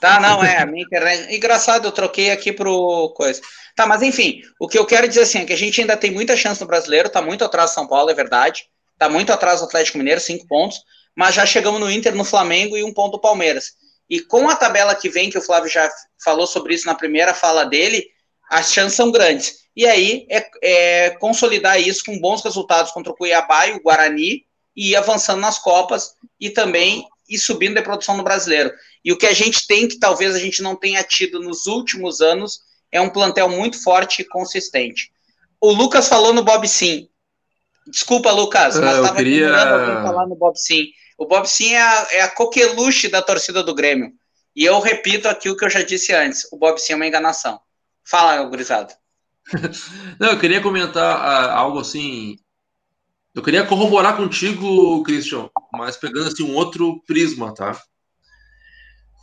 Tá, 0.00 0.20
não, 0.20 0.42
é, 0.44 0.58
a 0.58 0.66
minha 0.66 0.84
internet. 0.84 1.34
Engraçado, 1.34 1.86
eu 1.86 1.92
troquei 1.92 2.30
aqui 2.30 2.52
pro 2.52 3.12
coisa. 3.16 3.40
Tá, 3.74 3.86
mas 3.86 4.02
enfim, 4.02 4.42
o 4.58 4.68
que 4.68 4.78
eu 4.78 4.86
quero 4.86 5.08
dizer 5.08 5.22
assim 5.22 5.40
é 5.40 5.44
que 5.44 5.52
a 5.52 5.56
gente 5.56 5.80
ainda 5.80 5.96
tem 5.96 6.10
muita 6.10 6.36
chance 6.36 6.60
no 6.60 6.66
brasileiro, 6.66 7.08
tá 7.08 7.20
muito 7.20 7.44
atrás 7.44 7.70
do 7.70 7.74
São 7.74 7.86
Paulo, 7.86 8.10
é 8.10 8.14
verdade. 8.14 8.68
Tá 8.98 9.08
muito 9.08 9.32
atrás 9.32 9.60
do 9.60 9.66
Atlético 9.66 9.98
Mineiro, 9.98 10.20
cinco 10.20 10.46
pontos, 10.46 10.78
mas 11.16 11.34
já 11.34 11.44
chegamos 11.44 11.80
no 11.80 11.90
Inter, 11.90 12.14
no 12.14 12.24
Flamengo 12.24 12.76
e 12.76 12.84
um 12.84 12.92
ponto 12.92 13.12
do 13.12 13.20
Palmeiras. 13.20 13.72
E 14.08 14.20
com 14.20 14.48
a 14.48 14.54
tabela 14.54 14.94
que 14.94 15.08
vem, 15.08 15.30
que 15.30 15.38
o 15.38 15.42
Flávio 15.42 15.68
já 15.68 15.88
falou 16.22 16.46
sobre 16.46 16.74
isso 16.74 16.86
na 16.86 16.94
primeira 16.94 17.34
fala 17.34 17.64
dele, 17.64 18.06
as 18.50 18.72
chances 18.72 18.96
são 18.96 19.10
grandes. 19.10 19.64
E 19.76 19.86
aí 19.86 20.26
é, 20.30 20.48
é 20.62 21.10
consolidar 21.18 21.80
isso 21.80 22.04
com 22.04 22.20
bons 22.20 22.42
resultados 22.42 22.92
contra 22.92 23.12
o 23.12 23.16
Cuiabá 23.16 23.66
e 23.66 23.72
o 23.72 23.82
Guarani 23.82 24.44
e 24.76 24.90
ir 24.90 24.96
avançando 24.96 25.40
nas 25.40 25.58
Copas 25.58 26.14
e 26.38 26.50
também 26.50 27.06
ir 27.28 27.38
subindo 27.38 27.74
de 27.74 27.82
produção 27.82 28.16
no 28.16 28.22
brasileiro. 28.22 28.72
E 29.04 29.12
o 29.12 29.18
que 29.18 29.26
a 29.26 29.32
gente 29.32 29.66
tem, 29.66 29.86
que 29.86 29.98
talvez 29.98 30.34
a 30.34 30.38
gente 30.38 30.62
não 30.62 30.74
tenha 30.74 31.02
tido 31.02 31.40
nos 31.40 31.66
últimos 31.66 32.20
anos, 32.20 32.60
é 32.90 33.00
um 33.00 33.10
plantel 33.10 33.48
muito 33.48 33.82
forte 33.82 34.22
e 34.22 34.24
consistente. 34.24 35.12
O 35.60 35.72
Lucas 35.72 36.08
falou 36.08 36.32
no 36.32 36.42
Bob 36.42 36.66
Sim. 36.66 37.08
Desculpa, 37.86 38.30
Lucas, 38.30 38.78
mas 38.78 38.96
estava 38.96 39.16
queria... 39.16 39.52
falar 40.02 40.26
no 40.26 40.36
Bob 40.36 40.56
Sim. 40.58 40.86
O 41.18 41.26
Bob 41.26 41.46
Sim 41.46 41.74
é 41.74 41.82
a, 41.82 42.06
é 42.12 42.20
a 42.22 42.30
coqueluche 42.30 43.08
da 43.08 43.20
torcida 43.20 43.62
do 43.62 43.74
Grêmio. 43.74 44.12
E 44.56 44.64
eu 44.64 44.78
repito 44.80 45.28
aqui 45.28 45.50
o 45.50 45.56
que 45.56 45.64
eu 45.64 45.70
já 45.70 45.82
disse 45.82 46.12
antes: 46.12 46.46
o 46.50 46.56
Bob 46.56 46.78
Sim 46.78 46.94
é 46.94 46.96
uma 46.96 47.06
enganação. 47.06 47.60
Fala, 48.04 48.42
gurizada. 48.44 48.94
Não, 50.18 50.30
eu 50.30 50.38
queria 50.38 50.62
comentar 50.62 51.18
uh, 51.18 51.50
algo 51.58 51.80
assim. 51.80 52.36
Eu 53.34 53.42
queria 53.42 53.66
corroborar 53.66 54.16
contigo, 54.16 55.02
Christian, 55.02 55.50
mas 55.72 55.96
pegando 55.96 56.28
assim 56.28 56.44
um 56.44 56.54
outro 56.54 57.02
prisma, 57.04 57.52
tá? 57.52 57.76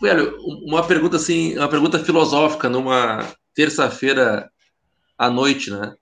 Velho, 0.02 0.36
uma 0.66 0.86
pergunta 0.86 1.18
assim, 1.18 1.56
uma 1.58 1.70
pergunta 1.70 2.04
filosófica 2.04 2.68
numa 2.68 3.32
terça-feira 3.54 4.52
à 5.18 5.30
noite, 5.30 5.70
né? 5.70 5.96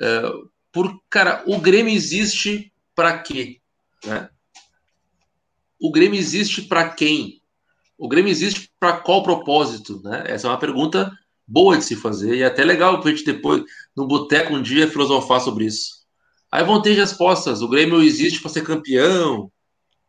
É, 0.00 0.22
por 0.70 1.00
cara, 1.08 1.42
o 1.46 1.58
Grêmio 1.58 1.94
existe 1.94 2.70
para 2.94 3.18
quê? 3.18 3.60
Né? 4.04 4.28
o 5.80 5.90
Grêmio 5.90 6.18
existe 6.18 6.62
para 6.62 6.88
quem? 6.90 7.40
O 7.98 8.08
Grêmio 8.08 8.30
existe 8.30 8.70
para 8.78 8.98
qual 8.98 9.22
propósito? 9.22 10.00
Né? 10.02 10.24
Essa 10.26 10.46
é 10.46 10.50
uma 10.50 10.58
pergunta 10.58 11.10
boa 11.46 11.76
de 11.78 11.84
se 11.84 11.96
fazer 11.96 12.36
e 12.36 12.42
é 12.42 12.46
até 12.46 12.64
legal 12.64 13.00
para 13.00 13.10
a 13.10 13.14
gente 13.14 13.24
depois, 13.24 13.62
no 13.96 14.06
boteco, 14.06 14.54
um 14.54 14.62
dia 14.62 14.88
filosofar 14.88 15.40
sobre 15.40 15.66
isso. 15.66 16.04
Aí 16.50 16.64
vão 16.64 16.82
ter 16.82 16.92
respostas. 16.92 17.62
O 17.62 17.68
Grêmio 17.68 18.02
existe 18.02 18.40
para 18.40 18.50
ser 18.50 18.62
campeão, 18.62 19.50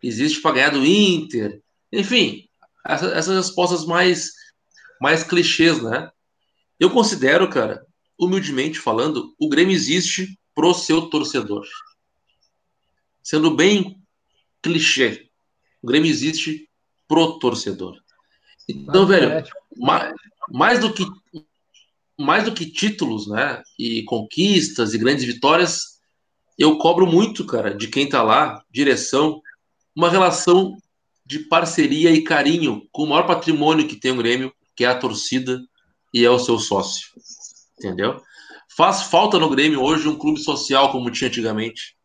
existe 0.02 0.42
para 0.42 0.56
ganhar 0.56 0.72
do 0.72 0.86
Inter, 0.86 1.62
enfim, 1.92 2.47
essas, 2.88 3.12
essas 3.14 3.48
respostas 3.48 3.86
mais, 3.86 4.32
mais 5.02 5.24
clichês, 5.24 5.82
né? 5.82 6.10
Eu 6.80 6.90
considero, 6.90 7.50
cara, 7.50 7.86
humildemente 8.18 8.80
falando, 8.80 9.36
o 9.40 9.50
Grêmio 9.50 9.76
existe 9.76 10.40
pro 10.56 10.74
seu 10.74 11.10
torcedor. 11.10 11.66
Sendo 13.22 13.56
bem 13.56 14.02
clichê. 14.62 15.30
O 15.82 15.88
Grêmio 15.88 16.10
existe 16.10 16.70
pro 17.08 17.38
torcedor. 17.40 18.00
Então, 18.68 19.06
velho, 19.06 19.46
mais, 19.78 20.14
mais 20.50 20.80
do 20.80 20.94
que 20.94 21.06
mais 22.20 22.44
do 22.46 22.52
que 22.52 22.66
títulos, 22.66 23.28
né, 23.28 23.62
e 23.78 24.02
conquistas 24.04 24.96
e 24.96 24.98
grandes 24.98 25.24
vitórias, 25.24 26.00
eu 26.58 26.80
cobro 26.80 27.06
muito, 27.06 27.46
cara, 27.46 27.76
de 27.76 27.88
quem 27.88 28.10
tá 28.10 28.24
lá, 28.24 28.64
direção, 28.72 29.40
uma 29.96 30.10
relação 30.10 30.76
de 31.28 31.40
parceria 31.40 32.10
e 32.10 32.22
carinho 32.22 32.88
com 32.90 33.04
o 33.04 33.08
maior 33.08 33.28
patrimônio 33.28 33.86
que 33.86 33.98
tem 33.98 34.12
o 34.12 34.18
Grêmio, 34.18 34.54
que 34.74 34.86
é 34.86 34.88
a 34.88 34.98
torcida, 34.98 35.62
e 36.14 36.24
é 36.24 36.30
o 36.30 36.40
seu 36.40 36.58
sócio. 36.58 37.10
Entendeu? 37.78 38.22
Faz 38.76 39.04
falta 39.04 39.38
no 39.38 39.50
Grêmio 39.50 39.82
hoje 39.82 40.08
um 40.08 40.18
clube 40.18 40.40
social 40.40 40.90
como 40.92 41.12
tinha 41.12 41.28
antigamente. 41.28 41.98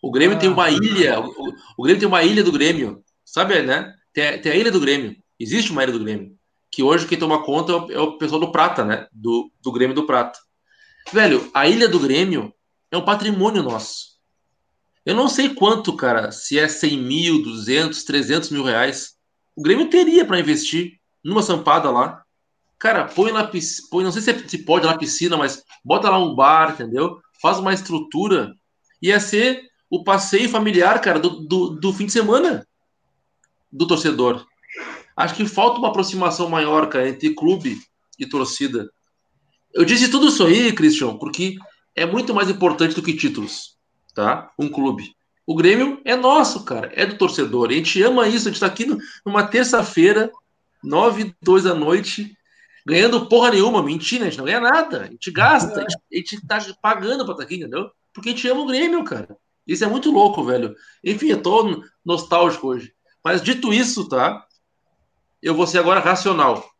O 0.00 0.12
Grêmio 0.12 0.36
ah, 0.36 0.40
tem 0.40 0.48
uma 0.48 0.70
ilha, 0.70 1.18
o, 1.20 1.54
o, 1.76 1.82
Grêmio 1.82 1.98
tem 1.98 2.08
uma 2.08 2.22
ilha 2.22 2.44
do 2.44 2.52
Grêmio, 2.52 3.02
sabe, 3.24 3.62
né? 3.62 3.92
Tem, 4.12 4.40
tem, 4.40 4.52
a 4.52 4.56
ilha 4.56 4.70
do 4.70 4.78
Grêmio. 4.78 5.16
Existe 5.40 5.72
uma 5.72 5.82
ilha 5.82 5.92
do 5.92 5.98
Grêmio. 5.98 6.36
Que 6.70 6.82
hoje 6.82 7.08
quem 7.08 7.18
toma 7.18 7.42
conta 7.42 7.72
é 7.72 7.74
o, 7.74 7.92
é 7.92 8.00
o 8.00 8.18
pessoal 8.18 8.40
do 8.40 8.52
Prata, 8.52 8.84
né? 8.84 9.08
Do, 9.10 9.50
do 9.60 9.72
Grêmio 9.72 9.94
do 9.94 10.06
Prata. 10.06 10.38
Velho, 11.12 11.50
a 11.52 11.66
ilha 11.66 11.88
do 11.88 11.98
Grêmio 11.98 12.54
é 12.92 12.96
um 12.96 13.04
patrimônio 13.04 13.62
nosso. 13.62 14.13
Eu 15.04 15.14
não 15.14 15.28
sei 15.28 15.54
quanto, 15.54 15.94
cara, 15.94 16.32
se 16.32 16.58
é 16.58 16.66
100 16.66 16.98
mil, 16.98 17.42
200, 17.42 18.04
300 18.04 18.50
mil 18.50 18.64
reais. 18.64 19.14
O 19.54 19.62
Grêmio 19.62 19.88
teria 19.88 20.24
para 20.24 20.40
investir 20.40 20.98
numa 21.22 21.42
sampada 21.42 21.90
lá. 21.90 22.22
Cara, 22.78 23.04
põe 23.04 23.30
lá, 23.30 23.50
põe, 23.90 24.04
não 24.04 24.12
sei 24.12 24.22
se, 24.22 24.30
é, 24.30 24.64
pode 24.64 24.86
na 24.86 24.96
piscina, 24.96 25.36
mas 25.36 25.62
bota 25.84 26.10
lá 26.10 26.18
um 26.18 26.34
bar, 26.34 26.72
entendeu? 26.72 27.20
Faz 27.40 27.58
uma 27.58 27.72
estrutura. 27.72 28.54
Ia 29.00 29.20
ser 29.20 29.62
o 29.90 30.02
passeio 30.02 30.48
familiar, 30.48 31.00
cara, 31.00 31.18
do, 31.18 31.40
do, 31.46 31.68
do 31.70 31.92
fim 31.92 32.06
de 32.06 32.12
semana 32.12 32.66
do 33.70 33.86
torcedor. 33.86 34.46
Acho 35.16 35.34
que 35.34 35.46
falta 35.46 35.78
uma 35.78 35.88
aproximação 35.88 36.48
maior, 36.48 36.88
cara, 36.88 37.08
entre 37.08 37.34
clube 37.34 37.78
e 38.18 38.26
torcida. 38.26 38.90
Eu 39.72 39.84
disse 39.84 40.10
tudo 40.10 40.28
isso 40.28 40.44
aí, 40.44 40.72
Christian, 40.72 41.16
porque 41.16 41.56
é 41.94 42.06
muito 42.06 42.34
mais 42.34 42.48
importante 42.48 42.94
do 42.94 43.02
que 43.02 43.14
títulos, 43.14 43.76
tá? 44.14 44.50
Um 44.58 44.68
clube. 44.68 45.14
O 45.46 45.54
Grêmio 45.54 46.00
é 46.04 46.16
nosso, 46.16 46.64
cara, 46.64 46.90
é 46.94 47.04
do 47.04 47.18
torcedor. 47.18 47.68
A 47.68 47.72
gente 47.72 48.02
ama 48.02 48.26
isso, 48.26 48.48
a 48.48 48.50
gente 48.50 48.60
tá 48.60 48.66
aqui 48.66 48.86
numa 49.24 49.46
terça-feira, 49.46 50.32
nove, 50.82 51.34
dois 51.42 51.64
da 51.64 51.74
noite, 51.74 52.36
ganhando 52.86 53.26
porra 53.28 53.50
nenhuma. 53.50 53.82
Mentira, 53.82 54.24
a 54.24 54.28
gente 54.28 54.38
não 54.38 54.46
ganha 54.46 54.60
nada. 54.60 55.02
A 55.02 55.06
gente 55.06 55.30
gasta, 55.30 55.80
a 55.80 55.80
gente, 55.80 55.96
a 56.12 56.16
gente 56.16 56.46
tá 56.46 56.60
pagando 56.80 57.24
pra 57.24 57.34
estar 57.34 57.36
tá 57.36 57.42
aqui, 57.42 57.56
entendeu? 57.56 57.90
Porque 58.12 58.30
a 58.30 58.32
gente 58.32 58.48
ama 58.48 58.62
o 58.62 58.66
Grêmio, 58.66 59.04
cara. 59.04 59.36
Isso 59.66 59.84
é 59.84 59.86
muito 59.86 60.10
louco, 60.10 60.44
velho. 60.44 60.74
Enfim, 61.02 61.28
eu 61.28 61.42
tô 61.42 61.84
nostálgico 62.04 62.68
hoje. 62.68 62.94
Mas 63.22 63.42
dito 63.42 63.72
isso, 63.72 64.08
tá? 64.08 64.46
Eu 65.42 65.54
vou 65.54 65.66
ser 65.66 65.78
agora 65.78 66.00
racional. 66.00 66.70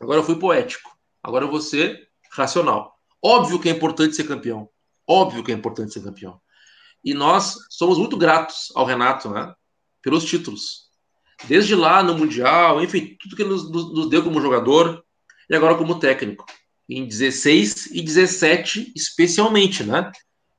Agora 0.00 0.18
eu 0.20 0.24
fui 0.24 0.36
poético. 0.36 0.90
Agora 1.22 1.44
eu 1.44 1.50
vou 1.50 1.60
ser 1.60 2.08
racional. 2.30 2.98
Óbvio 3.22 3.58
que 3.58 3.68
é 3.68 3.72
importante 3.72 4.14
ser 4.14 4.24
campeão. 4.24 4.68
Óbvio 5.06 5.42
que 5.42 5.52
é 5.52 5.54
importante 5.54 5.92
ser 5.92 6.02
campeão. 6.02 6.40
E 7.04 7.12
nós 7.12 7.56
somos 7.68 7.98
muito 7.98 8.16
gratos 8.16 8.72
ao 8.74 8.86
Renato, 8.86 9.28
né? 9.28 9.52
Pelos 10.02 10.24
títulos. 10.24 10.84
Desde 11.44 11.74
lá 11.74 12.02
no 12.02 12.16
Mundial, 12.16 12.82
enfim, 12.82 13.16
tudo 13.20 13.36
que 13.36 13.42
ele 13.42 13.50
nos, 13.50 13.70
nos 13.70 14.08
deu 14.08 14.22
como 14.22 14.40
jogador 14.40 15.04
e 15.50 15.54
agora 15.54 15.74
como 15.74 15.98
técnico. 15.98 16.46
Em 16.88 17.06
16 17.06 17.86
e 17.92 18.00
17, 18.00 18.92
especialmente, 18.96 19.84
né? 19.84 20.10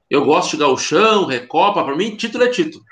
Eu 0.10 0.24
gosto 0.24 0.52
de 0.52 0.58
gauchão, 0.58 1.26
recopa, 1.26 1.84
para 1.84 1.96
mim 1.96 2.16
título 2.16 2.44
é 2.44 2.50
título. 2.50 2.84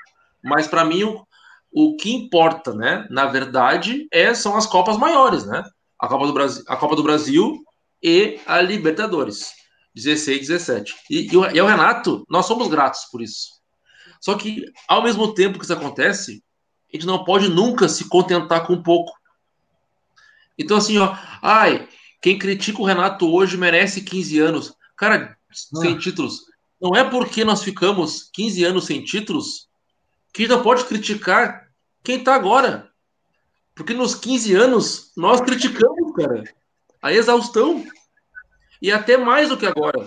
Mas 0.42 0.66
para 0.66 0.84
mim 0.84 1.04
o, 1.04 1.24
o 1.72 1.96
que 1.96 2.12
importa, 2.12 2.74
né, 2.74 3.06
na 3.10 3.26
verdade, 3.26 4.06
é, 4.12 4.34
são 4.34 4.56
as 4.56 4.66
copas 4.66 4.96
maiores, 4.96 5.44
né? 5.44 5.64
A 5.98 6.08
Copa 6.08 6.26
do 6.26 6.32
Brasil, 6.32 6.64
a 6.68 6.76
Copa 6.76 6.96
do 6.96 7.02
Brasil 7.02 7.64
e 8.02 8.38
a 8.46 8.60
Libertadores, 8.60 9.52
16 9.94 10.36
e 10.36 10.40
17. 10.40 10.94
E, 11.10 11.32
e, 11.32 11.36
o, 11.36 11.44
e 11.50 11.60
o 11.60 11.66
Renato, 11.66 12.24
nós 12.28 12.46
somos 12.46 12.68
gratos 12.68 13.04
por 13.10 13.22
isso. 13.22 13.48
Só 14.20 14.34
que 14.36 14.64
ao 14.88 15.02
mesmo 15.02 15.34
tempo 15.34 15.58
que 15.58 15.64
isso 15.64 15.72
acontece, 15.72 16.42
a 16.92 16.96
gente 16.96 17.06
não 17.06 17.24
pode 17.24 17.48
nunca 17.48 17.88
se 17.88 18.08
contentar 18.08 18.66
com 18.66 18.82
pouco. 18.82 19.12
Então 20.58 20.76
assim, 20.76 20.98
ó, 20.98 21.16
ai, 21.42 21.88
quem 22.22 22.38
critica 22.38 22.80
o 22.80 22.86
Renato 22.86 23.30
hoje 23.30 23.56
merece 23.56 24.00
15 24.00 24.40
anos. 24.40 24.74
Cara, 24.96 25.36
sem 25.52 25.94
ah. 25.94 25.98
títulos, 25.98 26.40
não 26.80 26.94
é 26.96 27.04
porque 27.04 27.44
nós 27.44 27.62
ficamos 27.62 28.30
15 28.32 28.64
anos 28.64 28.86
sem 28.86 29.04
títulos 29.04 29.68
que 30.32 30.42
ainda 30.42 30.58
pode 30.60 30.84
criticar 30.84 31.68
quem 32.02 32.18
está 32.18 32.34
agora. 32.34 32.90
Porque 33.74 33.92
nos 33.92 34.14
15 34.14 34.54
anos 34.54 35.12
nós 35.16 35.40
criticamos, 35.40 36.14
cara, 36.14 36.44
a 37.02 37.12
exaustão. 37.12 37.84
E 38.80 38.90
até 38.90 39.16
mais 39.16 39.48
do 39.48 39.56
que 39.56 39.66
agora. 39.66 40.06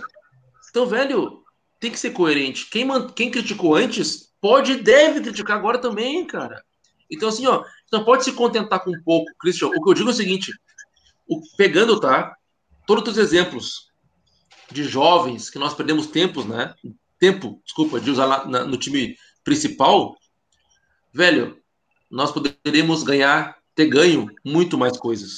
Então, 0.69 0.86
velho, 0.86 1.43
tem 1.80 1.91
que 1.91 1.99
ser 1.99 2.12
coerente. 2.12 2.69
Quem, 2.69 2.88
quem 3.10 3.32
criticou 3.32 3.75
antes 3.75 4.32
pode 4.41 4.73
e 4.73 4.82
deve 4.82 5.21
criticar 5.21 5.58
agora 5.58 5.77
também, 5.77 6.25
cara. 6.25 6.63
Então, 7.10 7.30
assim, 7.30 7.47
ó, 7.47 7.63
não 7.91 8.03
pode 8.03 8.23
se 8.23 8.34
contentar 8.34 8.84
com 8.84 8.91
um 8.91 9.01
pouco, 9.03 9.32
Christian. 9.39 9.67
O 9.67 9.84
que 9.84 9.89
eu 9.89 9.93
digo 9.93 10.10
é 10.10 10.12
o 10.12 10.15
seguinte: 10.15 10.51
o, 11.27 11.41
pegando, 11.58 11.99
tá? 11.99 12.36
Todos 12.86 13.13
os 13.13 13.17
exemplos 13.17 13.91
de 14.71 14.84
jovens 14.84 15.49
que 15.49 15.60
nós 15.60 15.73
perdemos 15.73 16.08
tempos, 16.08 16.45
né? 16.45 16.75
Tempo, 17.19 17.62
desculpa, 17.63 17.99
de 17.99 18.12
usar 18.12 18.47
na, 18.47 18.63
no 18.65 18.77
time 18.77 19.17
principal, 19.43 20.17
velho, 21.13 21.58
nós 22.12 22.32
poderíamos 22.32 23.03
ganhar, 23.03 23.58
ter 23.73 23.88
ganho 23.88 24.30
muito 24.43 24.77
mais 24.77 24.97
coisas, 24.97 25.38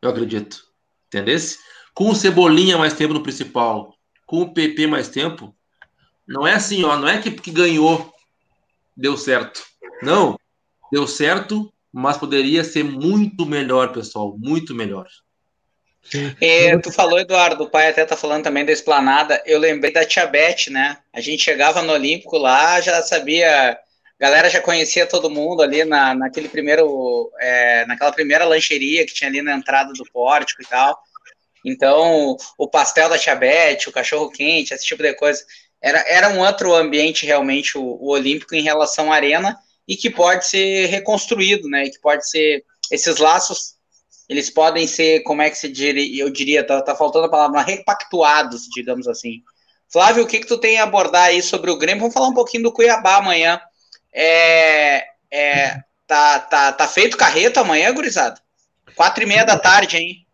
eu 0.00 0.10
acredito. 0.10 0.64
Entendesse? 1.08 1.58
Com 1.98 2.10
o 2.10 2.14
Cebolinha 2.14 2.78
mais 2.78 2.92
tempo 2.92 3.12
no 3.12 3.24
principal, 3.24 3.92
com 4.24 4.42
o 4.42 4.54
PP 4.54 4.86
mais 4.86 5.08
tempo, 5.08 5.52
não 6.28 6.46
é 6.46 6.54
assim, 6.54 6.84
ó, 6.84 6.96
não 6.96 7.08
é 7.08 7.20
que, 7.20 7.28
que 7.28 7.50
ganhou, 7.50 8.14
deu 8.96 9.16
certo. 9.16 9.64
Não, 10.00 10.38
deu 10.92 11.08
certo, 11.08 11.72
mas 11.92 12.16
poderia 12.16 12.62
ser 12.62 12.84
muito 12.84 13.44
melhor, 13.44 13.92
pessoal, 13.92 14.36
muito 14.38 14.76
melhor. 14.76 15.08
É, 16.40 16.78
tu 16.78 16.92
falou, 16.92 17.18
Eduardo, 17.18 17.64
o 17.64 17.68
pai 17.68 17.88
até 17.88 18.04
tá 18.04 18.16
falando 18.16 18.44
também 18.44 18.64
da 18.64 18.70
esplanada. 18.70 19.42
Eu 19.44 19.58
lembrei 19.58 19.92
da 19.92 20.04
Tia 20.04 20.24
Beth, 20.24 20.70
né? 20.70 20.98
A 21.12 21.20
gente 21.20 21.42
chegava 21.42 21.82
no 21.82 21.92
Olímpico 21.92 22.38
lá, 22.38 22.80
já 22.80 23.02
sabia, 23.02 23.72
a 23.72 23.76
galera 24.20 24.48
já 24.48 24.60
conhecia 24.60 25.04
todo 25.04 25.28
mundo 25.28 25.62
ali 25.62 25.84
na, 25.84 26.14
naquele 26.14 26.48
primeiro, 26.48 27.28
é, 27.40 27.84
naquela 27.86 28.12
primeira 28.12 28.44
lancheria 28.44 29.04
que 29.04 29.14
tinha 29.14 29.28
ali 29.28 29.42
na 29.42 29.56
entrada 29.56 29.92
do 29.92 30.04
pórtico 30.12 30.62
e 30.62 30.66
tal. 30.66 30.96
Então, 31.64 32.36
o 32.56 32.68
pastel 32.68 33.08
da 33.08 33.18
Tia 33.18 33.34
Beth, 33.34 33.86
o 33.86 33.92
cachorro 33.92 34.30
quente, 34.30 34.72
esse 34.72 34.86
tipo 34.86 35.02
de 35.02 35.14
coisa. 35.14 35.44
Era, 35.80 36.04
era 36.08 36.28
um 36.30 36.40
outro 36.40 36.74
ambiente 36.74 37.24
realmente 37.24 37.78
o, 37.78 37.82
o 37.82 38.10
Olímpico 38.10 38.54
em 38.54 38.62
relação 38.62 39.12
à 39.12 39.16
arena 39.16 39.56
e 39.86 39.96
que 39.96 40.10
pode 40.10 40.46
ser 40.46 40.86
reconstruído, 40.86 41.68
né? 41.68 41.84
E 41.84 41.90
que 41.90 42.00
pode 42.00 42.28
ser 42.28 42.64
esses 42.90 43.18
laços 43.18 43.78
eles 44.28 44.50
podem 44.50 44.86
ser, 44.86 45.22
como 45.22 45.40
é 45.40 45.48
que 45.48 45.56
se 45.56 45.68
diria, 45.68 46.22
eu 46.22 46.28
diria, 46.28 46.64
tá, 46.64 46.82
tá 46.82 46.94
faltando 46.94 47.24
a 47.24 47.30
palavra, 47.30 47.62
repactuados, 47.62 48.68
digamos 48.68 49.08
assim. 49.08 49.42
Flávio, 49.90 50.24
o 50.24 50.26
que 50.26 50.40
que 50.40 50.46
tu 50.46 50.58
tem 50.58 50.78
a 50.78 50.82
abordar 50.82 51.24
aí 51.24 51.40
sobre 51.40 51.70
o 51.70 51.78
Grêmio? 51.78 52.00
Vamos 52.00 52.14
falar 52.14 52.28
um 52.28 52.34
pouquinho 52.34 52.64
do 52.64 52.72
Cuiabá 52.72 53.16
amanhã. 53.16 53.58
É, 54.12 55.06
é, 55.30 55.82
tá, 56.06 56.40
tá, 56.40 56.72
tá 56.72 56.86
feito 56.86 57.16
carreto 57.16 57.58
amanhã, 57.58 57.90
gurizada? 57.92 58.38
Quatro 58.94 59.22
e 59.22 59.26
meia 59.26 59.44
da 59.44 59.58
tarde, 59.58 59.96
hein? 59.96 60.26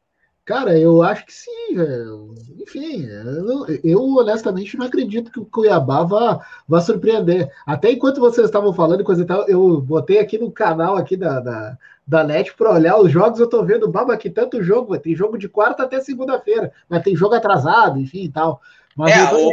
Cara, 0.45 0.79
eu 0.79 1.03
acho 1.03 1.25
que 1.25 1.33
sim, 1.33 1.75
velho. 1.75 2.35
Enfim, 2.61 3.07
eu, 3.07 3.81
eu, 3.83 4.03
honestamente 4.17 4.77
não 4.77 4.85
acredito 4.85 5.33
que 5.33 5.41
o 5.41 5.47
Cuiabá 5.47 6.03
vá, 6.03 6.47
vá 6.69 6.81
surpreender. 6.83 7.51
Até 7.65 7.93
enquanto 7.93 8.21
vocês 8.21 8.47
estavam 8.47 8.73
falando 8.75 9.03
coisa 9.03 9.23
e 9.23 9.27
tal, 9.27 9.49
eu 9.49 9.81
botei 9.81 10.19
aqui 10.19 10.37
no 10.37 10.51
canal 10.51 10.97
aqui 10.97 11.17
da, 11.17 11.41
da, 11.41 11.79
da 12.07 12.25
NET 12.25 12.53
para 12.55 12.75
olhar 12.75 12.99
os 12.99 13.11
jogos. 13.11 13.41
Eu 13.41 13.49
tô 13.49 13.65
vendo, 13.65 13.89
baba, 13.89 14.13
aqui 14.13 14.29
tanto 14.29 14.63
jogo. 14.63 14.99
Tem 14.99 15.17
jogo 15.17 15.39
de 15.39 15.49
quarta 15.49 15.85
até 15.85 15.99
segunda-feira, 16.01 16.71
mas 16.91 17.03
tem 17.03 17.17
jogo 17.17 17.35
atrasado, 17.35 17.99
enfim 17.99 18.25
e 18.25 18.31
tal. 18.31 18.61
Mas 18.95 19.17
é, 19.17 19.35
o... 19.35 19.51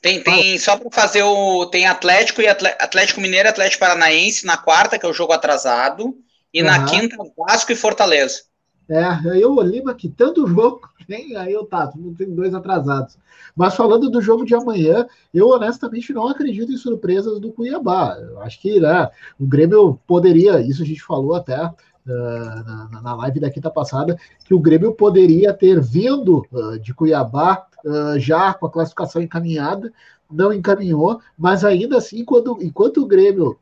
Tem, 0.00 0.22
tem 0.22 0.56
só 0.56 0.76
para 0.76 0.90
fazer 0.92 1.24
o. 1.24 1.66
Tem 1.66 1.86
Atlético 1.86 2.40
e 2.40 2.46
Atlético 2.46 3.20
Mineiro 3.20 3.48
e 3.48 3.50
Atlético 3.50 3.80
Paranaense 3.80 4.46
na 4.46 4.56
quarta, 4.56 4.98
que 4.98 5.04
é 5.04 5.08
o 5.08 5.12
jogo 5.12 5.32
atrasado, 5.32 6.16
e 6.54 6.62
uhum. 6.62 6.68
na 6.68 6.84
quinta, 6.84 7.16
Vasco 7.36 7.72
e 7.72 7.76
Fortaleza. 7.76 8.49
É, 8.90 9.40
eu 9.40 9.54
olhei 9.54 9.80
aqui, 9.86 10.08
tanto 10.08 10.46
jogo 10.50 10.80
tem, 11.06 11.36
aí 11.36 11.52
eu 11.52 11.64
tá, 11.64 11.92
tem 12.18 12.34
dois 12.34 12.54
atrasados. 12.54 13.16
Mas 13.54 13.74
falando 13.74 14.10
do 14.10 14.20
jogo 14.20 14.44
de 14.44 14.54
amanhã, 14.54 15.06
eu 15.32 15.48
honestamente 15.48 16.12
não 16.12 16.28
acredito 16.28 16.72
em 16.72 16.76
surpresas 16.76 17.38
do 17.40 17.52
Cuiabá. 17.52 18.16
Eu 18.18 18.40
acho 18.40 18.60
que 18.60 18.80
né, 18.80 19.08
o 19.38 19.46
Grêmio 19.46 19.98
poderia, 20.06 20.60
isso 20.60 20.82
a 20.82 20.86
gente 20.86 21.02
falou 21.02 21.34
até 21.34 21.64
uh, 21.64 22.90
na, 22.92 23.00
na 23.02 23.14
live 23.14 23.40
da 23.40 23.50
quinta 23.50 23.70
passada, 23.70 24.16
que 24.44 24.54
o 24.54 24.60
Grêmio 24.60 24.92
poderia 24.92 25.52
ter 25.52 25.80
vindo 25.80 26.46
uh, 26.52 26.78
de 26.78 26.92
Cuiabá 26.92 27.66
uh, 27.84 28.18
já 28.18 28.54
com 28.54 28.66
a 28.66 28.70
classificação 28.70 29.22
encaminhada, 29.22 29.92
não 30.30 30.52
encaminhou, 30.52 31.20
mas 31.36 31.64
ainda 31.64 31.98
assim, 31.98 32.24
quando, 32.24 32.58
enquanto 32.60 33.02
o 33.02 33.06
Grêmio 33.06 33.58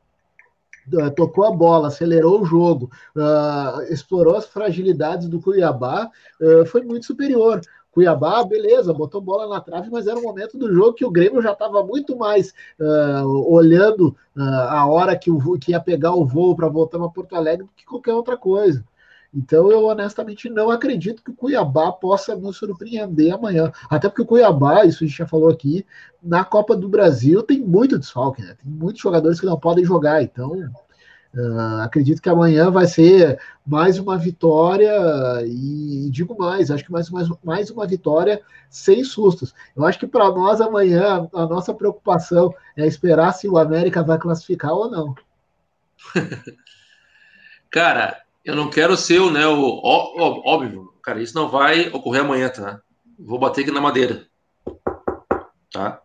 tocou 1.16 1.44
a 1.44 1.50
bola, 1.50 1.88
acelerou 1.88 2.40
o 2.40 2.44
jogo, 2.44 2.90
uh, 3.16 3.82
explorou 3.92 4.36
as 4.36 4.46
fragilidades 4.46 5.28
do 5.28 5.40
Cuiabá, 5.40 6.10
uh, 6.40 6.66
foi 6.66 6.82
muito 6.82 7.06
superior. 7.06 7.60
Cuiabá, 7.90 8.44
beleza, 8.44 8.92
botou 8.92 9.20
bola 9.20 9.48
na 9.48 9.60
trave, 9.60 9.88
mas 9.90 10.06
era 10.06 10.18
um 10.18 10.22
momento 10.22 10.56
do 10.56 10.72
jogo 10.72 10.92
que 10.92 11.04
o 11.04 11.10
Grêmio 11.10 11.42
já 11.42 11.52
estava 11.52 11.82
muito 11.82 12.16
mais 12.16 12.54
olhando 13.46 14.14
a 14.36 14.86
hora 14.86 15.16
que, 15.16 15.30
o, 15.32 15.58
que 15.58 15.72
ia 15.72 15.80
pegar 15.80 16.14
o 16.14 16.24
voo 16.24 16.54
para 16.54 16.68
voltar 16.68 16.98
para 16.98 17.08
Porto 17.08 17.34
Alegre 17.34 17.64
do 17.64 17.72
que 17.74 17.84
qualquer 17.84 18.12
outra 18.12 18.36
coisa. 18.36 18.84
Então 19.32 19.70
eu 19.70 19.84
honestamente 19.84 20.48
não 20.48 20.70
acredito 20.70 21.22
que 21.22 21.30
o 21.30 21.34
Cuiabá 21.34 21.92
possa 21.92 22.34
nos 22.34 22.56
surpreender 22.56 23.34
amanhã. 23.34 23.70
Até 23.90 24.08
porque 24.08 24.22
o 24.22 24.26
Cuiabá, 24.26 24.84
isso 24.84 25.04
a 25.04 25.06
gente 25.06 25.18
já 25.18 25.26
falou 25.26 25.50
aqui, 25.50 25.84
na 26.22 26.44
Copa 26.44 26.74
do 26.74 26.88
Brasil 26.88 27.42
tem 27.42 27.60
muito 27.60 27.98
desfalque, 27.98 28.42
né? 28.42 28.56
Tem 28.62 28.70
muitos 28.70 29.02
jogadores 29.02 29.38
que 29.38 29.46
não 29.46 29.58
podem 29.58 29.84
jogar. 29.84 30.22
Então 30.22 30.52
uh, 31.34 31.80
acredito 31.82 32.22
que 32.22 32.28
amanhã 32.28 32.70
vai 32.70 32.86
ser 32.86 33.38
mais 33.66 33.98
uma 33.98 34.16
vitória, 34.16 34.92
e, 35.44 36.06
e 36.06 36.10
digo 36.10 36.36
mais, 36.38 36.70
acho 36.70 36.84
que 36.84 36.92
mais, 36.92 37.10
mais, 37.10 37.28
mais 37.44 37.70
uma 37.70 37.86
vitória 37.86 38.40
sem 38.70 39.04
sustos. 39.04 39.54
Eu 39.76 39.84
acho 39.84 39.98
que 39.98 40.06
para 40.06 40.30
nós 40.30 40.60
amanhã 40.60 41.28
a 41.34 41.46
nossa 41.46 41.74
preocupação 41.74 42.54
é 42.74 42.86
esperar 42.86 43.32
se 43.32 43.46
o 43.46 43.58
América 43.58 44.02
vai 44.02 44.18
classificar 44.18 44.72
ou 44.72 44.90
não. 44.90 45.14
Cara, 47.70 48.22
eu 48.48 48.56
não 48.56 48.70
quero 48.70 48.96
ser 48.96 49.20
né, 49.30 49.46
o 49.46 49.78
óbvio, 49.84 50.90
cara, 51.02 51.20
isso 51.22 51.34
não 51.34 51.50
vai 51.50 51.90
ocorrer 51.90 52.22
amanhã, 52.22 52.48
tá? 52.48 52.80
Vou 53.18 53.38
bater 53.38 53.60
aqui 53.60 53.70
na 53.70 53.80
madeira. 53.80 54.26
Tá? 55.70 56.00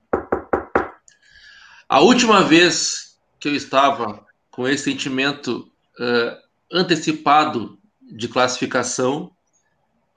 A 1.87 2.01
última 2.01 2.43
vez 2.43 3.17
que 3.39 3.47
eu 3.47 3.55
estava 3.55 4.25
com 4.51 4.67
esse 4.67 4.83
sentimento 4.83 5.71
uh, 5.97 6.37
antecipado 6.69 7.79
de 8.01 8.27
classificação 8.27 9.31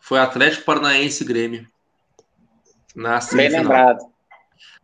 foi 0.01 0.18
Atlético 0.18 0.64
Paranaense 0.64 1.24
Grêmio. 1.24 1.64
Na 2.93 3.20
Bem 3.35 3.51
lembrado. 3.51 4.01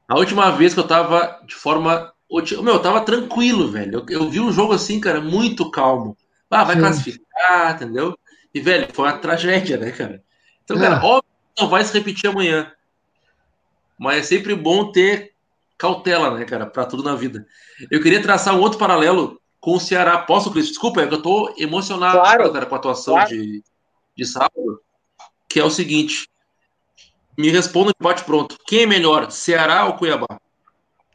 A 0.07 0.17
última 0.17 0.53
vez 0.53 0.75
que 0.75 0.79
eu 0.79 0.85
estava 0.85 1.41
de 1.45 1.57
forma. 1.57 2.13
Meu, 2.63 2.75
eu 2.75 2.83
tava 2.83 3.01
tranquilo, 3.01 3.69
velho. 3.69 4.05
Eu, 4.09 4.21
eu 4.21 4.31
vi 4.31 4.39
um 4.39 4.53
jogo 4.53 4.75
assim, 4.75 5.01
cara, 5.01 5.21
muito 5.21 5.69
calmo. 5.73 6.17
Ah, 6.53 6.65
vai 6.65 6.75
Sim. 6.75 6.83
classificar, 6.83 7.75
entendeu? 7.75 8.19
E, 8.55 8.61
velho, 8.61 8.87
foi 8.93 9.07
uma 9.07 9.17
tragédia, 9.17 9.79
né, 9.79 9.91
cara? 9.91 10.23
Então, 10.63 10.79
cara, 10.79 10.97
é. 10.97 10.99
óbvio 10.99 11.31
que 11.55 11.63
não 11.63 11.71
vai 11.71 11.83
se 11.83 11.95
repetir 11.95 12.29
amanhã. 12.29 12.71
Mas 13.99 14.19
é 14.19 14.23
sempre 14.23 14.55
bom 14.55 14.93
ter 14.93 15.33
cautela, 15.79 16.39
né, 16.39 16.45
cara, 16.45 16.67
para 16.67 16.85
tudo 16.85 17.03
na 17.03 17.15
vida. 17.15 17.47
Eu 17.91 18.03
queria 18.03 18.21
traçar 18.21 18.55
um 18.55 18.61
outro 18.61 18.79
paralelo 18.79 19.41
com 19.61 19.77
o 19.77 19.81
Ceará. 19.81 20.19
Posso, 20.19 20.51
Cris? 20.51 20.69
Desculpa, 20.69 21.01
é 21.01 21.07
que 21.07 21.15
eu 21.15 21.23
tô 21.23 21.55
emocionado 21.57 22.19
claro, 22.19 22.53
cara, 22.53 22.67
com 22.67 22.75
a 22.75 22.79
atuação 22.79 23.15
claro. 23.15 23.31
de, 23.31 23.65
de 24.15 24.27
sábado, 24.27 24.81
que 25.49 25.59
é 25.59 25.65
o 25.65 25.71
seguinte. 25.71 26.29
Me 27.39 27.49
responda 27.49 27.93
de 27.93 28.05
bate 28.05 28.25
pronto. 28.25 28.59
Quem 28.67 28.83
é 28.83 28.87
melhor, 28.87 29.31
Ceará 29.31 29.87
ou 29.87 29.95
Cuiabá? 29.95 30.39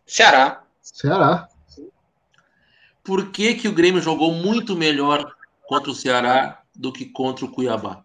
Ceará. 0.04 0.64
Ceará 0.82 1.48
por 3.08 3.32
que, 3.32 3.54
que 3.54 3.70
o 3.70 3.74
Grêmio 3.74 4.02
jogou 4.02 4.34
muito 4.34 4.76
melhor 4.76 5.34
contra 5.66 5.90
o 5.90 5.96
Ceará 5.96 6.62
do 6.76 6.92
que 6.92 7.06
contra 7.06 7.46
o 7.46 7.50
Cuiabá? 7.50 8.04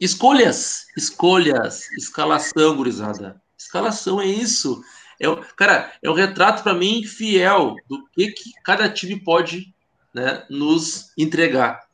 Escolhas, 0.00 0.86
escolhas, 0.96 1.90
escalação, 1.98 2.76
gurizada. 2.76 3.42
Escalação 3.58 4.20
é 4.20 4.26
isso. 4.26 4.80
É, 5.20 5.26
cara, 5.56 5.92
é 6.00 6.08
um 6.08 6.14
retrato 6.14 6.62
para 6.62 6.72
mim 6.72 7.02
fiel 7.02 7.74
do 7.88 8.06
que, 8.12 8.30
que 8.30 8.52
cada 8.62 8.88
time 8.88 9.18
pode 9.18 9.74
né, 10.14 10.46
nos 10.48 11.10
entregar. 11.18 11.88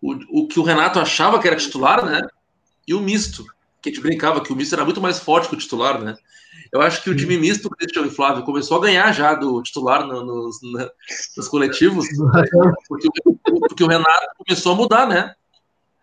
O, 0.00 0.14
o 0.44 0.48
que 0.48 0.58
o 0.58 0.62
Renato 0.62 0.98
achava 0.98 1.38
que 1.38 1.46
era 1.46 1.56
titular, 1.56 2.02
né? 2.06 2.26
E 2.88 2.94
o 2.94 3.00
misto, 3.00 3.44
que 3.82 3.90
a 3.90 3.92
gente 3.92 4.00
brincava 4.00 4.42
que 4.42 4.54
o 4.54 4.56
misto 4.56 4.74
era 4.74 4.86
muito 4.86 5.02
mais 5.02 5.18
forte 5.18 5.50
que 5.50 5.54
o 5.54 5.58
titular, 5.58 6.00
né? 6.02 6.16
Eu 6.72 6.80
acho 6.80 7.02
que 7.02 7.10
o 7.10 7.16
time 7.16 7.38
misto, 7.38 7.70
Cristiano 7.70 8.08
e 8.08 8.10
Flávio, 8.10 8.44
começou 8.44 8.78
a 8.78 8.82
ganhar 8.82 9.12
já 9.12 9.34
do 9.34 9.62
titular 9.62 10.06
no, 10.06 10.24
nos, 10.24 10.60
na, 10.62 10.90
nos 11.36 11.48
coletivos, 11.48 12.06
porque, 12.88 13.08
porque, 13.68 13.84
o 13.84 13.88
Renato 13.88 14.28
começou 14.36 14.72
a 14.72 14.76
mudar, 14.76 15.06
né? 15.06 15.34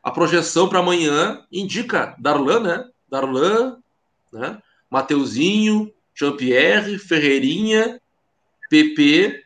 A 0.02 0.12
projeção 0.12 0.68
para 0.68 0.80
amanhã 0.80 1.46
indica 1.52 2.16
Darlan, 2.20 2.60
né? 2.60 2.90
Darlan, 3.10 3.78
né? 4.32 4.62
Mateuzinho, 4.90 5.92
Jean-Pierre, 6.16 7.00
Ferreirinha, 7.00 8.00
PP 8.70 9.44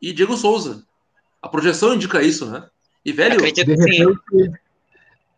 e 0.00 0.12
Diego 0.12 0.36
Souza. 0.36 0.84
A 1.40 1.48
projeção 1.48 1.94
indica 1.94 2.22
isso, 2.22 2.46
né? 2.46 2.68
E, 3.04 3.12
velho, 3.12 3.36
de 3.36 3.44
repente, 3.44 3.64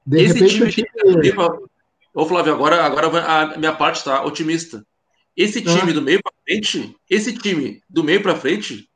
de 0.07 0.23
esse 0.23 0.35
repente, 0.35 0.83
time. 0.83 1.21
time... 1.23 1.35
Ô, 2.15 2.25
Flávio, 2.25 2.55
agora, 2.55 2.85
agora 2.85 3.09
a 3.27 3.59
minha 3.59 3.75
parte 3.75 4.05
tá 4.05 4.25
otimista. 4.25 4.87
Esse 5.37 5.61
time 5.61 5.93
do 5.93 6.01
meio 6.01 6.23
para 6.23 6.33
frente, 6.45 6.97
esse 7.11 7.33
time 7.35 7.83
do 7.89 8.03
meio 8.03 8.23
para 8.23 8.37
frente, 8.37 8.89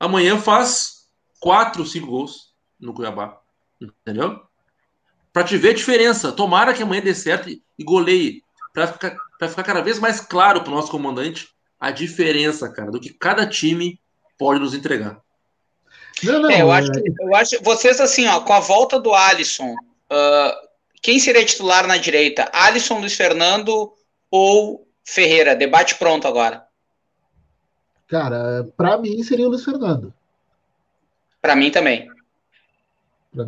amanhã 0.00 0.38
faz 0.38 1.08
quatro, 1.38 1.84
cinco 1.84 2.06
gols 2.06 2.54
no 2.80 2.94
Cuiabá. 2.94 3.40
Entendeu? 3.80 4.40
Para 5.32 5.44
te 5.44 5.58
ver 5.58 5.70
a 5.70 5.74
diferença. 5.74 6.32
Tomara 6.32 6.72
que 6.72 6.82
amanhã 6.82 7.02
dê 7.02 7.14
certo 7.14 7.50
e 7.50 7.84
goleie. 7.84 8.42
Para 8.72 8.86
ficar, 8.86 9.16
ficar 9.48 9.62
cada 9.62 9.82
vez 9.82 9.98
mais 9.98 10.20
claro 10.20 10.62
para 10.62 10.72
o 10.72 10.74
nosso 10.74 10.90
comandante 10.90 11.48
a 11.78 11.90
diferença, 11.90 12.70
cara, 12.70 12.90
do 12.90 12.98
que 12.98 13.10
cada 13.10 13.46
time 13.46 14.00
pode 14.38 14.60
nos 14.60 14.74
entregar. 14.74 15.20
Não, 16.22 16.40
não, 16.40 16.50
é, 16.50 16.62
eu, 16.62 16.72
acho, 16.72 16.90
eu 17.20 17.34
acho. 17.34 17.62
Vocês, 17.62 18.00
assim, 18.00 18.26
ó, 18.26 18.40
com 18.40 18.52
a 18.52 18.60
volta 18.60 18.98
do 18.98 19.12
Alisson, 19.12 19.72
uh, 19.72 20.66
quem 21.02 21.18
seria 21.18 21.44
titular 21.44 21.86
na 21.86 21.98
direita? 21.98 22.48
Alisson, 22.52 22.98
Luiz 22.98 23.14
Fernando 23.14 23.92
ou 24.30 24.85
Ferreira, 25.06 25.54
debate 25.54 25.94
pronto 25.94 26.26
agora. 26.26 26.66
Cara, 28.08 28.68
para 28.76 28.98
mim 28.98 29.22
seria 29.22 29.46
o 29.46 29.50
Luiz 29.50 29.64
Fernando. 29.64 30.12
Para 31.40 31.54
mim 31.54 31.70
também. 31.70 32.10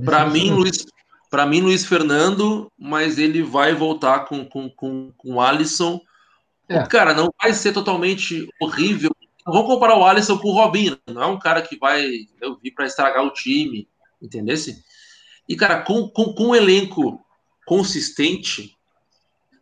Para 0.04 0.26
mim, 0.26 0.50
Luiz, 0.52 0.86
para 1.28 1.44
mim, 1.44 1.60
Luiz 1.60 1.84
Fernando, 1.84 2.70
mas 2.78 3.18
ele 3.18 3.42
vai 3.42 3.74
voltar 3.74 4.20
com, 4.20 4.44
com, 4.44 4.70
com, 4.70 5.12
com 5.16 5.34
o 5.34 5.40
Alisson. 5.40 6.00
É. 6.68 6.86
Cara, 6.86 7.12
não 7.12 7.32
vai 7.42 7.52
ser 7.52 7.72
totalmente 7.72 8.48
horrível. 8.60 9.10
vamos 9.44 9.66
comparar 9.66 9.96
o 9.96 10.04
Alisson 10.04 10.38
com 10.38 10.48
o 10.48 10.54
Robinho. 10.54 10.96
Não 11.08 11.22
é 11.22 11.26
um 11.26 11.38
cara 11.38 11.60
que 11.60 11.76
vai 11.76 12.08
eu 12.40 12.56
vir 12.56 12.70
para 12.70 12.86
estragar 12.86 13.24
o 13.24 13.32
time, 13.32 13.88
entendesse? 14.22 14.84
E, 15.48 15.56
cara, 15.56 15.82
com, 15.82 16.08
com, 16.08 16.32
com 16.34 16.48
um 16.48 16.54
elenco 16.54 17.24
consistente, 17.66 18.76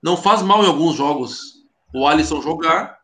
não 0.03 0.17
faz 0.17 0.43
mal 0.43 0.63
em 0.63 0.67
alguns 0.67 0.95
jogos 0.97 1.56
o 1.95 2.07
Alisson 2.07 2.41
jogar 2.43 2.99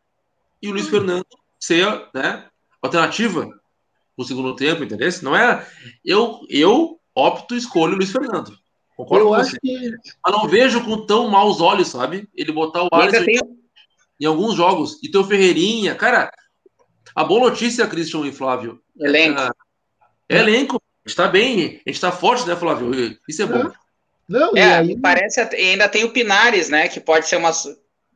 e 0.61 0.69
o 0.69 0.73
Luiz 0.73 0.87
hum. 0.87 0.91
Fernando 0.91 1.27
ser 1.59 1.87
né, 2.15 2.47
alternativa 2.81 3.49
no 4.17 4.25
segundo 4.25 4.55
tempo, 4.55 4.85
entendeu? 4.85 5.09
Não 5.23 5.35
é. 5.35 5.67
Eu, 6.05 6.41
eu 6.49 7.01
opto 7.15 7.55
escolho 7.55 7.95
o 7.95 7.97
Luiz 7.97 8.11
Fernando. 8.11 8.57
Concordo 8.97 9.25
eu 9.25 9.29
com 9.29 9.37
você. 9.37 9.59
Que... 9.61 9.91
Mas 10.25 10.35
não 10.35 10.49
vejo 10.49 10.85
com 10.85 11.07
tão 11.07 11.29
maus 11.29 11.61
olhos, 11.61 11.89
sabe? 11.89 12.29
Ele 12.35 12.53
botar 12.53 12.85
o 12.85 12.89
Alisson 12.93 13.25
tem... 13.25 13.41
em 14.21 14.25
alguns 14.27 14.55
jogos. 14.55 14.99
E 15.03 15.11
teu 15.11 15.25
Ferreirinha, 15.25 15.95
cara. 15.95 16.33
A 17.15 17.25
boa 17.25 17.51
notícia, 17.51 17.87
Christian 17.87 18.27
e 18.27 18.33
Flávio. 18.33 18.81
Elenco. 18.99 19.41
É, 20.29 20.37
é 20.37 20.39
elenco. 20.39 20.77
A 21.05 21.09
gente 21.09 21.17
tá 21.17 21.29
bem, 21.29 21.83
a 21.85 21.91
gente 21.91 22.01
tá 22.01 22.13
forte, 22.13 22.47
né, 22.47 22.55
Flávio? 22.55 23.19
Isso 23.29 23.43
é 23.43 23.47
bom. 23.47 23.67
É. 23.67 23.73
Não, 24.29 24.57
é, 24.57 24.77
aí... 24.77 24.99
parece 24.99 25.41
ainda 25.41 25.89
tem 25.89 26.05
o 26.05 26.13
Pinares, 26.13 26.69
né? 26.69 26.89
Que 26.89 27.01
pode 27.01 27.29
ser 27.29 27.37
uma 27.37 27.53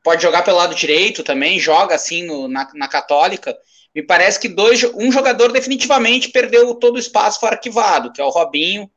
pode 0.06 0.22
jogar 0.22 0.42
pelo 0.42 0.58
lado 0.58 0.72
direito 0.72 1.24
também, 1.24 1.58
joga 1.58 1.96
assim 1.96 2.22
no, 2.22 2.46
na, 2.46 2.70
na 2.74 2.86
Católica. 2.86 3.58
Me 3.92 4.04
parece 4.04 4.38
que 4.38 4.46
dois, 4.46 4.84
um 4.94 5.10
jogador 5.10 5.50
definitivamente 5.50 6.28
perdeu 6.28 6.76
todo 6.76 6.94
o 6.94 7.00
espaço 7.00 7.40
foi 7.40 7.48
arquivado, 7.48 8.12
que 8.12 8.20
é 8.20 8.24
o 8.24 8.30
Robinho. 8.30 8.88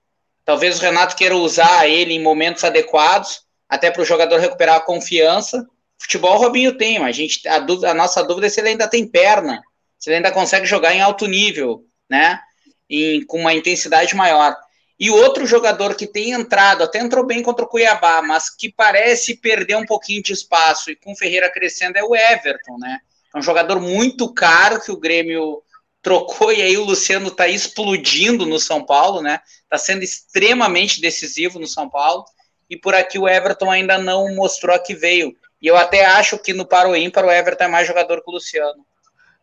Talvez 0.46 0.78
o 0.78 0.82
Renato 0.84 1.16
queira 1.16 1.36
usar 1.36 1.88
ele 1.88 2.14
em 2.14 2.22
momentos 2.22 2.64
adequados, 2.64 3.42
até 3.68 3.90
para 3.90 4.04
o 4.04 4.06
jogador 4.06 4.40
recuperar 4.40 4.76
a 4.76 4.82
confiança. 4.82 5.66
Futebol 5.98 6.36
o 6.36 6.42
Robinho 6.42 6.78
tem, 6.78 7.00
mas 7.00 7.16
a, 7.16 7.20
gente, 7.20 7.48
a, 7.48 7.58
dúvida, 7.58 7.90
a 7.90 7.96
nossa 7.96 8.24
dúvida 8.24 8.46
é 8.46 8.50
se 8.52 8.60
ele 8.60 8.70
ainda 8.70 8.88
tem 8.88 9.08
perna, 9.08 9.64
se 9.98 10.12
ele 10.12 10.18
ainda 10.18 10.32
consegue 10.32 10.68
jogar 10.68 10.94
em 10.94 11.02
alto 11.02 11.26
nível, 11.26 11.86
né? 12.08 12.40
Em, 12.88 13.26
com 13.26 13.40
uma 13.40 13.54
intensidade 13.56 14.16
maior. 14.16 14.56
E 15.00 15.10
outro 15.10 15.46
jogador 15.46 15.96
que 15.96 16.06
tem 16.06 16.32
entrado, 16.32 16.84
até 16.84 17.00
entrou 17.00 17.26
bem 17.26 17.42
contra 17.42 17.64
o 17.64 17.68
Cuiabá, 17.68 18.22
mas 18.22 18.50
que 18.50 18.70
parece 18.70 19.38
perder 19.38 19.78
um 19.78 19.86
pouquinho 19.86 20.22
de 20.22 20.34
espaço 20.34 20.92
e 20.92 20.96
com 20.96 21.14
o 21.14 21.16
Ferreira 21.16 21.50
crescendo 21.50 21.98
é 21.98 22.04
o 22.04 22.14
Everton, 22.14 22.78
né? 22.78 23.00
É 23.34 23.38
um 23.38 23.42
jogador 23.42 23.80
muito 23.80 24.34
caro 24.34 24.82
que 24.82 24.92
o 24.92 25.00
Grêmio 25.00 25.64
trocou 26.02 26.52
e 26.52 26.62
aí 26.62 26.78
o 26.78 26.84
Luciano 26.84 27.28
está 27.30 27.48
explodindo 27.48 28.46
no 28.46 28.60
São 28.60 28.86
Paulo, 28.86 29.22
né? 29.22 29.40
Está 29.64 29.78
sendo 29.78 30.04
extremamente 30.04 31.00
decisivo 31.00 31.60
no 31.60 31.68
São 31.68 31.90
Paulo. 31.90 32.26
E 32.70 32.76
por 32.76 32.94
aqui 32.94 33.18
o 33.18 33.28
Everton 33.28 33.72
ainda 33.72 33.98
não 33.98 34.36
mostrou 34.36 34.76
a 34.76 34.80
que 34.80 34.94
veio. 34.94 35.34
E 35.62 35.68
eu 35.68 35.78
até 35.78 36.06
acho 36.06 36.38
que 36.38 36.54
no 36.54 36.66
Paro 36.66 36.96
Ímpar 36.96 37.26
o 37.26 37.32
Everton 37.32 37.66
é 37.66 37.68
mais 37.68 37.88
jogador 37.88 38.22
que 38.22 38.30
o 38.30 38.34
Luciano. 38.34 38.86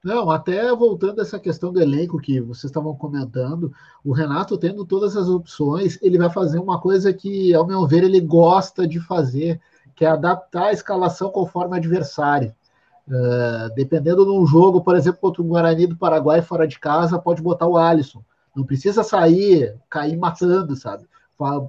Não, 0.03 0.31
até 0.31 0.73
voltando 0.73 1.19
a 1.19 1.23
essa 1.23 1.39
questão 1.39 1.73
do 1.73 1.81
elenco 1.81 2.21
que 2.21 2.41
vocês 2.41 2.71
estavam 2.71 2.95
comentando, 2.97 3.73
o 4.07 4.13
Renato 4.13 4.57
tendo 4.57 4.85
todas 4.85 5.17
as 5.17 5.29
opções, 5.29 5.99
ele 6.01 6.17
vai 6.17 6.31
fazer 6.31 6.61
uma 6.61 6.81
coisa 6.81 7.13
que, 7.13 7.53
ao 7.53 7.67
meu 7.67 7.85
ver, 7.89 8.05
ele 8.05 8.21
gosta 8.21 8.87
de 8.87 9.01
fazer, 9.01 9.61
que 9.97 10.05
é 10.05 10.09
adaptar 10.09 10.67
a 10.67 10.73
escalação 10.73 11.29
conforme 11.29 11.75
o 11.75 11.77
adversário. 11.77 12.55
Uh, 13.09 13.75
dependendo 13.75 14.25
de 14.25 14.31
um 14.31 14.47
jogo, 14.47 14.81
por 14.81 14.95
exemplo, 14.95 15.21
contra 15.21 15.43
o 15.43 15.47
Guarani 15.47 15.89
do 15.89 15.97
Paraguai 15.97 16.41
fora 16.41 16.69
de 16.69 16.79
casa, 16.79 17.19
pode 17.19 17.43
botar 17.43 17.67
o 17.67 17.77
Alisson. 17.77 18.23
Não 18.55 18.65
precisa 18.65 19.03
sair, 19.03 19.75
cair 19.91 20.17
matando, 20.17 20.77
sabe? 20.77 21.05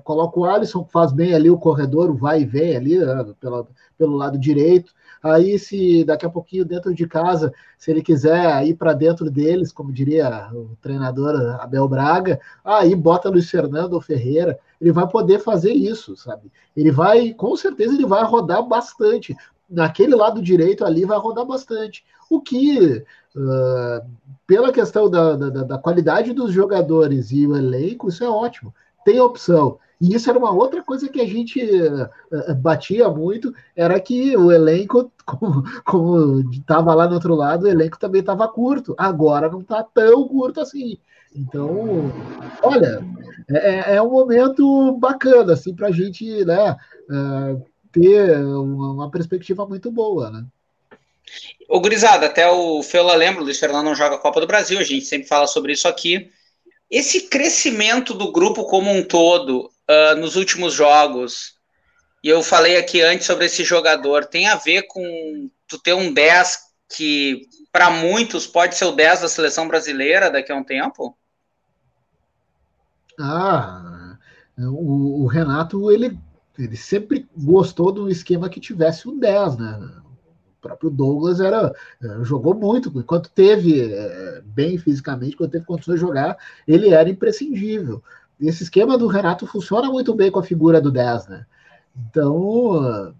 coloca 0.03 0.39
o 0.39 0.45
Alisson, 0.45 0.83
que 0.83 0.91
faz 0.91 1.11
bem 1.11 1.33
ali 1.33 1.49
o 1.49 1.57
corredor, 1.57 2.15
vai 2.15 2.41
e 2.41 2.45
vem 2.45 2.77
ali 2.77 2.97
né, 2.99 3.33
pela, 3.39 3.67
pelo 3.97 4.15
lado 4.15 4.38
direito. 4.38 4.93
Aí, 5.34 5.59
se 5.59 6.05
daqui 6.05 6.25
a 6.25 6.30
pouquinho 6.30 6.63
dentro 6.63 6.93
de 6.93 7.05
casa, 7.05 7.53
se 7.78 7.91
ele 7.91 8.01
quiser 8.01 8.65
ir 8.65 8.75
para 8.75 8.93
dentro 8.93 9.30
deles, 9.30 9.73
como 9.73 9.91
diria 9.91 10.49
o 10.53 10.78
treinador 10.82 11.59
Abel 11.59 11.88
Braga, 11.88 12.39
aí 12.63 12.95
bota 12.95 13.30
Luiz 13.30 13.49
Fernando 13.49 13.99
Ferreira, 13.99 14.57
ele 14.80 14.91
vai 14.91 15.07
poder 15.07 15.39
fazer 15.39 15.73
isso, 15.73 16.15
sabe? 16.15 16.51
Ele 16.75 16.91
vai, 16.91 17.34
com 17.34 17.55
certeza, 17.57 17.93
ele 17.93 18.05
vai 18.05 18.23
rodar 18.23 18.63
bastante. 18.63 19.36
Naquele 19.69 20.15
lado 20.15 20.41
direito 20.41 20.86
ali 20.86 21.03
vai 21.03 21.17
rodar 21.17 21.45
bastante. 21.45 22.05
O 22.30 22.39
que, 22.39 23.03
uh, 23.36 24.07
pela 24.45 24.71
questão 24.71 25.09
da, 25.09 25.36
da, 25.36 25.49
da 25.63 25.78
qualidade 25.78 26.32
dos 26.32 26.53
jogadores 26.53 27.32
e 27.32 27.45
o 27.45 27.55
elenco, 27.55 28.07
isso 28.07 28.23
é 28.23 28.30
ótimo. 28.30 28.73
Tem 29.03 29.19
opção. 29.19 29.78
E 30.00 30.14
isso 30.14 30.30
era 30.30 30.38
uma 30.38 30.52
outra 30.52 30.84
coisa 30.84 31.10
que 31.10 31.20
a 31.20 31.26
gente 31.26 31.60
uh, 31.60 32.56
batia 32.56 33.10
muito, 33.10 33.54
era 33.76 34.00
que 34.00 34.38
o 34.38 34.52
elenco, 34.52 35.12
como 35.86 36.50
estava 36.52 36.93
lá 36.93 37.08
no 37.08 37.16
outro 37.16 37.34
lado, 37.34 37.64
o 37.64 37.68
elenco 37.68 37.98
também 38.00 38.22
estava 38.22 38.48
curto. 38.48 38.93
Agora 38.98 39.50
não 39.50 39.62
está 39.62 39.84
tão 39.84 40.28
curto 40.28 40.62
assim. 40.62 40.98
Então, 41.36 42.12
olha, 42.64 43.04
é, 43.50 43.93
é, 43.93 43.95
é 43.95 44.02
um 44.02 44.10
momento 44.10 44.93
bacana 44.93 45.54
assim, 45.54 45.76
para 45.76 45.88
a 45.88 45.91
gente 45.91 46.45
né, 46.45 46.76
uh, 47.10 47.66
ter 47.91 48.38
uma, 48.39 49.10
perspectiva 49.10 49.66
muito 49.66 49.91
boa. 49.91 50.30
Né? 50.30 50.45
Ô, 51.68 51.80
Gurizada, 51.80 52.28
até 52.28 52.50
o 52.50 52.82
Feula 52.84 53.16
lembra, 53.16 53.41
o 53.41 53.43
Luiz 53.43 53.60
Fernando 53.60 53.86
não 53.86 53.95
joga 53.95 54.16
a 54.16 54.20
Copa 54.20 54.39
do 54.39 54.48
Brasil, 54.48 54.80
a 54.80 54.84
gente 54.84 55.06
sempre 55.06 55.28
fala 55.28 55.48
sobre 55.48 55.74
isso 55.74 55.88
aqui. 55.88 56.32
Esse 56.89 57.28
crescimento 57.28 58.14
do 58.14 58.32
grupo 58.32 58.64
como 58.66 58.91
um 58.91 59.04
todo 59.04 59.70
uh, 59.89 60.15
nos 60.19 60.35
últimos 60.35 60.73
jogos, 60.73 61.57
e 62.23 62.29
eu 62.29 62.43
falei 62.43 62.77
aqui 62.77 63.01
antes 63.01 63.25
sobre 63.25 63.45
esse 63.45 63.63
jogador, 63.63 64.25
tem 64.25 64.47
a 64.47 64.55
ver 64.55 64.83
com 64.83 65.49
tu 65.67 65.77
ter 65.77 65.93
um 65.93 66.13
10 66.13 66.67
que, 66.89 67.47
para 67.71 67.89
muitos, 67.89 68.47
pode 68.47 68.75
ser 68.75 68.85
o 68.85 68.91
10 68.91 69.21
da 69.21 69.29
seleção 69.29 69.67
brasileira 69.67 70.31
daqui 70.31 70.51
a 70.51 70.55
um 70.55 70.63
tempo? 70.63 71.17
Ah, 73.19 74.17
o, 74.57 75.23
o 75.23 75.27
Renato, 75.27 75.91
ele, 75.91 76.17
ele 76.57 76.77
sempre 76.77 77.27
gostou 77.35 77.91
do 77.91 78.09
esquema 78.09 78.49
que 78.49 78.59
tivesse 78.59 79.07
um 79.07 79.17
10, 79.17 79.57
né? 79.57 79.91
O 80.57 80.61
próprio 80.61 80.89
Douglas 80.89 81.39
era 81.39 81.73
jogou 82.23 82.53
muito, 82.53 82.91
enquanto 82.95 83.29
teve 83.29 83.93
é, 83.93 84.41
bem 84.43 84.77
fisicamente, 84.77 85.35
quando 85.35 85.51
teve 85.51 85.65
condições 85.65 85.95
de 85.95 86.01
jogar, 86.01 86.38
ele 86.67 86.89
era 86.89 87.09
imprescindível 87.09 88.03
esse 88.39 88.63
esquema 88.63 88.97
do 88.97 89.07
Renato 89.07 89.47
funciona 89.47 89.89
muito 89.89 90.13
bem 90.13 90.31
com 90.31 90.39
a 90.39 90.43
figura 90.43 90.79
do 90.79 90.91
10, 90.91 91.27
né? 91.27 91.45
Então, 92.09 93.13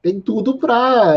tem 0.00 0.20
tudo 0.20 0.58
para, 0.58 1.14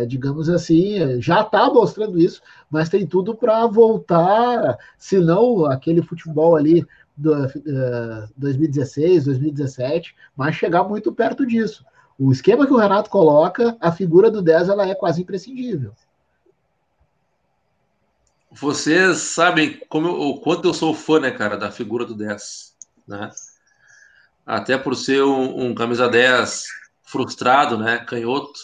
é, 0.00 0.06
digamos 0.06 0.48
assim, 0.48 1.20
já 1.20 1.42
está 1.42 1.66
mostrando 1.66 2.18
isso, 2.20 2.40
mas 2.70 2.88
tem 2.88 3.06
tudo 3.06 3.34
para 3.34 3.66
voltar, 3.66 4.78
se 4.98 5.18
não 5.18 5.66
aquele 5.66 6.02
futebol 6.02 6.56
ali 6.56 6.86
do 7.16 7.32
uh, 7.32 8.28
2016, 8.36 9.24
2017, 9.24 10.14
mas 10.36 10.56
chegar 10.56 10.84
muito 10.84 11.12
perto 11.12 11.46
disso. 11.46 11.84
O 12.18 12.32
esquema 12.32 12.66
que 12.66 12.72
o 12.72 12.78
Renato 12.78 13.10
coloca, 13.10 13.76
a 13.80 13.92
figura 13.92 14.30
do 14.30 14.42
10 14.42 14.68
ela 14.68 14.86
é 14.88 14.94
quase 14.94 15.22
imprescindível. 15.22 15.92
Vocês 18.50 19.18
sabem 19.18 19.80
como 19.88 20.08
o 20.08 20.38
quanto 20.40 20.68
eu 20.68 20.74
sou 20.74 20.92
fã, 20.94 21.18
né, 21.18 21.30
cara, 21.30 21.56
da 21.56 21.70
figura 21.70 22.04
do 22.04 22.14
10 22.14 22.71
né? 23.06 23.30
Até 24.44 24.76
por 24.76 24.94
ser 24.96 25.22
um, 25.22 25.66
um 25.66 25.74
camisa 25.74 26.08
10 26.08 26.64
frustrado, 27.04 27.78
né? 27.78 27.98
Canhoto. 27.98 28.58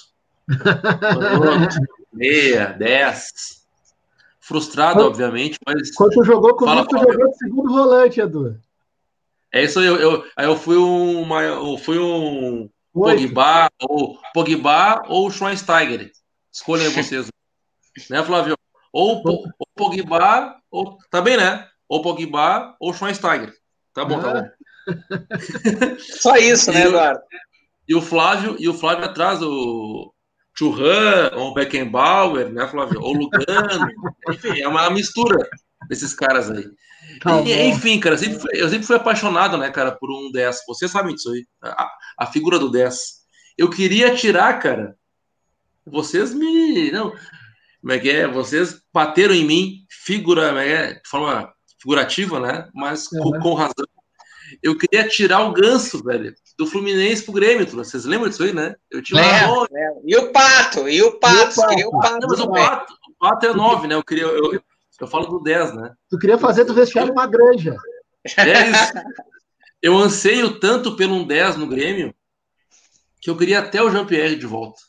Canhoto, 0.49 1.77
meia, 2.13 2.67
10. 2.67 3.59
Frustrado, 4.41 5.01
quando, 5.01 5.09
obviamente, 5.09 5.59
mas. 5.67 5.95
Quando 5.95 6.25
jogou 6.25 6.57
comigo, 6.57 6.89
tu 6.89 6.99
jogou 6.99 7.31
de 7.31 7.37
segundo 7.37 7.71
volante, 7.71 8.21
Edu. 8.21 8.59
É 9.53 9.63
isso 9.63 9.79
aí, 9.79 9.87
eu, 9.87 9.97
eu, 9.97 10.25
aí 10.35 10.47
eu 10.47 10.57
fui 10.57 10.79
um. 10.79 11.21
Uma, 11.21 11.43
eu 11.43 11.77
fui 11.77 11.99
um 11.99 12.69
Pogba, 12.91 13.69
ou 13.83 14.19
Pogba 14.33 15.03
ou 15.07 15.31
Schweinsteiger. 15.31 16.11
Escolhem 16.51 16.89
vocês. 16.97 17.29
né, 18.09 18.25
Flávio? 18.25 18.57
Ou, 18.91 19.23
ou 19.25 19.45
Pogba, 19.77 20.57
ou. 20.71 20.97
Tá 21.11 21.21
bem, 21.21 21.37
né? 21.37 21.69
Ou 21.87 22.01
Pogba 22.01 22.75
ou 22.81 22.95
Schweinsteiger. 22.95 23.55
Tá 23.99 24.05
bom, 24.05 24.21
tá 24.21 24.33
bom. 24.33 24.49
Só 25.99 26.37
isso, 26.37 26.71
né, 26.71 26.87
Eduardo? 26.87 27.21
E 27.89 27.95
o 27.97 28.01
Flávio, 28.01 28.57
e 28.61 28.69
o 28.69 28.75
Flávio 28.75 29.05
atrás, 29.05 29.43
o 29.43 30.15
Churran, 30.57 31.31
ou 31.35 31.51
o 31.51 31.55
Beckenbauer, 31.55 32.53
né, 32.53 32.69
Flávio? 32.69 33.01
Ou 33.01 33.13
Lugano. 33.13 33.89
enfim, 34.31 34.61
é 34.61 34.69
uma 34.69 34.89
mistura 34.91 35.37
desses 35.89 36.15
caras 36.15 36.49
aí. 36.49 36.65
Tá 37.21 37.41
e, 37.41 37.69
enfim, 37.71 37.99
cara, 37.99 38.15
eu 38.15 38.19
sempre, 38.19 38.39
fui, 38.39 38.51
eu 38.53 38.69
sempre 38.69 38.87
fui 38.87 38.95
apaixonado, 38.95 39.59
né, 39.59 39.69
cara, 39.71 39.91
por 39.91 40.11
um 40.13 40.31
10. 40.31 40.61
Vocês 40.69 40.91
sabem 40.91 41.15
disso 41.15 41.33
aí. 41.33 41.45
A, 41.63 41.91
a 42.21 42.27
figura 42.27 42.59
do 42.59 42.71
10. 42.71 42.97
Eu 43.57 43.69
queria 43.69 44.15
tirar, 44.15 44.61
cara. 44.61 44.95
Vocês 45.85 46.33
me. 46.33 46.93
Não, 46.93 47.13
como 47.81 47.93
é 47.93 47.99
que 47.99 48.11
é? 48.11 48.29
Vocês 48.29 48.81
bateram 48.95 49.35
em 49.35 49.45
mim, 49.45 49.87
figura, 49.89 50.63
é, 50.63 50.93
de 50.93 51.09
forma 51.09 51.53
figurativa, 51.81 52.41
né? 52.41 52.69
Mas 52.75 53.11
uhum. 53.13 53.33
com, 53.33 53.41
com, 53.41 53.55
razão. 53.55 53.87
Eu 54.63 54.77
queria 54.77 55.07
tirar 55.07 55.43
o 55.43 55.53
ganso, 55.53 56.03
velho, 56.03 56.35
do 56.59 56.67
Fluminense 56.67 57.23
pro 57.23 57.35
Grêmio. 57.35 57.67
Vocês 57.67 58.05
lembram 58.05 58.29
disso 58.29 58.43
aí, 58.43 58.53
né? 58.53 58.75
Eu 58.91 59.03
tinha 59.03 59.21
uma... 59.21 59.69
é. 59.73 59.93
E 60.05 60.17
o 60.17 60.33
Pato, 60.33 60.89
e 60.89 61.03
o 61.03 61.19
Pato, 61.19 61.61
e 61.79 61.85
o 61.85 61.91
Pato. 61.91 62.19
Não, 62.21 62.29
mas 62.29 62.41
o 62.41 62.51
Pato, 62.51 62.95
o 63.11 63.15
Pato 63.19 63.47
é 63.47 63.55
9, 63.55 63.87
né? 63.87 63.95
Eu 63.95 64.05
queria. 64.05 64.25
Eu, 64.25 64.61
eu 65.01 65.07
falo 65.07 65.27
do 65.27 65.41
10, 65.41 65.75
né? 65.75 65.93
Tu 66.11 66.19
queria 66.19 66.39
fazer 66.39 66.65
do 66.65 66.75
vestiário 66.75 67.13
uma 67.13 67.27
granja. 67.27 67.77
É 68.37 68.71
isso. 68.71 68.93
Eu 69.81 69.97
anseio 69.97 70.59
tanto 70.59 70.97
pelo 70.97 71.15
um 71.15 71.27
10 71.27 71.57
no 71.57 71.67
Grêmio 71.67 72.13
que 73.21 73.31
eu 73.31 73.37
queria 73.37 73.61
até 73.61 73.83
o 73.83 73.91
Jean-Pierre 73.91 74.37
de 74.37 74.47
volta. 74.47 74.81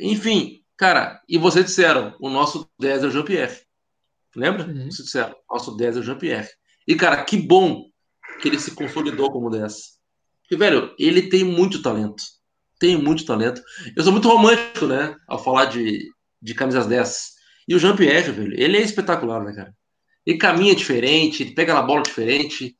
Enfim, 0.00 0.62
cara, 0.76 1.20
e 1.28 1.38
vocês 1.38 1.66
disseram, 1.66 2.14
o 2.20 2.28
nosso 2.28 2.68
10 2.78 3.04
é 3.04 3.06
o 3.06 3.10
Jean-Pierre. 3.10 3.65
Lembra? 4.36 4.66
Uhum. 4.66 4.88
Disseram, 4.88 5.34
nosso 5.50 5.76
10 5.76 5.96
é 5.96 6.00
o 6.00 6.02
Jean-Pierre. 6.02 6.48
E, 6.86 6.94
cara, 6.94 7.24
que 7.24 7.36
bom 7.36 7.86
que 8.40 8.48
ele 8.48 8.58
se 8.58 8.72
consolidou 8.72 9.32
como 9.32 9.50
10. 9.50 9.74
Porque, 10.42 10.56
velho, 10.56 10.94
ele 10.98 11.28
tem 11.28 11.42
muito 11.42 11.82
talento. 11.82 12.22
Tem 12.78 12.96
muito 12.96 13.24
talento. 13.24 13.62
Eu 13.96 14.04
sou 14.04 14.12
muito 14.12 14.28
romântico, 14.28 14.86
né? 14.86 15.16
Ao 15.26 15.42
falar 15.42 15.64
de, 15.64 16.06
de 16.40 16.54
camisas 16.54 16.86
10. 16.86 17.30
E 17.66 17.74
o 17.74 17.78
Jean-Pierre, 17.78 18.30
velho, 18.30 18.54
ele 18.60 18.76
é 18.76 18.82
espetacular, 18.82 19.42
né, 19.42 19.54
cara? 19.54 19.74
Ele 20.24 20.38
caminha 20.38 20.74
diferente, 20.74 21.42
ele 21.42 21.54
pega 21.54 21.72
na 21.72 21.82
bola 21.82 22.02
diferente, 22.02 22.76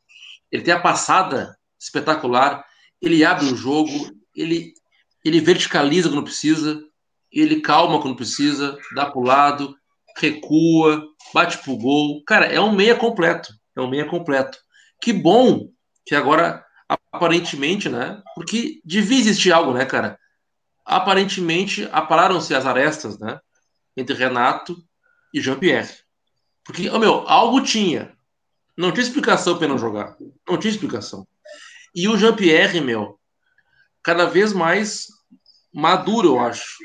ele 0.51 0.63
tem 0.63 0.75
a 0.75 0.81
passada 0.81 1.57
espetacular, 1.81 2.65
ele 3.01 3.25
abre 3.25 3.47
o 3.47 3.57
jogo, 3.57 4.11
ele, 4.35 4.73
ele 5.25 5.41
verticaliza 5.41 6.09
quando 6.09 6.25
precisa, 6.25 6.81
ele 7.33 7.61
calma 7.61 8.01
quando 8.01 8.17
precisa, 8.17 8.79
dá 8.95 9.11
pro 9.11 9.21
lado, 9.21 9.77
recua, 10.17 11.07
bate 11.33 11.59
pro 11.59 11.77
gol. 11.77 12.23
Cara, 12.25 12.47
é 12.47 12.61
um 12.61 12.73
meia 12.73 12.97
completo. 12.97 13.53
É 13.77 13.81
um 13.81 13.89
meia 13.89 14.07
completo. 14.07 14.59
Que 15.01 15.13
bom 15.13 15.69
que 16.05 16.15
agora, 16.15 16.65
aparentemente, 17.13 17.89
né? 17.89 18.23
Porque 18.35 18.81
devia 18.85 19.19
existir 19.19 19.53
algo, 19.53 19.73
né, 19.73 19.85
cara? 19.85 20.19
Aparentemente, 20.85 21.89
apararam-se 21.93 22.55
as 22.55 22.65
arestas, 22.65 23.19
né? 23.19 23.41
Entre 23.97 24.15
Renato 24.15 24.77
e 25.35 25.41
Jean-Pierre. 25.41 25.93
Porque, 26.65 26.89
oh, 26.89 26.99
meu, 26.99 27.29
algo 27.29 27.61
tinha. 27.61 28.17
Não 28.77 28.93
tinha 28.93 29.05
explicação 29.05 29.59
para 29.59 29.69
não 29.69 29.79
jogar. 29.79 30.17
Não 30.49 30.59
tinha 30.59 30.71
explicação. 30.71 31.27
E 31.95 32.09
o 32.09 32.17
Jean-Pierre, 32.17 32.81
meu, 32.81 33.19
cada 34.03 34.27
vez 34.27 34.53
mais 34.53 35.09
maduro, 35.73 36.29
eu 36.29 36.41
acho. 36.41 36.77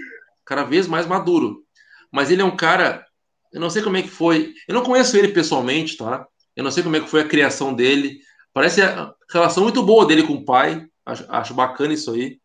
Cada 0.45 0.63
vez 0.63 0.87
mais 0.87 1.05
maduro. 1.05 1.63
Mas 2.11 2.31
ele 2.31 2.41
é 2.41 2.45
um 2.45 2.55
cara 2.55 3.05
eu 3.51 3.59
não 3.59 3.69
sei 3.69 3.81
como 3.81 3.97
é 3.97 4.01
que 4.01 4.09
foi. 4.09 4.53
Eu 4.67 4.73
não 4.73 4.83
conheço 4.83 5.17
ele 5.17 5.29
pessoalmente, 5.29 5.97
tá? 5.97 6.25
Eu 6.55 6.63
não 6.63 6.71
sei 6.71 6.83
como 6.83 6.95
é 6.95 6.99
que 6.99 7.09
foi 7.09 7.21
a 7.21 7.27
criação 7.27 7.73
dele. 7.73 8.19
Parece 8.53 8.81
a 8.81 9.13
relação 9.31 9.63
muito 9.63 9.83
boa 9.83 10.05
dele 10.05 10.23
com 10.23 10.33
o 10.33 10.45
pai. 10.45 10.87
Acho, 11.05 11.25
acho 11.29 11.53
bacana 11.53 11.93
isso 11.93 12.11
aí. 12.11 12.39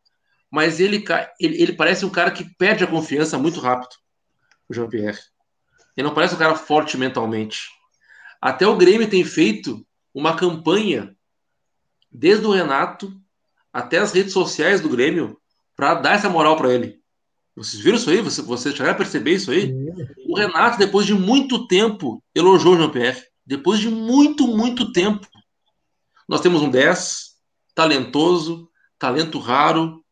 Mas 0.50 0.80
ele, 0.80 1.04
ele, 1.40 1.62
ele, 1.62 1.72
parece 1.72 2.04
um 2.04 2.10
cara 2.10 2.30
que 2.30 2.44
perde 2.56 2.84
a 2.84 2.86
confiança 2.86 3.38
muito 3.38 3.60
rápido, 3.60 3.94
o 4.68 4.74
Jean-Pierre. 4.74 5.18
Ele 5.96 6.06
não 6.06 6.14
parece 6.14 6.34
um 6.34 6.38
cara 6.38 6.54
forte 6.54 6.96
mentalmente. 6.96 7.68
Até 8.40 8.66
o 8.66 8.76
Grêmio 8.76 9.08
tem 9.08 9.24
feito 9.24 9.84
uma 10.14 10.36
campanha, 10.36 11.16
desde 12.10 12.46
o 12.46 12.52
Renato 12.52 13.12
até 13.72 13.98
as 13.98 14.12
redes 14.12 14.32
sociais 14.32 14.80
do 14.80 14.88
Grêmio, 14.88 15.38
para 15.74 15.94
dar 15.94 16.14
essa 16.14 16.30
moral 16.30 16.56
para 16.56 16.72
ele. 16.72 17.00
Vocês 17.56 17.82
viram 17.82 17.96
isso 17.96 18.10
aí? 18.10 18.20
Você, 18.20 18.42
você 18.42 18.70
chegaram 18.70 18.92
a 18.92 18.96
perceber 18.96 19.34
isso 19.34 19.50
aí? 19.50 19.72
O 20.28 20.36
Renato, 20.36 20.78
depois 20.78 21.06
de 21.06 21.14
muito 21.14 21.66
tempo, 21.66 22.22
elogiou 22.34 22.74
o 22.74 22.78
Jean-Pierre. 22.78 23.22
Depois 23.46 23.80
de 23.80 23.88
muito, 23.88 24.46
muito 24.46 24.92
tempo. 24.92 25.26
nós 26.28 26.40
temos 26.40 26.60
um 26.60 26.68
10, 26.68 27.36
talentoso, 27.74 28.68
talento 28.98 29.38
raro, 29.38 30.04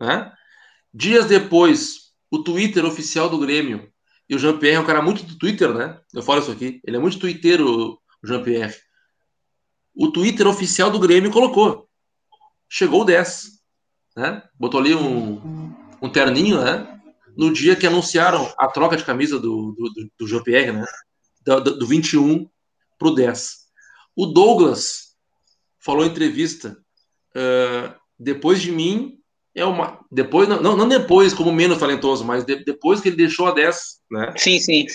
né? 0.00 0.32
Dias 0.92 1.26
depois, 1.26 2.12
o 2.30 2.38
Twitter 2.38 2.84
oficial 2.84 3.28
do 3.28 3.38
Grêmio, 3.38 3.90
e 4.28 4.34
o 4.34 4.38
Jean-Pierre 4.38 4.76
é 4.76 4.80
um 4.80 4.86
cara 4.86 5.00
muito 5.00 5.24
do 5.24 5.38
Twitter, 5.38 5.72
né? 5.72 5.98
Eu 6.12 6.22
falo 6.22 6.40
isso 6.40 6.50
aqui, 6.50 6.80
ele 6.84 6.96
é 6.96 7.00
muito 7.00 7.18
twitteiro, 7.18 7.66
o 7.66 7.98
Jean-Pierre. 8.22 8.74
O 9.94 10.10
Twitter 10.10 10.46
oficial 10.46 10.90
do 10.90 10.98
Grêmio 10.98 11.30
colocou, 11.30 11.88
chegou 12.68 13.02
o 13.02 13.04
10, 13.04 13.62
né? 14.16 14.42
Botou 14.58 14.80
ali 14.80 14.94
um, 14.94 15.74
um 16.00 16.10
terninho, 16.10 16.62
né? 16.62 16.91
No 17.36 17.52
dia 17.52 17.76
que 17.76 17.86
anunciaram 17.86 18.52
a 18.58 18.68
troca 18.68 18.96
de 18.96 19.04
camisa 19.04 19.38
do, 19.38 19.72
do, 19.72 20.10
do 20.18 20.26
Jean-Pierre, 20.26 20.72
né? 20.72 20.84
Do, 21.44 21.78
do 21.78 21.86
21 21.86 22.48
para 22.98 23.08
o 23.08 23.14
10. 23.14 23.62
O 24.14 24.26
Douglas 24.26 25.12
falou 25.80 26.04
em 26.04 26.08
entrevista, 26.08 26.76
uh, 27.34 27.94
depois 28.18 28.60
de 28.60 28.70
mim, 28.70 29.18
é 29.54 29.64
uma. 29.64 29.98
Depois, 30.10 30.48
não, 30.48 30.76
não 30.76 30.88
depois 30.88 31.34
como 31.34 31.52
menos 31.52 31.78
talentoso, 31.78 32.24
mas 32.24 32.44
de, 32.44 32.64
depois 32.64 33.00
que 33.00 33.08
ele 33.08 33.16
deixou 33.16 33.46
a 33.46 33.52
10, 33.52 33.78
né? 34.10 34.34
Sim, 34.36 34.58
sim. 34.60 34.86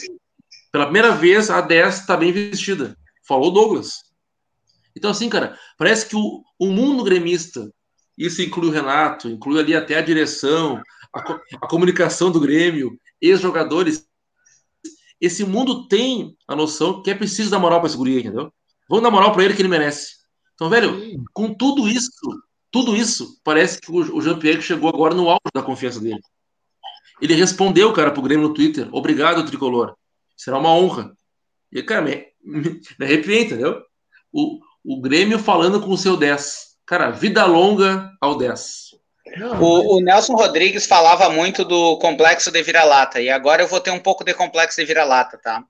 Pela 0.71 0.85
primeira 0.85 1.11
vez, 1.11 1.49
a 1.49 1.61
10 1.61 1.99
está 1.99 2.15
bem 2.15 2.31
vestida. 2.31 2.97
Falou 3.27 3.51
Douglas. 3.51 4.07
Então, 4.95 5.11
assim, 5.11 5.29
cara, 5.29 5.57
parece 5.77 6.07
que 6.07 6.15
o, 6.15 6.43
o 6.57 6.67
mundo 6.67 7.03
gremista, 7.03 7.71
isso 8.17 8.41
inclui 8.41 8.69
o 8.69 8.71
Renato, 8.71 9.27
inclui 9.27 9.59
ali 9.59 9.75
até 9.75 9.97
a 9.97 10.01
direção, 10.01 10.81
a, 11.17 11.41
a 11.61 11.67
comunicação 11.67 12.31
do 12.31 12.39
Grêmio, 12.39 12.97
ex-jogadores, 13.21 14.07
esse 15.19 15.43
mundo 15.43 15.87
tem 15.87 16.35
a 16.47 16.55
noção 16.55 17.01
que 17.01 17.09
é 17.09 17.15
preciso 17.15 17.49
dar 17.49 17.59
moral 17.59 17.79
para 17.79 17.87
esse 17.87 17.97
guri, 17.97 18.19
entendeu? 18.19 18.51
Vamos 18.89 19.03
dar 19.03 19.11
moral 19.11 19.31
para 19.33 19.43
ele 19.43 19.53
que 19.53 19.61
ele 19.61 19.69
merece. 19.69 20.15
Então, 20.53 20.69
velho, 20.69 20.99
Sim. 20.99 21.23
com 21.33 21.53
tudo 21.53 21.87
isso, 21.87 22.11
tudo 22.71 22.95
isso, 22.95 23.39
parece 23.43 23.79
que 23.79 23.91
o 23.91 24.21
Jean-Pierre 24.21 24.61
chegou 24.61 24.89
agora 24.89 25.13
no 25.13 25.29
alto 25.29 25.49
da 25.53 25.61
confiança 25.61 25.99
dele. 25.99 26.21
Ele 27.21 27.33
respondeu, 27.33 27.91
cara, 27.93 28.11
pro 28.11 28.21
Grêmio 28.21 28.47
no 28.47 28.53
Twitter: 28.53 28.87
Obrigado, 28.91 29.45
tricolor. 29.45 29.95
Será 30.35 30.57
uma 30.57 30.73
honra. 30.73 31.15
E, 31.71 31.81
cara, 31.81 32.01
me, 32.01 32.25
me, 32.43 32.79
me 32.99 33.05
arrepiei, 33.05 33.43
entendeu? 33.43 33.81
O, 34.31 34.59
o 34.83 35.01
Grêmio 35.01 35.39
falando 35.39 35.81
com 35.81 35.91
o 35.91 35.97
seu 35.97 36.15
10. 36.15 36.77
Cara, 36.85 37.09
vida 37.09 37.45
longa 37.45 38.11
ao 38.21 38.37
10. 38.37 38.86
O, 39.59 39.97
o, 39.97 40.01
Nelson 40.01 40.33
Rodrigues 40.33 40.85
falava 40.85 41.29
muito 41.29 41.63
do 41.65 41.97
complexo 41.97 42.51
de 42.51 42.61
vira-lata, 42.63 43.19
e 43.19 43.29
agora 43.29 43.63
eu 43.63 43.67
vou 43.67 43.79
ter 43.79 43.91
um 43.91 43.99
pouco 43.99 44.23
de 44.23 44.33
complexo 44.33 44.79
de 44.79 44.85
vira-lata, 44.85 45.37
tá? 45.37 45.63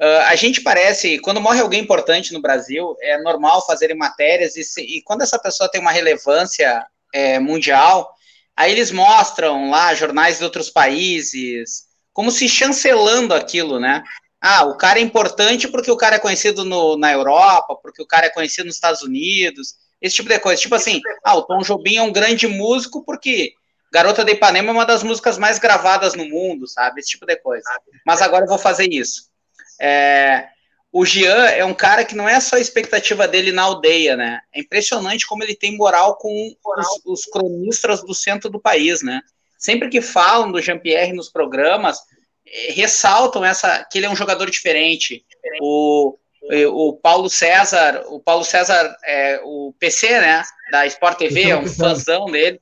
Uh, 0.00 0.22
a 0.26 0.34
gente 0.34 0.60
parece, 0.60 1.18
quando 1.18 1.40
morre 1.40 1.60
alguém 1.60 1.80
importante 1.80 2.32
no 2.32 2.40
Brasil, 2.40 2.96
é 3.00 3.18
normal 3.18 3.64
fazerem 3.64 3.96
matérias, 3.96 4.56
e, 4.56 4.64
se, 4.64 4.82
e 4.82 5.02
quando 5.02 5.22
essa 5.22 5.38
pessoa 5.38 5.70
tem 5.70 5.80
uma 5.80 5.92
relevância 5.92 6.84
é, 7.12 7.38
mundial, 7.38 8.12
aí 8.56 8.72
eles 8.72 8.90
mostram 8.90 9.70
lá 9.70 9.94
jornais 9.94 10.38
de 10.38 10.44
outros 10.44 10.70
países, 10.70 11.84
como 12.12 12.30
se 12.30 12.48
chancelando 12.48 13.34
aquilo, 13.34 13.78
né? 13.78 14.02
Ah, 14.40 14.64
o 14.64 14.76
cara 14.76 14.98
é 14.98 15.02
importante 15.02 15.68
porque 15.68 15.90
o 15.90 15.96
cara 15.96 16.16
é 16.16 16.18
conhecido 16.18 16.64
no, 16.64 16.96
na 16.96 17.12
Europa, 17.12 17.76
porque 17.80 18.02
o 18.02 18.06
cara 18.06 18.26
é 18.26 18.30
conhecido 18.30 18.66
nos 18.66 18.74
Estados 18.74 19.02
Unidos, 19.02 19.76
esse 20.02 20.16
tipo 20.16 20.28
de 20.28 20.38
coisa. 20.40 20.60
Tipo 20.60 20.74
assim, 20.74 21.00
ah, 21.24 21.36
o 21.36 21.42
Tom 21.42 21.60
Jobim 21.60 21.96
é 21.96 22.02
um 22.02 22.12
grande 22.12 22.48
músico 22.48 23.04
porque 23.04 23.54
Garota 23.92 24.24
de 24.24 24.32
Ipanema 24.32 24.70
é 24.70 24.72
uma 24.72 24.84
das 24.84 25.02
músicas 25.02 25.38
mais 25.38 25.58
gravadas 25.58 26.14
no 26.14 26.28
mundo, 26.28 26.66
sabe? 26.66 27.00
Esse 27.00 27.10
tipo 27.10 27.24
de 27.24 27.36
coisa. 27.36 27.64
Mas 28.04 28.20
agora 28.20 28.44
eu 28.44 28.48
vou 28.48 28.58
fazer 28.58 28.88
isso. 28.92 29.30
É, 29.80 30.48
o 30.90 31.04
Jean 31.04 31.46
é 31.46 31.64
um 31.64 31.74
cara 31.74 32.04
que 32.04 32.14
não 32.14 32.28
é 32.28 32.40
só 32.40 32.56
a 32.56 32.60
expectativa 32.60 33.28
dele 33.28 33.52
na 33.52 33.62
aldeia, 33.62 34.16
né? 34.16 34.40
É 34.52 34.60
impressionante 34.60 35.26
como 35.26 35.44
ele 35.44 35.54
tem 35.54 35.76
moral 35.76 36.16
com 36.16 36.54
os, 36.64 36.86
os 37.04 37.24
cronistas 37.26 38.02
do 38.02 38.14
centro 38.14 38.50
do 38.50 38.60
país, 38.60 39.02
né? 39.02 39.20
Sempre 39.58 39.88
que 39.88 40.00
falam 40.00 40.50
do 40.50 40.60
Jean-Pierre 40.60 41.12
nos 41.12 41.28
programas, 41.28 41.98
é, 42.46 42.72
ressaltam 42.72 43.44
essa 43.44 43.86
que 43.90 43.98
ele 43.98 44.06
é 44.06 44.10
um 44.10 44.16
jogador 44.16 44.50
diferente. 44.50 45.24
O, 45.60 46.18
o 46.68 46.96
Paulo 46.96 47.30
César, 47.30 48.04
o 48.08 48.20
Paulo 48.20 48.44
César, 48.44 48.96
é, 49.04 49.40
o 49.44 49.74
PC, 49.78 50.08
né, 50.20 50.42
da 50.70 50.86
Sport 50.86 51.18
TV, 51.18 51.50
é 51.50 51.56
um 51.56 51.66
fãzão 51.66 52.26
dele. 52.26 52.60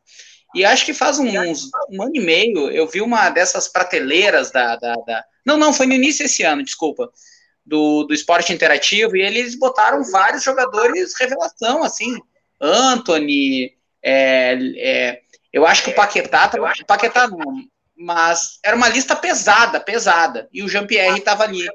E 0.54 0.64
acho 0.64 0.84
que 0.84 0.92
faz 0.92 1.18
uns 1.18 1.70
um 1.90 2.02
ano 2.02 2.12
e 2.14 2.20
meio 2.20 2.70
eu 2.70 2.86
vi 2.86 3.00
uma 3.00 3.30
dessas 3.30 3.68
prateleiras 3.68 4.50
da, 4.50 4.76
da, 4.76 4.94
da, 4.94 5.24
Não, 5.46 5.56
não, 5.56 5.72
foi 5.72 5.86
no 5.86 5.94
início 5.94 6.24
desse 6.24 6.42
ano, 6.42 6.64
desculpa. 6.64 7.10
Do, 7.64 8.04
do 8.04 8.14
esporte 8.14 8.52
interativo, 8.52 9.16
e 9.16 9.22
eles 9.22 9.56
botaram 9.56 10.02
vários 10.10 10.42
jogadores 10.42 11.12
revelação, 11.18 11.84
assim. 11.84 12.18
Anthony, 12.60 13.72
é, 14.02 14.58
é, 14.76 15.20
eu 15.52 15.64
acho 15.66 15.84
que 15.84 15.90
o 15.90 15.94
Paquetá, 15.94 16.50
o 16.82 16.86
Paquetá 16.86 17.28
não, 17.28 17.38
mas 18.00 18.58
era 18.64 18.74
uma 18.74 18.88
lista 18.88 19.14
pesada, 19.14 19.78
pesada, 19.78 20.48
e 20.50 20.62
o 20.62 20.68
Jean-Pierre 20.68 21.18
estava 21.18 21.44
ali. 21.44 21.68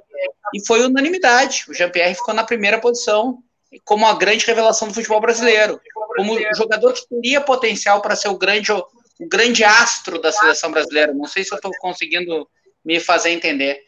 E 0.55 0.65
foi 0.65 0.83
unanimidade. 0.83 1.65
O 1.69 1.73
Jean-Pierre 1.73 2.15
ficou 2.15 2.33
na 2.33 2.43
primeira 2.43 2.81
posição 2.81 3.43
como 3.83 4.07
a 4.07 4.15
grande 4.15 4.43
revelação 4.43 4.87
do 4.87 4.93
futebol 4.93 5.21
brasileiro, 5.21 5.79
como 6.17 6.39
jogador 6.55 6.93
que 6.93 7.07
teria 7.07 7.41
potencial 7.41 8.01
para 8.01 8.15
ser 8.15 8.29
o 8.29 8.37
grande, 8.39 8.71
o 8.71 8.87
grande 9.29 9.63
astro 9.63 10.19
da 10.19 10.31
seleção 10.31 10.71
brasileira. 10.71 11.13
Não 11.13 11.27
sei 11.27 11.43
se 11.43 11.53
eu 11.53 11.57
estou 11.57 11.71
conseguindo 11.79 12.49
me 12.83 12.99
fazer 12.99 13.29
entender. 13.29 13.83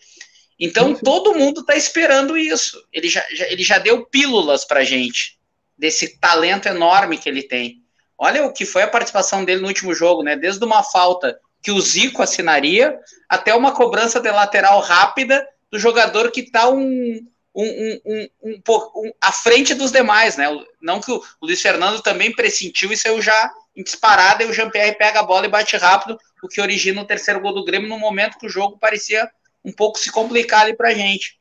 Então 0.60 0.94
todo 0.94 1.34
mundo 1.34 1.62
está 1.62 1.76
esperando 1.76 2.38
isso. 2.38 2.80
Ele 2.94 3.10
já, 3.10 3.26
já, 3.34 3.48
ele 3.48 3.64
já 3.64 3.80
deu 3.80 4.06
pílulas 4.06 4.64
para 4.64 4.84
gente 4.84 5.40
desse 5.76 6.20
talento 6.20 6.68
enorme 6.68 7.18
que 7.18 7.28
ele 7.28 7.42
tem. 7.42 7.82
Olha 8.16 8.46
o 8.46 8.54
que 8.54 8.66
foi 8.66 8.84
a 8.84 8.88
participação 8.88 9.44
dele 9.44 9.62
no 9.62 9.68
último 9.68 9.92
jogo, 9.96 10.22
né? 10.22 10.36
Desde 10.36 10.64
uma 10.64 10.84
falta 10.84 11.40
que 11.62 11.72
o 11.72 11.82
Zico 11.82 12.22
assinaria, 12.22 12.98
até 13.28 13.54
uma 13.54 13.74
cobrança 13.74 14.20
de 14.20 14.32
lateral 14.32 14.80
rápida 14.80 15.48
do 15.72 15.78
jogador 15.78 16.32
que 16.32 16.42
está 16.42 16.70
um, 16.70 17.28
um, 17.54 18.00
um, 18.06 18.30
um, 18.44 18.62
um, 18.96 19.12
à 19.20 19.32
frente 19.32 19.74
dos 19.74 19.92
demais, 19.92 20.38
né? 20.38 20.46
Não 20.82 21.02
que 21.02 21.12
o, 21.12 21.22
Luiz 21.42 21.62
Fernando 21.62 22.02
também 22.02 22.32
pressentiu 22.32 22.92
e 22.92 22.98
saiu 22.98 23.22
já 23.22 23.52
em 23.76 23.84
disparada 23.84 24.44
e 24.44 24.48
o 24.48 24.54
Jean-Pierre 24.54 24.98
pega 24.98 25.20
a 25.20 25.24
bola 25.24 25.46
e 25.46 25.50
bate 25.50 25.76
rápido, 25.76 26.18
o 26.44 26.48
que 26.48 26.62
origina 26.62 27.02
o 27.02 27.06
terceiro 27.06 27.42
gol 27.42 27.54
do 27.54 27.66
Grêmio 27.66 27.90
no 27.90 28.00
momento 28.00 28.38
que 28.38 28.46
o 28.46 28.50
jogo 28.50 28.78
parecia 28.78 29.30
um 29.64 29.72
pouco 29.72 30.00
se 30.00 30.12
complicar 30.12 30.62
ali 30.62 30.76
pra 30.76 30.94
gente. 30.94 31.40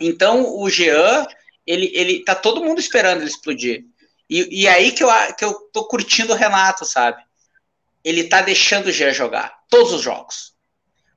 Então 0.00 0.58
o 0.58 0.68
Jean, 0.70 1.26
ele, 1.66 1.90
ele 1.94 2.22
tá 2.22 2.34
todo 2.34 2.62
mundo 2.62 2.78
esperando 2.78 3.20
ele 3.20 3.30
explodir. 3.30 3.84
E, 4.28 4.62
e 4.62 4.68
aí 4.68 4.92
que 4.92 5.02
eu, 5.02 5.08
que 5.36 5.44
eu 5.44 5.54
tô 5.72 5.86
curtindo 5.86 6.32
o 6.32 6.36
Renato, 6.36 6.84
sabe? 6.84 7.22
Ele 8.04 8.22
está 8.22 8.40
deixando 8.40 8.86
o 8.86 8.92
Jean 8.92 9.12
jogar 9.12 9.58
todos 9.68 9.92
os 9.92 10.02
jogos. 10.02 10.54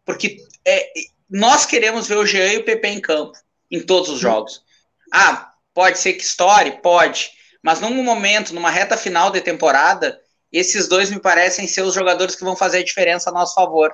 Porque 0.06 0.38
é, 0.66 0.92
nós 1.30 1.66
queremos 1.66 2.08
ver 2.08 2.18
o 2.18 2.26
Jean 2.26 2.54
e 2.54 2.58
o 2.58 2.66
PP 2.66 2.88
em 2.88 3.02
campo, 3.02 3.38
em 3.70 3.82
todos 3.82 4.10
os 4.10 4.20
jogos. 4.20 4.64
Ah, 5.12 5.52
pode 5.74 6.00
ser 6.00 6.14
que 6.14 6.24
estoure? 6.24 6.82
Pode. 6.82 7.32
Mas 7.64 7.80
num 7.80 8.04
momento, 8.04 8.54
numa 8.54 8.70
reta 8.70 8.98
final 8.98 9.32
de 9.32 9.42
temporada, 9.42 10.20
esses 10.52 10.88
dois 10.88 11.10
me 11.10 11.20
parecem 11.20 11.68
ser 11.68 11.84
os 11.84 11.94
jogadores 11.94 12.36
que 12.36 12.44
vão 12.44 12.56
fazer 12.56 12.80
a 12.80 12.84
diferença 12.84 13.30
a 13.30 13.34
nosso 13.34 13.54
favor. 13.54 13.94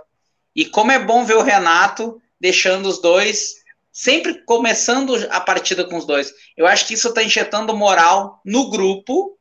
E 0.55 0.65
como 0.65 0.91
é 0.91 0.97
bom 0.97 1.23
ver 1.23 1.35
o 1.35 1.43
Renato 1.43 2.19
deixando 2.39 2.87
os 2.87 2.99
dois, 2.99 3.55
sempre 3.91 4.43
começando 4.45 5.15
a 5.29 5.41
partida 5.41 5.83
com 5.85 5.97
os 5.97 6.05
dois. 6.05 6.31
Eu 6.55 6.67
acho 6.67 6.87
que 6.87 6.93
isso 6.93 7.09
está 7.09 7.23
injetando 7.23 7.75
moral 7.75 8.41
no 8.45 8.69
grupo 8.69 9.37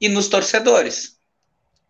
e 0.00 0.08
nos 0.08 0.28
torcedores. 0.28 1.17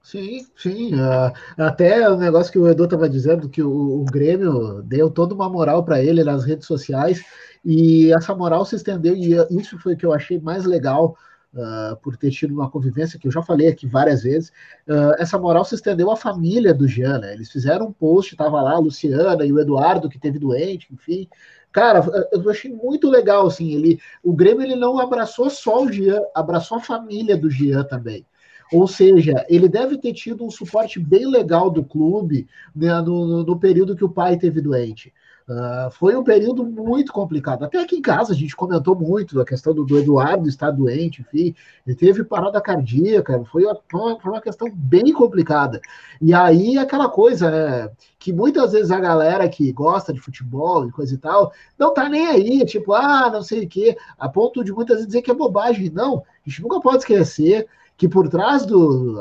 Sim, 0.08 0.46
sim. 0.56 0.94
Uh, 0.94 1.30
até 1.58 2.08
o 2.08 2.16
negócio 2.16 2.50
que 2.50 2.58
o 2.58 2.66
Edu 2.66 2.84
estava 2.84 3.10
dizendo, 3.10 3.46
que 3.46 3.62
o, 3.62 4.00
o, 4.00 4.04
Grêmio 4.06 4.80
deu 4.82 5.10
toda 5.10 5.34
uma 5.34 5.50
moral 5.50 5.84
para 5.84 6.02
ele 6.02 6.24
nas 6.24 6.46
redes 6.46 6.66
sociais, 6.66 7.22
e 7.62 8.10
essa 8.14 8.34
moral 8.34 8.64
se 8.64 8.74
estendeu, 8.76 9.14
e 9.14 9.34
isso 9.50 9.78
foi 9.78 9.92
o 9.92 9.96
que 9.98 10.06
eu 10.06 10.14
achei 10.14 10.40
mais 10.40 10.64
legal, 10.64 11.14
uh, 11.52 11.94
por 12.00 12.16
ter 12.16 12.30
tido 12.30 12.54
uma 12.54 12.70
convivência, 12.70 13.18
que 13.18 13.28
eu 13.28 13.30
já 13.30 13.42
falei 13.42 13.68
aqui 13.68 13.86
várias 13.86 14.22
vezes. 14.22 14.48
Uh, 14.88 15.12
essa 15.18 15.38
moral 15.38 15.62
se 15.66 15.74
estendeu 15.74 16.10
à 16.10 16.16
família 16.16 16.72
do 16.72 16.88
Jean, 16.88 17.18
né? 17.18 17.34
Eles 17.34 17.52
fizeram 17.52 17.88
um 17.88 17.92
post, 17.92 18.32
estava 18.32 18.62
lá 18.62 18.76
a 18.76 18.78
Luciana 18.78 19.44
e 19.44 19.52
o 19.52 19.60
Eduardo, 19.60 20.08
que 20.08 20.18
teve 20.18 20.38
doente, 20.38 20.88
enfim. 20.90 21.28
Cara, 21.70 22.02
eu 22.32 22.48
achei 22.48 22.72
muito 22.72 23.10
legal, 23.10 23.46
assim, 23.46 23.74
ele, 23.74 24.00
o 24.24 24.32
Grêmio 24.32 24.62
ele 24.62 24.74
não 24.74 24.98
abraçou 24.98 25.50
só 25.50 25.84
o 25.84 25.92
Jean, 25.92 26.22
abraçou 26.34 26.78
a 26.78 26.80
família 26.80 27.36
do 27.36 27.50
Jean 27.50 27.84
também. 27.84 28.24
Ou 28.72 28.86
seja, 28.86 29.46
ele 29.48 29.68
deve 29.68 29.96
ter 29.96 30.12
tido 30.12 30.44
um 30.44 30.50
suporte 30.50 30.98
bem 30.98 31.26
legal 31.26 31.70
do 31.70 31.82
clube 31.82 32.46
né, 32.74 33.00
no, 33.00 33.42
no, 33.44 33.58
período 33.58 33.96
que 33.96 34.04
o 34.04 34.10
pai 34.10 34.36
teve 34.36 34.60
doente. 34.60 35.12
Uh, 35.48 35.90
foi 35.92 36.14
um 36.14 36.22
período 36.22 36.62
muito 36.62 37.10
complicado. 37.10 37.64
Até 37.64 37.80
aqui 37.80 37.96
em 37.96 38.02
casa 38.02 38.34
a 38.34 38.36
gente 38.36 38.54
comentou 38.54 38.94
muito 38.94 39.34
da 39.34 39.46
questão 39.46 39.72
do, 39.72 39.82
do 39.82 39.98
Eduardo 39.98 40.46
estar 40.46 40.70
doente, 40.70 41.22
enfim, 41.22 41.54
ele 41.86 41.96
teve 41.96 42.22
parada 42.22 42.60
cardíaca, 42.60 43.42
foi 43.50 43.64
uma, 43.64 43.80
foi 44.20 44.30
uma 44.30 44.42
questão 44.42 44.70
bem 44.70 45.10
complicada. 45.10 45.80
E 46.20 46.34
aí 46.34 46.76
aquela 46.76 47.08
coisa, 47.08 47.50
né, 47.50 47.90
que 48.18 48.30
muitas 48.30 48.72
vezes 48.72 48.90
a 48.90 49.00
galera 49.00 49.48
que 49.48 49.72
gosta 49.72 50.12
de 50.12 50.20
futebol 50.20 50.86
e 50.86 50.92
coisa 50.92 51.14
e 51.14 51.18
tal, 51.18 51.50
não 51.78 51.94
tá 51.94 52.10
nem 52.10 52.26
aí, 52.26 52.62
tipo, 52.66 52.92
ah, 52.92 53.30
não 53.32 53.42
sei 53.42 53.64
o 53.64 53.68
quê, 53.68 53.96
a 54.18 54.28
ponto 54.28 54.62
de 54.62 54.70
muitas 54.70 54.96
vezes 54.96 55.06
dizer 55.06 55.22
que 55.22 55.30
é 55.30 55.34
bobagem. 55.34 55.88
Não, 55.88 56.18
a 56.18 56.50
gente 56.50 56.60
nunca 56.60 56.78
pode 56.78 56.98
esquecer 56.98 57.66
que 57.98 58.08
por 58.08 58.28
trás 58.28 58.64
do 58.64 59.18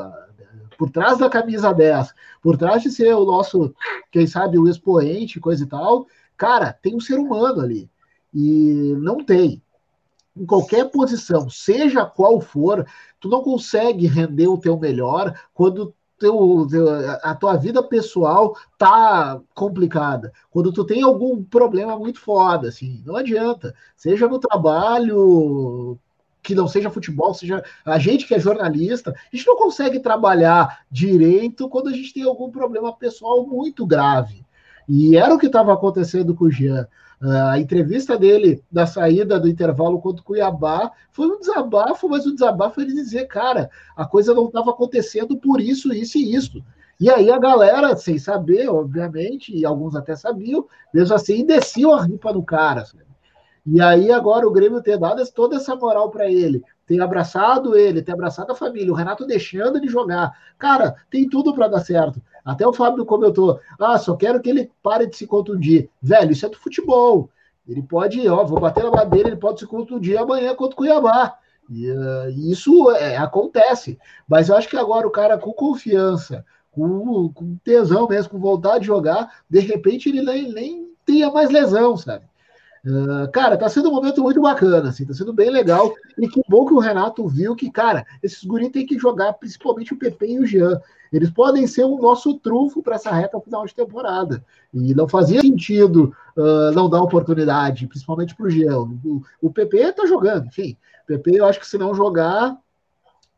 por 0.78 0.88
trás 0.90 1.18
da 1.18 1.28
camisa 1.28 1.72
10, 1.72 2.14
por 2.40 2.56
trás 2.56 2.82
de 2.82 2.90
ser 2.92 3.12
o 3.12 3.24
nosso, 3.24 3.74
quem 4.12 4.28
sabe, 4.28 4.56
o 4.58 4.68
expoente, 4.68 5.40
coisa 5.40 5.64
e 5.64 5.66
tal, 5.66 6.06
cara, 6.36 6.72
tem 6.72 6.94
um 6.94 7.00
ser 7.00 7.18
humano 7.18 7.60
ali. 7.60 7.90
E 8.32 8.94
não 8.98 9.24
tem. 9.24 9.60
Em 10.36 10.46
qualquer 10.46 10.88
posição, 10.88 11.50
seja 11.50 12.06
qual 12.06 12.40
for, 12.40 12.86
tu 13.18 13.28
não 13.28 13.42
consegue 13.42 14.06
render 14.06 14.46
o 14.46 14.56
teu 14.56 14.78
melhor 14.78 15.34
quando 15.52 15.92
teu, 16.16 16.66
a 17.22 17.34
tua 17.34 17.56
vida 17.56 17.82
pessoal 17.82 18.56
tá 18.76 19.40
complicada. 19.54 20.32
Quando 20.48 20.72
tu 20.72 20.84
tem 20.84 21.02
algum 21.02 21.42
problema 21.42 21.98
muito 21.98 22.20
foda, 22.20 22.68
assim, 22.68 23.02
não 23.04 23.16
adianta. 23.16 23.74
Seja 23.96 24.28
no 24.28 24.38
trabalho, 24.38 25.98
que 26.48 26.54
não 26.54 26.66
seja 26.66 26.88
futebol, 26.88 27.34
seja 27.34 27.62
a 27.84 27.98
gente 27.98 28.26
que 28.26 28.34
é 28.34 28.40
jornalista, 28.40 29.10
a 29.10 29.36
gente 29.36 29.46
não 29.46 29.54
consegue 29.54 30.00
trabalhar 30.00 30.80
direito 30.90 31.68
quando 31.68 31.88
a 31.88 31.92
gente 31.92 32.14
tem 32.14 32.22
algum 32.22 32.50
problema 32.50 32.90
pessoal 32.96 33.46
muito 33.46 33.84
grave. 33.84 34.46
E 34.88 35.14
era 35.14 35.34
o 35.34 35.38
que 35.38 35.44
estava 35.44 35.74
acontecendo 35.74 36.34
com 36.34 36.46
o 36.46 36.50
Jean. 36.50 36.88
A 37.20 37.58
entrevista 37.58 38.16
dele 38.16 38.64
da 38.72 38.86
saída 38.86 39.38
do 39.38 39.46
intervalo 39.46 40.00
contra 40.00 40.22
o 40.22 40.24
Cuiabá 40.24 40.90
foi 41.12 41.26
um 41.26 41.38
desabafo, 41.38 42.08
mas 42.08 42.24
o 42.24 42.32
desabafo 42.32 42.80
ele 42.80 42.94
dizer, 42.94 43.26
cara, 43.26 43.68
a 43.94 44.06
coisa 44.06 44.32
não 44.32 44.46
estava 44.46 44.70
acontecendo 44.70 45.36
por 45.36 45.60
isso, 45.60 45.92
isso 45.92 46.16
e 46.16 46.34
isso. 46.34 46.64
E 46.98 47.10
aí 47.10 47.30
a 47.30 47.38
galera, 47.38 47.94
sem 47.94 48.18
saber, 48.18 48.70
obviamente, 48.70 49.54
e 49.54 49.66
alguns 49.66 49.94
até 49.94 50.16
sabiam, 50.16 50.66
mesmo 50.94 51.14
assim, 51.14 51.44
desciam 51.44 51.92
a 51.92 52.04
ripa 52.04 52.32
no 52.32 52.42
cara. 52.42 52.86
Sabe? 52.86 53.07
E 53.70 53.82
aí 53.82 54.10
agora 54.10 54.48
o 54.48 54.50
Grêmio 54.50 54.82
ter 54.82 54.98
dado 54.98 55.22
toda 55.30 55.56
essa 55.56 55.76
moral 55.76 56.10
para 56.10 56.30
ele, 56.30 56.62
ter 56.86 57.00
abraçado 57.02 57.76
ele, 57.76 58.00
ter 58.00 58.12
abraçado 58.12 58.50
a 58.50 58.54
família, 58.54 58.90
o 58.90 58.96
Renato 58.96 59.26
deixando 59.26 59.78
de 59.78 59.88
jogar. 59.88 60.32
Cara, 60.58 60.96
tem 61.10 61.28
tudo 61.28 61.54
para 61.54 61.68
dar 61.68 61.80
certo. 61.80 62.22
Até 62.42 62.66
o 62.66 62.72
Fábio 62.72 63.04
comentou: 63.04 63.60
ah, 63.78 63.98
só 63.98 64.16
quero 64.16 64.40
que 64.40 64.48
ele 64.48 64.70
pare 64.82 65.06
de 65.06 65.16
se 65.16 65.26
contundir. 65.26 65.90
Velho, 66.00 66.32
isso 66.32 66.46
é 66.46 66.48
do 66.48 66.56
futebol. 66.56 67.28
Ele 67.68 67.82
pode, 67.82 68.26
ó, 68.26 68.42
vou 68.42 68.58
bater 68.58 68.84
na 68.84 68.90
madeira, 68.90 69.28
ele 69.28 69.36
pode 69.36 69.60
se 69.60 69.66
contundir 69.66 70.16
amanhã 70.16 70.54
contra 70.54 70.72
o 70.72 70.76
Cuiabá. 70.76 71.36
E, 71.68 71.90
uh, 71.90 72.30
isso 72.50 72.90
é, 72.92 73.18
acontece. 73.18 73.98
Mas 74.26 74.48
eu 74.48 74.56
acho 74.56 74.68
que 74.68 74.78
agora 74.78 75.06
o 75.06 75.10
cara 75.10 75.36
com 75.36 75.52
confiança, 75.52 76.42
com, 76.70 77.30
com 77.34 77.56
tesão 77.62 78.08
mesmo, 78.08 78.30
com 78.30 78.38
vontade 78.38 78.80
de 78.80 78.86
jogar, 78.86 79.30
de 79.50 79.60
repente 79.60 80.08
ele 80.08 80.22
nem, 80.22 80.50
nem 80.50 80.88
tenha 81.04 81.30
mais 81.30 81.50
lesão, 81.50 81.98
sabe? 81.98 82.24
Uh, 82.88 83.30
cara, 83.30 83.58
tá 83.58 83.68
sendo 83.68 83.90
um 83.90 83.92
momento 83.92 84.22
muito 84.22 84.40
bacana, 84.40 84.88
assim, 84.88 85.04
tá 85.04 85.12
sendo 85.12 85.32
bem 85.32 85.50
legal. 85.50 85.92
E 86.16 86.26
que 86.26 86.40
bom 86.48 86.64
que 86.64 86.72
o 86.72 86.78
Renato 86.78 87.28
viu 87.28 87.54
que, 87.54 87.70
cara, 87.70 88.06
esses 88.22 88.42
guris 88.42 88.70
têm 88.70 88.86
que 88.86 88.98
jogar, 88.98 89.34
principalmente 89.34 89.92
o 89.92 89.98
PP 89.98 90.26
e 90.26 90.38
o 90.38 90.46
Jean. 90.46 90.80
Eles 91.12 91.30
podem 91.30 91.66
ser 91.66 91.84
o 91.84 91.98
nosso 91.98 92.38
trunfo 92.38 92.82
para 92.82 92.94
essa 92.94 93.10
reta 93.10 93.38
final 93.40 93.66
de 93.66 93.74
temporada. 93.74 94.42
E 94.72 94.94
não 94.94 95.06
fazia 95.06 95.42
sentido 95.42 96.14
uh, 96.34 96.72
não 96.72 96.88
dar 96.88 97.02
oportunidade, 97.02 97.86
principalmente 97.86 98.34
pro 98.34 98.48
Jean. 98.48 98.80
O, 99.04 99.22
o 99.42 99.52
PP 99.52 99.92
tá 99.92 100.06
jogando, 100.06 100.46
enfim. 100.46 100.74
O 101.04 101.06
PP, 101.08 101.40
eu 101.40 101.46
acho 101.46 101.60
que 101.60 101.66
se 101.66 101.76
não 101.76 101.94
jogar, 101.94 102.56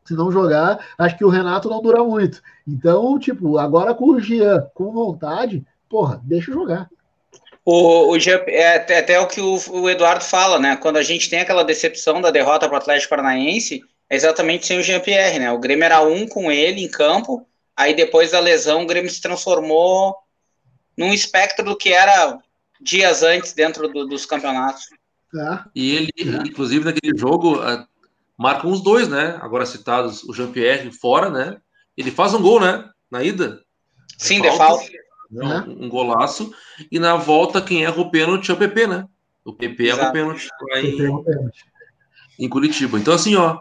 se 0.05 0.13
não 0.13 0.31
jogar, 0.31 0.79
acho 0.97 1.17
que 1.17 1.25
o 1.25 1.29
Renato 1.29 1.69
não 1.69 1.81
dura 1.81 2.01
muito. 2.03 2.41
Então, 2.65 3.19
tipo, 3.19 3.57
agora 3.57 3.93
com 3.93 4.11
o 4.11 4.19
Jean 4.19 4.65
com 4.73 4.93
vontade, 4.93 5.65
porra, 5.89 6.21
deixa 6.23 6.53
jogar. 6.53 6.89
O, 7.63 8.13
o 8.13 8.17
é 8.47 8.97
até 8.97 9.19
o 9.19 9.27
que 9.27 9.39
o, 9.39 9.59
o, 9.69 9.89
Eduardo 9.89 10.23
fala, 10.23 10.59
né? 10.59 10.75
Quando 10.75 10.97
a 10.97 11.03
gente 11.03 11.29
tem 11.29 11.39
aquela 11.39 11.63
decepção 11.63 12.19
da 12.19 12.31
derrota 12.31 12.67
para 12.67 12.75
o 12.75 12.77
Atlético 12.77 13.11
Paranaense, 13.11 13.83
é 14.09 14.15
exatamente 14.15 14.65
sem 14.65 14.79
o 14.79 14.83
Jean-Pierre, 14.83 15.39
né? 15.39 15.51
O 15.51 15.59
Grêmio 15.59 15.85
era 15.85 16.01
um 16.01 16.27
com 16.27 16.51
ele 16.51 16.83
em 16.83 16.89
campo, 16.89 17.47
aí 17.75 17.93
depois 17.93 18.31
da 18.31 18.39
lesão 18.39 18.83
o 18.83 18.87
Grêmio 18.87 19.11
se 19.11 19.21
transformou 19.21 20.15
num 20.97 21.13
espectro 21.13 21.63
do 21.63 21.77
que 21.77 21.93
era 21.93 22.39
dias 22.81 23.21
antes 23.21 23.53
dentro 23.53 23.87
do, 23.87 24.07
dos 24.07 24.25
campeonatos. 24.25 24.87
É. 25.33 25.59
E 25.75 25.95
ele, 25.95 26.11
é. 26.17 26.47
inclusive, 26.47 26.83
naquele 26.83 27.17
jogo, 27.17 27.59
marcam 28.37 28.71
os 28.71 28.81
dois, 28.81 29.07
né? 29.07 29.37
Agora 29.39 29.67
citados, 29.67 30.23
o 30.23 30.33
Jean-Pierre 30.33 30.91
fora, 30.91 31.29
né? 31.29 31.57
Ele 31.95 32.09
faz 32.09 32.33
um 32.33 32.41
gol, 32.41 32.59
né? 32.59 32.89
Na 33.09 33.23
ida. 33.23 33.61
Sim, 34.17 34.41
de 34.41 34.51
falta. 34.57 34.83
Né? 35.31 35.63
Um, 35.67 35.85
um, 35.85 35.89
golaço. 35.89 36.53
E 36.91 36.99
na 36.99 37.15
volta, 37.15 37.61
quem 37.61 37.85
erra 37.85 38.01
o 38.01 38.11
pênalti 38.11 38.51
é 38.51 38.53
o 38.53 38.57
PP, 38.57 38.87
né? 38.87 39.07
O 39.45 39.53
PP 39.53 39.87
erra 39.87 40.09
o 40.09 40.11
pênalti 40.11 40.47
lá 40.69 40.81
em, 40.81 40.97
em 42.39 42.49
Curitiba. 42.49 42.99
Então, 42.99 43.13
assim, 43.13 43.35
ó, 43.35 43.57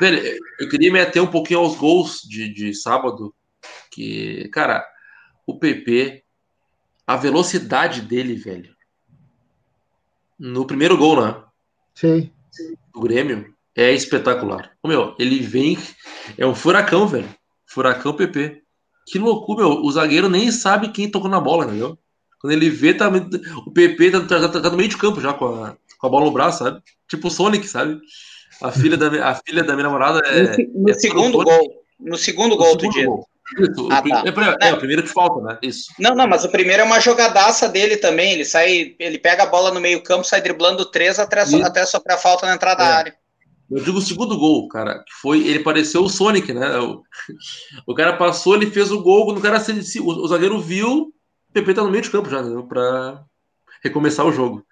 velho, 0.00 0.38
eu 0.58 0.68
queria 0.68 0.92
me 0.92 1.00
ater 1.00 1.22
um 1.22 1.26
pouquinho 1.26 1.60
aos 1.60 1.76
gols 1.76 2.22
de, 2.22 2.48
de 2.52 2.74
sábado. 2.74 3.34
Que, 3.90 4.48
cara, 4.48 4.84
o 5.46 5.58
PP, 5.58 6.24
a 7.06 7.16
velocidade 7.16 8.00
dele, 8.00 8.34
velho. 8.34 8.74
No 10.38 10.66
primeiro 10.66 10.96
gol, 10.96 11.20
né? 11.20 11.42
Sim. 11.94 12.30
Do 12.94 13.00
Grêmio, 13.00 13.54
é 13.76 13.92
espetacular. 13.92 14.72
O 14.82 14.88
meu, 14.88 15.14
ele 15.18 15.40
vem. 15.40 15.78
É 16.38 16.46
um 16.46 16.54
furacão, 16.54 17.06
velho. 17.06 17.28
Furacão 17.66 18.14
PP. 18.14 18.62
Que 19.10 19.18
loucura, 19.18 19.64
meu. 19.64 19.82
O 19.82 19.90
zagueiro 19.90 20.28
nem 20.28 20.52
sabe 20.52 20.88
quem 20.88 21.10
tocou 21.10 21.28
na 21.28 21.40
bola, 21.40 21.64
entendeu? 21.64 21.98
Quando 22.40 22.52
ele 22.52 22.70
vê, 22.70 22.94
tá, 22.94 23.10
o 23.66 23.70
PP 23.70 24.10
tá, 24.12 24.20
tá, 24.20 24.48
tá, 24.48 24.60
tá 24.60 24.70
no 24.70 24.76
meio 24.76 24.88
de 24.88 24.96
campo 24.96 25.20
já 25.20 25.34
com 25.34 25.46
a, 25.46 25.76
com 25.98 26.06
a 26.06 26.10
bola 26.10 26.26
no 26.26 26.30
braço, 26.30 26.64
sabe? 26.64 26.80
Tipo 27.08 27.28
o 27.28 27.30
Sonic, 27.30 27.66
sabe? 27.66 28.00
A 28.62 28.70
filha 28.70 28.96
da, 28.96 29.28
a 29.28 29.34
filha 29.34 29.64
da 29.64 29.74
minha 29.74 29.88
namorada 29.88 30.20
é. 30.26 30.56
No, 30.74 30.88
é 30.88 30.94
segundo 30.94 31.42
gol. 31.42 31.84
No 31.98 32.16
segundo 32.16 32.56
gol 32.56 32.76
do 32.76 32.88
dia. 32.88 33.06
Isso, 33.58 33.88
ah, 33.90 34.00
tá. 34.00 34.22
é, 34.62 34.68
é, 34.68 34.72
o 34.74 34.78
primeiro 34.78 35.02
que 35.02 35.08
falta, 35.08 35.40
né? 35.40 35.58
Isso. 35.60 35.92
Não, 35.98 36.14
não, 36.14 36.28
mas 36.28 36.44
o 36.44 36.48
primeiro 36.48 36.82
é 36.82 36.84
uma 36.84 37.00
jogadaça 37.00 37.68
dele 37.68 37.96
também. 37.96 38.34
Ele 38.34 38.44
sai, 38.44 38.94
ele 38.98 39.18
pega 39.18 39.42
a 39.42 39.46
bola 39.46 39.72
no 39.72 39.80
meio-campo, 39.80 40.22
sai 40.22 40.40
driblando 40.40 40.84
três 40.86 41.18
até, 41.18 41.40
até 41.40 41.84
sofrer 41.84 42.14
a 42.14 42.18
falta 42.18 42.46
na 42.46 42.54
entrada 42.54 42.84
é. 42.84 42.86
da 42.86 42.94
área. 42.94 43.19
Eu 43.70 43.84
digo 43.84 43.98
o 43.98 44.02
segundo 44.02 44.36
gol, 44.36 44.66
cara, 44.68 44.98
que 45.04 45.12
foi. 45.20 45.46
Ele 45.46 45.60
pareceu 45.60 46.02
o 46.02 46.08
Sonic, 46.08 46.52
né? 46.52 46.76
O, 46.78 47.02
o 47.86 47.94
cara 47.94 48.16
passou, 48.16 48.56
ele 48.56 48.70
fez 48.70 48.90
o 48.90 49.00
gol, 49.00 49.30
o 49.30 49.40
cara 49.40 49.60
se, 49.60 50.00
o, 50.00 50.06
o 50.06 50.26
zagueiro 50.26 50.60
viu, 50.60 51.02
o 51.48 51.52
PP 51.52 51.74
tá 51.74 51.82
no 51.82 51.90
meio 51.90 52.02
de 52.02 52.10
campo 52.10 52.28
já, 52.28 52.42
né? 52.42 52.62
Pra 52.68 53.24
recomeçar 53.82 54.26
o 54.26 54.32
jogo. 54.32 54.66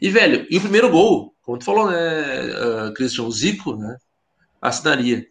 E, 0.00 0.08
velho, 0.08 0.46
e 0.48 0.56
o 0.56 0.60
primeiro 0.60 0.88
gol, 0.88 1.34
como 1.42 1.58
tu 1.58 1.64
falou, 1.64 1.90
né, 1.90 2.88
uh, 2.88 2.94
Christian, 2.94 3.24
o 3.24 3.32
Zico, 3.32 3.76
né? 3.76 3.96
Assinaria. 4.62 5.26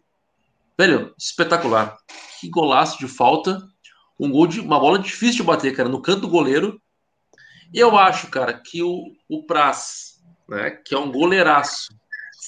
Velho, 0.78 1.14
espetacular. 1.18 1.96
Que 2.40 2.48
golaço 2.48 2.98
de 2.98 3.08
falta. 3.08 3.58
Um 4.18 4.30
gol 4.30 4.46
de. 4.46 4.60
Uma 4.60 4.78
bola 4.78 4.98
difícil 4.98 5.36
de 5.36 5.42
bater, 5.44 5.74
cara, 5.74 5.88
no 5.88 6.02
canto 6.02 6.22
do 6.22 6.28
goleiro. 6.28 6.80
E 7.72 7.80
eu 7.80 7.96
acho, 7.96 8.28
cara, 8.28 8.52
que 8.52 8.82
o, 8.82 9.02
o 9.28 9.44
Praz, 9.44 10.22
né, 10.48 10.70
que 10.70 10.94
é 10.94 10.98
um 10.98 11.10
goleiraço, 11.10 11.88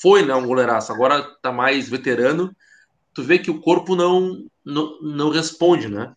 foi 0.00 0.24
né, 0.24 0.34
um 0.34 0.46
goleiraço, 0.46 0.92
agora 0.92 1.22
tá 1.42 1.52
mais 1.52 1.88
veterano, 1.88 2.54
tu 3.14 3.22
vê 3.22 3.38
que 3.38 3.50
o 3.50 3.60
corpo 3.60 3.96
não, 3.96 4.44
não, 4.64 5.00
não 5.00 5.30
responde, 5.30 5.88
né? 5.88 6.14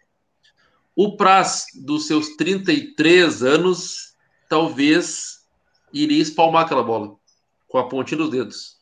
O 0.95 1.15
Praz, 1.15 1.67
dos 1.85 2.07
seus 2.07 2.35
33 2.35 3.41
anos, 3.41 4.15
talvez 4.49 5.45
iria 5.93 6.21
espalmar 6.21 6.65
aquela 6.65 6.83
bola 6.83 7.15
com 7.67 7.77
a 7.77 7.87
pontinha 7.87 8.17
dos 8.17 8.29
dedos. 8.29 8.77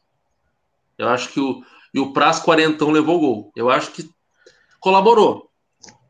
Eu 0.98 1.08
acho 1.10 1.30
que 1.30 1.40
o, 1.40 1.62
e 1.94 2.00
o 2.00 2.12
Praz 2.14 2.40
quarentão 2.40 2.90
levou 2.90 3.18
o 3.18 3.20
gol. 3.20 3.52
Eu 3.56 3.70
acho 3.70 3.92
que 3.92 4.10
colaborou. 4.80 5.52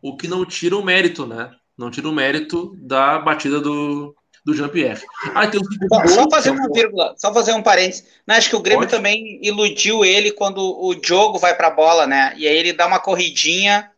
O 0.01 0.15
que 0.15 0.27
não 0.27 0.45
tira 0.45 0.77
o 0.77 0.83
mérito, 0.83 1.25
né? 1.25 1.53
Não 1.77 1.91
tira 1.91 2.07
o 2.07 2.13
mérito 2.13 2.73
da 2.77 3.19
batida 3.19 3.59
do, 3.59 4.15
do 4.47 4.53
Jean-Pierre. 4.53 5.01
Ah, 5.35 5.45
tem 5.45 5.59
um 5.59 6.07
só 6.07 6.25
fazer 6.29 6.51
uma 6.51 6.71
vírgula, 6.71 7.13
só 7.17 7.33
fazer 7.33 7.51
um 7.51 7.61
parênteses. 7.61 8.05
Não, 8.25 8.33
acho 8.33 8.49
que 8.49 8.55
o 8.55 8.61
Grêmio 8.61 8.87
Pode? 8.87 8.91
também 8.91 9.39
iludiu 9.43 10.05
ele 10.05 10.31
quando 10.31 10.59
o 10.59 10.95
Diogo 10.95 11.37
vai 11.37 11.53
para 11.53 11.67
a 11.67 11.71
bola, 11.71 12.07
né? 12.07 12.33
E 12.37 12.47
aí 12.47 12.55
ele 12.55 12.71
dá 12.71 12.87
uma 12.87 12.97
corridinha 12.97 13.91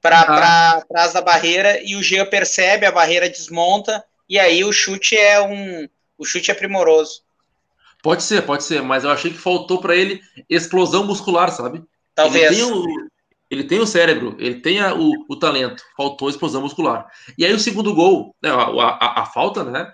para 0.00 0.20
ah. 0.22 0.82
trás 0.88 1.12
da 1.12 1.20
barreira 1.20 1.82
e 1.84 1.96
o 1.96 2.02
Jean 2.02 2.24
percebe, 2.24 2.86
a 2.86 2.90
barreira 2.90 3.28
desmonta 3.28 4.02
e 4.26 4.38
aí 4.38 4.64
o 4.64 4.72
chute 4.72 5.14
é 5.14 5.38
um, 5.42 5.86
o 6.16 6.24
chute 6.24 6.50
é 6.50 6.54
primoroso. 6.54 7.20
Pode 8.02 8.22
ser, 8.22 8.40
pode 8.46 8.64
ser, 8.64 8.80
mas 8.80 9.04
eu 9.04 9.10
achei 9.10 9.30
que 9.30 9.36
faltou 9.36 9.82
para 9.82 9.94
ele 9.94 10.22
explosão 10.48 11.04
muscular, 11.04 11.50
sabe? 11.50 11.84
Talvez. 12.14 12.46
Ele 12.46 12.56
tem 12.56 12.64
o, 12.64 13.09
ele 13.50 13.64
tem 13.64 13.80
o 13.80 13.86
cérebro, 13.86 14.36
ele 14.38 14.60
tem 14.60 14.80
a, 14.80 14.94
o, 14.94 15.12
o, 15.28 15.36
talento, 15.36 15.82
faltou 15.96 16.28
a 16.28 16.30
explosão 16.30 16.62
muscular. 16.62 17.10
E 17.36 17.44
aí 17.44 17.52
o 17.52 17.58
segundo 17.58 17.92
gol, 17.92 18.34
né, 18.40 18.48
a, 18.48 18.62
a, 18.62 19.22
a, 19.22 19.26
falta, 19.26 19.64
né? 19.64 19.92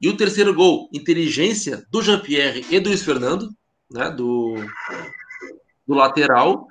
E 0.00 0.08
o 0.08 0.16
terceiro 0.16 0.54
gol, 0.54 0.90
inteligência 0.92 1.84
do 1.90 2.02
Jean-Pierre 2.02 2.66
e 2.70 2.78
do 2.78 2.90
Luiz 2.90 3.02
Fernando, 3.02 3.48
né? 3.90 4.10
Do, 4.10 4.56
do 5.86 5.94
lateral. 5.94 6.66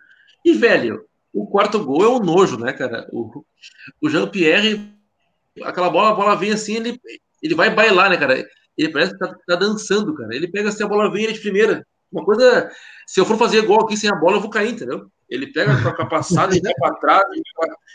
E, 0.46 0.54
velho, 0.54 1.04
o 1.34 1.48
quarto 1.48 1.84
gol 1.84 2.04
é 2.04 2.08
um 2.08 2.20
nojo, 2.20 2.58
né, 2.60 2.72
cara? 2.72 3.08
O, 3.12 3.44
o 4.00 4.08
Jean-Pierre, 4.08 4.94
aquela 5.64 5.90
bola, 5.90 6.12
a 6.12 6.16
bola 6.16 6.36
vem 6.36 6.52
assim, 6.52 6.76
ele, 6.76 7.02
ele 7.42 7.56
vai 7.56 7.74
bailar, 7.74 8.12
né, 8.12 8.18
cara? 8.18 8.48
Ele 8.78 8.90
parece 8.90 9.14
que 9.14 9.18
tá, 9.18 9.36
tá 9.48 9.56
dançando, 9.56 10.14
cara. 10.14 10.36
Ele 10.36 10.48
pega 10.48 10.70
assim, 10.70 10.84
a 10.84 10.88
bola 10.88 11.12
vem 11.12 11.24
ele 11.24 11.34
de 11.34 11.42
primeira. 11.42 11.86
Uma 12.12 12.24
coisa, 12.24 12.70
se 13.08 13.20
eu 13.20 13.26
for 13.26 13.38
fazer 13.38 13.64
gol 13.64 13.82
aqui 13.82 13.98
sem 13.98 14.10
a 14.10 14.16
bola, 14.16 14.38
eu 14.38 14.42
vou 14.42 14.52
cair, 14.52 14.72
entendeu? 14.72 15.10
Ele 15.30 15.51
pega 15.51 15.93
com 15.93 16.01
a 16.01 16.05
passada 16.05 16.55
e 16.55 16.61
vai 16.61 16.73
para 16.75 16.95
trás 16.95 17.25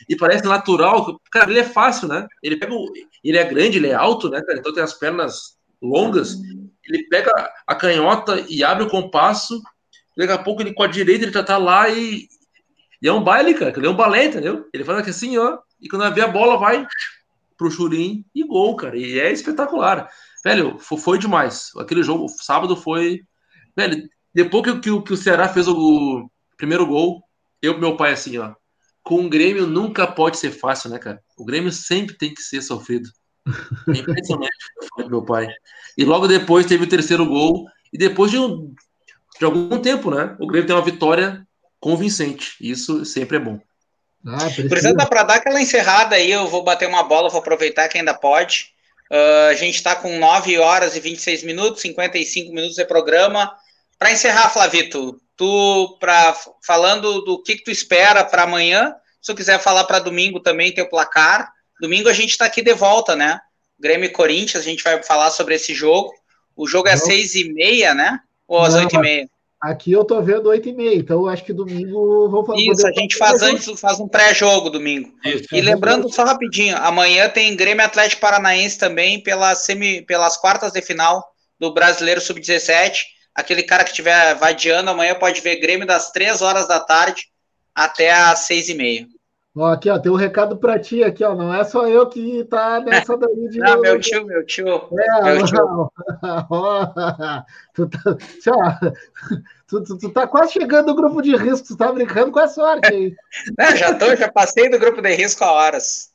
e 0.08 0.16
parece 0.16 0.44
natural. 0.44 1.20
Cara, 1.30 1.50
ele 1.50 1.60
é 1.60 1.64
fácil, 1.64 2.08
né? 2.08 2.26
Ele 2.42 2.56
pega 2.56 2.74
o, 2.74 2.92
ele 3.24 3.38
é 3.38 3.44
grande, 3.44 3.78
ele 3.78 3.88
é 3.88 3.94
alto, 3.94 4.28
né, 4.28 4.40
cara? 4.42 4.58
Então 4.58 4.72
tem 4.72 4.82
as 4.82 4.92
pernas 4.92 5.56
longas. 5.80 6.36
Ele 6.84 7.06
pega 7.08 7.30
a 7.66 7.74
canhota 7.74 8.44
e 8.48 8.62
abre 8.62 8.84
o 8.84 8.90
compasso. 8.90 9.60
Daqui 10.16 10.32
a 10.32 10.38
pouco 10.38 10.60
ele 10.60 10.74
com 10.74 10.82
a 10.82 10.86
direita 10.86 11.24
ele 11.24 11.32
já 11.32 11.42
tá 11.42 11.56
lá 11.56 11.88
e, 11.88 12.28
e 13.00 13.08
é 13.08 13.12
um 13.12 13.24
baile, 13.24 13.54
cara. 13.54 13.72
Ele 13.76 13.86
é 13.86 13.90
um 13.90 13.96
balé, 13.96 14.26
entendeu? 14.26 14.68
Ele 14.72 14.84
faz 14.84 15.08
assim, 15.08 15.38
ó. 15.38 15.58
E 15.80 15.88
quando 15.88 16.14
vê 16.14 16.20
a 16.20 16.28
bola, 16.28 16.58
vai 16.58 16.86
pro 17.56 17.70
churim 17.70 18.24
e 18.34 18.44
gol, 18.44 18.76
cara. 18.76 18.96
E 18.96 19.18
é 19.18 19.32
espetacular. 19.32 20.08
Velho, 20.44 20.78
foi 20.78 21.18
demais. 21.18 21.70
Aquele 21.78 22.02
jogo, 22.02 22.28
sábado 22.28 22.76
foi. 22.76 23.20
Velho, 23.76 24.08
depois 24.34 24.64
que, 24.64 24.80
que, 24.80 25.02
que 25.02 25.12
o 25.12 25.16
Ceará 25.16 25.48
fez 25.48 25.66
o 25.68 26.28
primeiro 26.56 26.86
gol, 26.86 27.22
eu 27.60 27.78
meu 27.78 27.96
pai 27.96 28.12
assim, 28.12 28.38
ó. 28.38 28.54
Com 29.02 29.24
o 29.24 29.28
Grêmio 29.28 29.66
nunca 29.66 30.06
pode 30.06 30.38
ser 30.38 30.50
fácil, 30.50 30.90
né, 30.90 30.98
cara? 30.98 31.20
O 31.36 31.44
Grêmio 31.44 31.72
sempre 31.72 32.16
tem 32.16 32.32
que 32.32 32.42
ser 32.42 32.62
sofrido. 32.62 33.08
É 33.88 33.98
impressionante 33.98 34.56
meu 35.08 35.24
pai. 35.24 35.48
E 35.98 36.04
logo 36.04 36.28
depois 36.28 36.66
teve 36.66 36.84
o 36.84 36.88
terceiro 36.88 37.26
gol. 37.26 37.66
E 37.92 37.98
depois 37.98 38.30
de, 38.30 38.38
um, 38.38 38.72
de 39.38 39.44
algum 39.44 39.80
tempo, 39.80 40.10
né? 40.10 40.36
O 40.40 40.46
Grêmio 40.46 40.66
tem 40.66 40.76
uma 40.76 40.84
vitória 40.84 41.46
convincente. 41.80 42.54
Isso 42.60 43.04
sempre 43.04 43.36
é 43.36 43.40
bom. 43.40 43.60
Ah, 44.24 44.48
Por 44.68 44.78
exemplo, 44.78 45.06
para 45.08 45.24
dar 45.24 45.34
aquela 45.34 45.60
encerrada 45.60 46.14
aí, 46.14 46.30
eu 46.30 46.46
vou 46.46 46.62
bater 46.62 46.88
uma 46.88 47.02
bola, 47.02 47.28
vou 47.28 47.40
aproveitar 47.40 47.88
que 47.88 47.98
ainda 47.98 48.14
pode. 48.14 48.72
Uh, 49.10 49.50
a 49.50 49.54
gente 49.54 49.74
está 49.74 49.96
com 49.96 50.16
9 50.18 50.58
horas 50.58 50.96
e 50.96 51.00
26 51.00 51.42
minutos, 51.42 51.82
55 51.82 52.52
minutos 52.52 52.76
de 52.76 52.84
programa. 52.84 53.52
Para 53.98 54.12
encerrar, 54.12 54.48
Flavito, 54.48 55.20
tu 55.36 55.96
pra, 55.98 56.36
falando 56.64 57.22
do 57.22 57.42
que, 57.42 57.56
que 57.56 57.64
tu 57.64 57.70
espera 57.70 58.24
para 58.24 58.42
amanhã, 58.42 58.94
se 59.20 59.32
tu 59.32 59.36
quiser 59.36 59.58
falar 59.58 59.84
para 59.84 59.98
domingo 59.98 60.40
também, 60.40 60.72
teu 60.72 60.88
placar. 60.88 61.50
Domingo 61.80 62.08
a 62.08 62.12
gente 62.12 62.30
está 62.30 62.44
aqui 62.44 62.62
de 62.62 62.74
volta, 62.74 63.16
né? 63.16 63.40
Grêmio 63.78 64.06
e 64.06 64.12
Corinthians, 64.12 64.64
a 64.64 64.68
gente 64.68 64.84
vai 64.84 65.02
falar 65.02 65.30
sobre 65.30 65.54
esse 65.54 65.74
jogo. 65.74 66.12
O 66.54 66.66
jogo 66.66 66.88
é 66.88 66.92
às 66.92 67.04
seis 67.04 67.34
e 67.34 67.52
meia, 67.52 67.94
né? 67.94 68.20
Ou 68.46 68.60
às 68.60 68.74
oito 68.74 68.94
e 68.96 68.98
meia? 68.98 69.28
Aqui 69.62 69.92
eu 69.92 70.04
tô 70.04 70.20
vendo 70.20 70.48
8 70.48 70.70
e 70.70 70.72
meia, 70.72 70.96
então 70.96 71.24
acho 71.28 71.44
que 71.44 71.52
domingo 71.52 72.28
vou 72.28 72.44
fazer. 72.44 72.62
Isso, 72.62 72.84
a 72.84 72.90
gente 72.90 73.16
faz 73.16 73.42
antes, 73.42 73.80
faz 73.80 74.00
um 74.00 74.08
pré-jogo 74.08 74.68
domingo. 74.68 75.14
Isso, 75.24 75.46
e 75.52 75.60
lembrando 75.60 76.12
só 76.12 76.24
rapidinho, 76.24 76.76
amanhã 76.78 77.28
tem 77.28 77.54
Grêmio 77.54 77.84
Atlético 77.84 78.20
Paranaense 78.20 78.76
também 78.76 79.22
pela 79.22 79.54
semi, 79.54 80.02
pelas 80.02 80.36
quartas 80.36 80.72
de 80.72 80.82
final 80.82 81.24
do 81.60 81.72
Brasileiro 81.72 82.20
Sub-17. 82.20 83.04
Aquele 83.34 83.62
cara 83.62 83.84
que 83.84 83.90
estiver 83.90 84.34
vadiando 84.34 84.90
amanhã 84.90 85.14
pode 85.14 85.40
ver 85.40 85.60
Grêmio 85.60 85.86
das 85.86 86.10
3 86.10 86.42
horas 86.42 86.68
da 86.68 86.78
tarde 86.80 87.28
até 87.74 88.12
às 88.12 88.40
6 88.40 88.68
e 88.68 88.74
meia. 88.74 89.06
Ó, 89.54 89.66
aqui, 89.66 89.90
ó, 89.90 89.98
tem 89.98 90.10
um 90.10 90.16
recado 90.16 90.56
para 90.56 90.78
ti 90.78 91.04
aqui, 91.04 91.22
ó. 91.22 91.34
Não 91.34 91.54
é 91.54 91.62
só 91.62 91.86
eu 91.86 92.08
que 92.08 92.42
tá 92.44 92.80
nessa 92.80 93.16
daí 93.18 93.48
de. 93.48 93.58
Não, 93.58 93.80
meu 93.80 94.00
tio, 94.00 94.26
meu 94.26 94.46
tio. 94.46 94.66
É, 94.98 95.34
meu 95.34 95.44
tio. 95.44 95.92
Ó, 96.48 96.86
tu, 97.74 97.88
tá, 97.88 98.00
tu, 99.66 99.84
tu, 99.84 99.98
tu, 99.98 100.10
tá 100.10 100.26
quase 100.26 100.54
chegando 100.54 100.86
no 100.86 100.94
grupo 100.94 101.20
de 101.20 101.36
risco, 101.36 101.68
tu 101.68 101.76
tá 101.76 101.92
brincando 101.92 102.32
com 102.32 102.38
a 102.38 102.48
sorte 102.48 102.86
aí. 102.86 103.14
Não, 103.58 103.76
já 103.76 103.94
tô, 103.94 104.16
já 104.16 104.30
passei 104.30 104.70
do 104.70 104.78
grupo 104.78 105.02
de 105.02 105.14
risco 105.14 105.44
há 105.44 105.52
horas. 105.52 106.10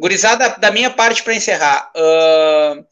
Gurizada, 0.00 0.56
da 0.58 0.70
minha 0.70 0.90
parte 0.90 1.22
para 1.22 1.34
encerrar. 1.34 1.90
Uh, 1.94 2.84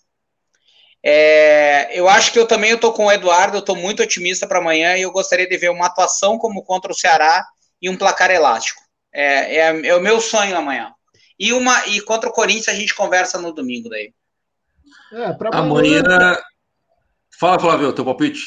é, 1.02 1.98
eu 1.98 2.08
acho 2.08 2.32
que 2.32 2.38
eu 2.38 2.46
também 2.46 2.76
tô 2.76 2.92
com 2.92 3.06
o 3.06 3.12
Eduardo, 3.12 3.58
eu 3.58 3.62
tô 3.62 3.74
muito 3.74 4.02
otimista 4.02 4.46
para 4.46 4.58
amanhã 4.58 4.96
e 4.96 5.02
eu 5.02 5.12
gostaria 5.12 5.48
de 5.48 5.56
ver 5.56 5.70
uma 5.70 5.86
atuação 5.86 6.38
como 6.38 6.64
contra 6.64 6.90
o 6.90 6.94
Ceará 6.94 7.44
e 7.80 7.88
um 7.88 7.96
placar 7.96 8.30
elástico. 8.30 8.80
É, 9.12 9.56
é, 9.56 9.86
é, 9.88 9.96
o 9.96 10.00
meu 10.00 10.20
sonho 10.20 10.56
amanhã. 10.56 10.92
E, 11.38 11.52
uma, 11.52 11.86
e 11.86 12.00
contra 12.00 12.28
o 12.28 12.32
Corinthians 12.32 12.68
a 12.68 12.74
gente 12.74 12.94
conversa 12.94 13.38
no 13.38 13.52
domingo 13.52 13.88
daí. 13.88 14.12
É, 15.12 15.36
amanhã. 15.52 16.00
amanhã... 16.00 16.36
Fala, 17.38 17.58
Flávio, 17.58 17.92
teu 17.92 18.04
palpite. 18.04 18.40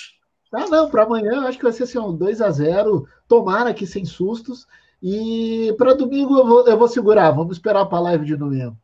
Ah, 0.51 0.67
não, 0.67 0.89
para 0.89 1.03
amanhã 1.03 1.33
eu 1.33 1.47
acho 1.47 1.57
que 1.57 1.63
vai 1.63 1.73
ser 1.73 1.83
assim, 1.83 1.99
um 1.99 2.15
2 2.15 2.41
a 2.41 2.49
0 2.49 3.07
tomara 3.27 3.73
que 3.73 3.85
sem 3.85 4.03
sustos. 4.03 4.65
E 5.01 5.73
para 5.77 5.93
domingo 5.93 6.37
eu 6.37 6.45
vou, 6.45 6.67
eu 6.67 6.77
vou 6.77 6.87
segurar, 6.87 7.31
vamos 7.31 7.55
esperar 7.55 7.85
para 7.85 7.99
a 7.99 8.01
live 8.01 8.25
de 8.25 8.35
domingo. 8.35 8.75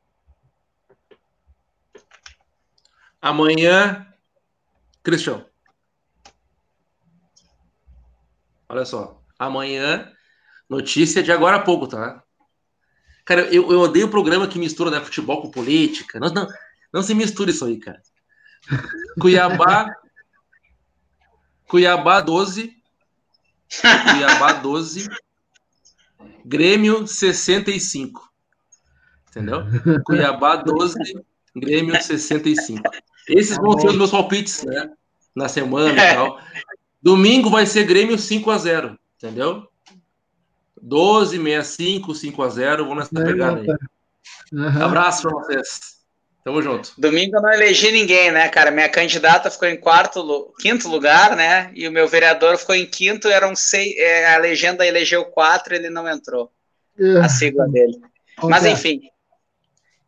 Amanhã, 3.26 4.06
Cristian. 5.02 5.44
Olha 8.70 8.86
só, 8.86 9.20
amanhã 9.40 10.12
Notícia 10.70 11.24
de 11.24 11.32
agora 11.32 11.58
há 11.58 11.60
pouco, 11.60 11.88
tá? 11.88 12.24
Cara, 13.26 13.42
eu, 13.54 13.72
eu 13.72 13.80
odeio 13.80 14.06
o 14.06 14.12
programa 14.12 14.48
que 14.48 14.60
mistura 14.60 14.92
né, 14.92 15.00
futebol 15.00 15.42
com 15.42 15.50
política. 15.50 16.20
Não, 16.20 16.32
não, 16.32 16.48
não 16.94 17.02
se 17.02 17.16
mistura 17.16 17.50
isso 17.50 17.66
aí, 17.66 17.80
cara. 17.80 18.00
Cuiabá. 19.20 19.92
Cuiabá 21.68 22.22
12. 22.22 22.76
Cuiabá 24.12 24.54
12. 24.54 25.08
Grêmio 26.46 27.08
65. 27.08 28.32
Entendeu? 29.30 29.64
Cuiabá 30.06 30.58
12, 30.58 30.96
Grêmio 31.56 32.00
65. 32.00 32.84
Esses 33.30 33.58
vão 33.58 33.80
ser 33.80 33.88
os 33.88 33.98
meus 33.98 34.12
palpites, 34.12 34.64
né? 34.64 34.90
Na 35.36 35.48
semana 35.48 35.94
e 35.94 36.16
tal. 36.16 36.40
Domingo 37.02 37.50
vai 37.50 37.66
ser 37.66 37.84
Grêmio 37.84 38.18
5 38.18 38.50
a 38.52 38.58
0 38.58 39.00
entendeu? 39.18 39.68
12, 40.82 41.38
65, 41.38 42.14
5 42.14 42.44
a 42.44 42.50
0 42.50 42.84
Vamos 42.86 43.10
nessa 43.12 43.24
é, 43.24 43.32
pegada 43.32 43.62
aí. 43.62 43.68
Uhum. 44.52 44.84
Abraço 44.84 45.24
para 45.24 45.32
vocês. 45.32 45.96
Tamo 46.44 46.62
junto. 46.62 46.94
Domingo 46.96 47.38
eu 47.38 47.42
não 47.42 47.52
elegi 47.52 47.92
ninguém, 47.92 48.32
né, 48.32 48.48
cara? 48.50 48.70
Minha 48.70 48.88
candidata 48.88 49.50
ficou 49.50 49.68
em 49.68 49.78
quarto, 49.78 50.54
quinto 50.60 50.88
lugar, 50.88 51.36
né? 51.36 51.72
E 51.74 51.88
o 51.88 51.92
meu 51.92 52.08
vereador 52.08 52.56
ficou 52.58 52.76
em 52.76 52.86
quinto, 52.86 53.28
eram 53.28 53.56
seis, 53.56 53.96
é, 53.98 54.36
a 54.36 54.38
legenda 54.38 54.86
elegeu 54.86 55.26
quatro, 55.26 55.74
ele 55.74 55.90
não 55.90 56.08
entrou. 56.08 56.52
Uhum. 57.00 57.24
A 57.24 57.30
sigla 57.30 57.68
dele. 57.68 58.00
Mas 58.44 58.64
enfim. 58.64 59.02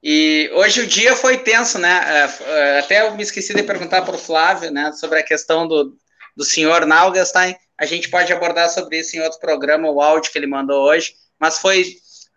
E 0.01 0.49
hoje 0.53 0.81
o 0.81 0.87
dia 0.87 1.15
foi 1.15 1.37
tenso, 1.37 1.79
né? 1.79 2.01
É, 2.05 2.43
é, 2.43 2.79
até 2.79 3.07
eu 3.07 3.15
me 3.15 3.23
esqueci 3.23 3.53
de 3.53 3.63
perguntar 3.63 4.03
para 4.03 4.15
o 4.15 4.19
Flávio, 4.19 4.71
né, 4.71 4.91
sobre 4.93 5.19
a 5.19 5.23
questão 5.23 5.67
do, 5.67 5.95
do 6.35 6.43
senhor 6.43 6.85
Nalgastein. 6.85 7.55
A 7.77 7.85
gente 7.85 8.09
pode 8.09 8.31
abordar 8.31 8.69
sobre 8.69 8.99
isso 8.99 9.15
em 9.15 9.21
outro 9.21 9.39
programa, 9.39 9.89
o 9.89 10.01
áudio 10.01 10.31
que 10.31 10.37
ele 10.37 10.47
mandou 10.47 10.83
hoje, 10.83 11.13
mas 11.39 11.59
foi 11.59 11.85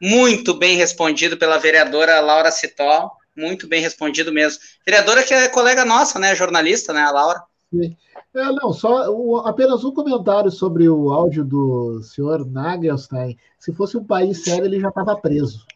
muito 0.00 0.54
bem 0.54 0.76
respondido 0.76 1.36
pela 1.36 1.58
vereadora 1.58 2.20
Laura 2.20 2.50
Citó, 2.50 3.10
muito 3.36 3.68
bem 3.68 3.80
respondido 3.80 4.32
mesmo. 4.32 4.60
Vereadora 4.84 5.22
que 5.22 5.34
é 5.34 5.48
colega 5.48 5.84
nossa, 5.84 6.18
né, 6.18 6.34
jornalista, 6.34 6.92
né, 6.92 7.02
a 7.02 7.10
Laura? 7.10 7.42
Sim. 7.72 7.96
É, 8.34 8.44
não, 8.44 8.72
só 8.72 9.10
o, 9.10 9.38
apenas 9.38 9.84
um 9.84 9.92
comentário 9.92 10.50
sobre 10.50 10.88
o 10.88 11.12
áudio 11.12 11.44
do 11.44 12.00
senhor 12.02 12.46
Nagelstein. 12.46 13.36
Se 13.58 13.72
fosse 13.72 13.96
um 13.96 14.04
país 14.04 14.44
sério, 14.44 14.64
ele 14.64 14.80
já 14.80 14.88
estava 14.88 15.16
preso. 15.16 15.66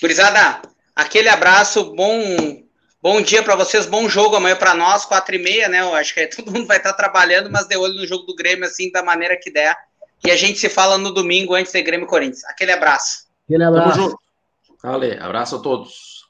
Gurizada, 0.00 0.62
aquele 0.96 1.28
abraço, 1.28 1.94
bom 1.94 2.60
Bom 3.02 3.22
dia 3.22 3.42
para 3.42 3.56
vocês, 3.56 3.86
bom 3.86 4.10
jogo 4.10 4.36
amanhã 4.36 4.54
para 4.54 4.74
nós, 4.74 5.06
quatro 5.06 5.34
e 5.34 5.38
meia, 5.38 5.70
né? 5.70 5.80
Eu 5.80 5.94
acho 5.94 6.12
que 6.12 6.26
todo 6.36 6.52
mundo 6.52 6.66
vai 6.66 6.76
estar 6.76 6.92
trabalhando, 6.92 7.50
mas 7.50 7.66
de 7.66 7.74
olho 7.74 7.94
no 7.94 8.06
jogo 8.06 8.26
do 8.26 8.34
Grêmio, 8.34 8.66
assim, 8.66 8.92
da 8.92 9.02
maneira 9.02 9.38
que 9.38 9.50
der. 9.50 9.74
E 10.22 10.30
a 10.30 10.36
gente 10.36 10.58
se 10.58 10.68
fala 10.68 10.98
no 10.98 11.10
domingo 11.10 11.54
antes 11.54 11.72
de 11.72 11.80
Grêmio 11.80 12.06
Corinthians. 12.06 12.44
Aquele 12.44 12.72
abraço. 12.72 13.26
Aquele 13.46 13.64
abraço. 13.64 13.94
Tamo 13.94 14.10
junto. 14.10 14.18
Valeu, 14.82 15.24
abraço 15.24 15.56
a 15.56 15.58
todos. 15.60 16.26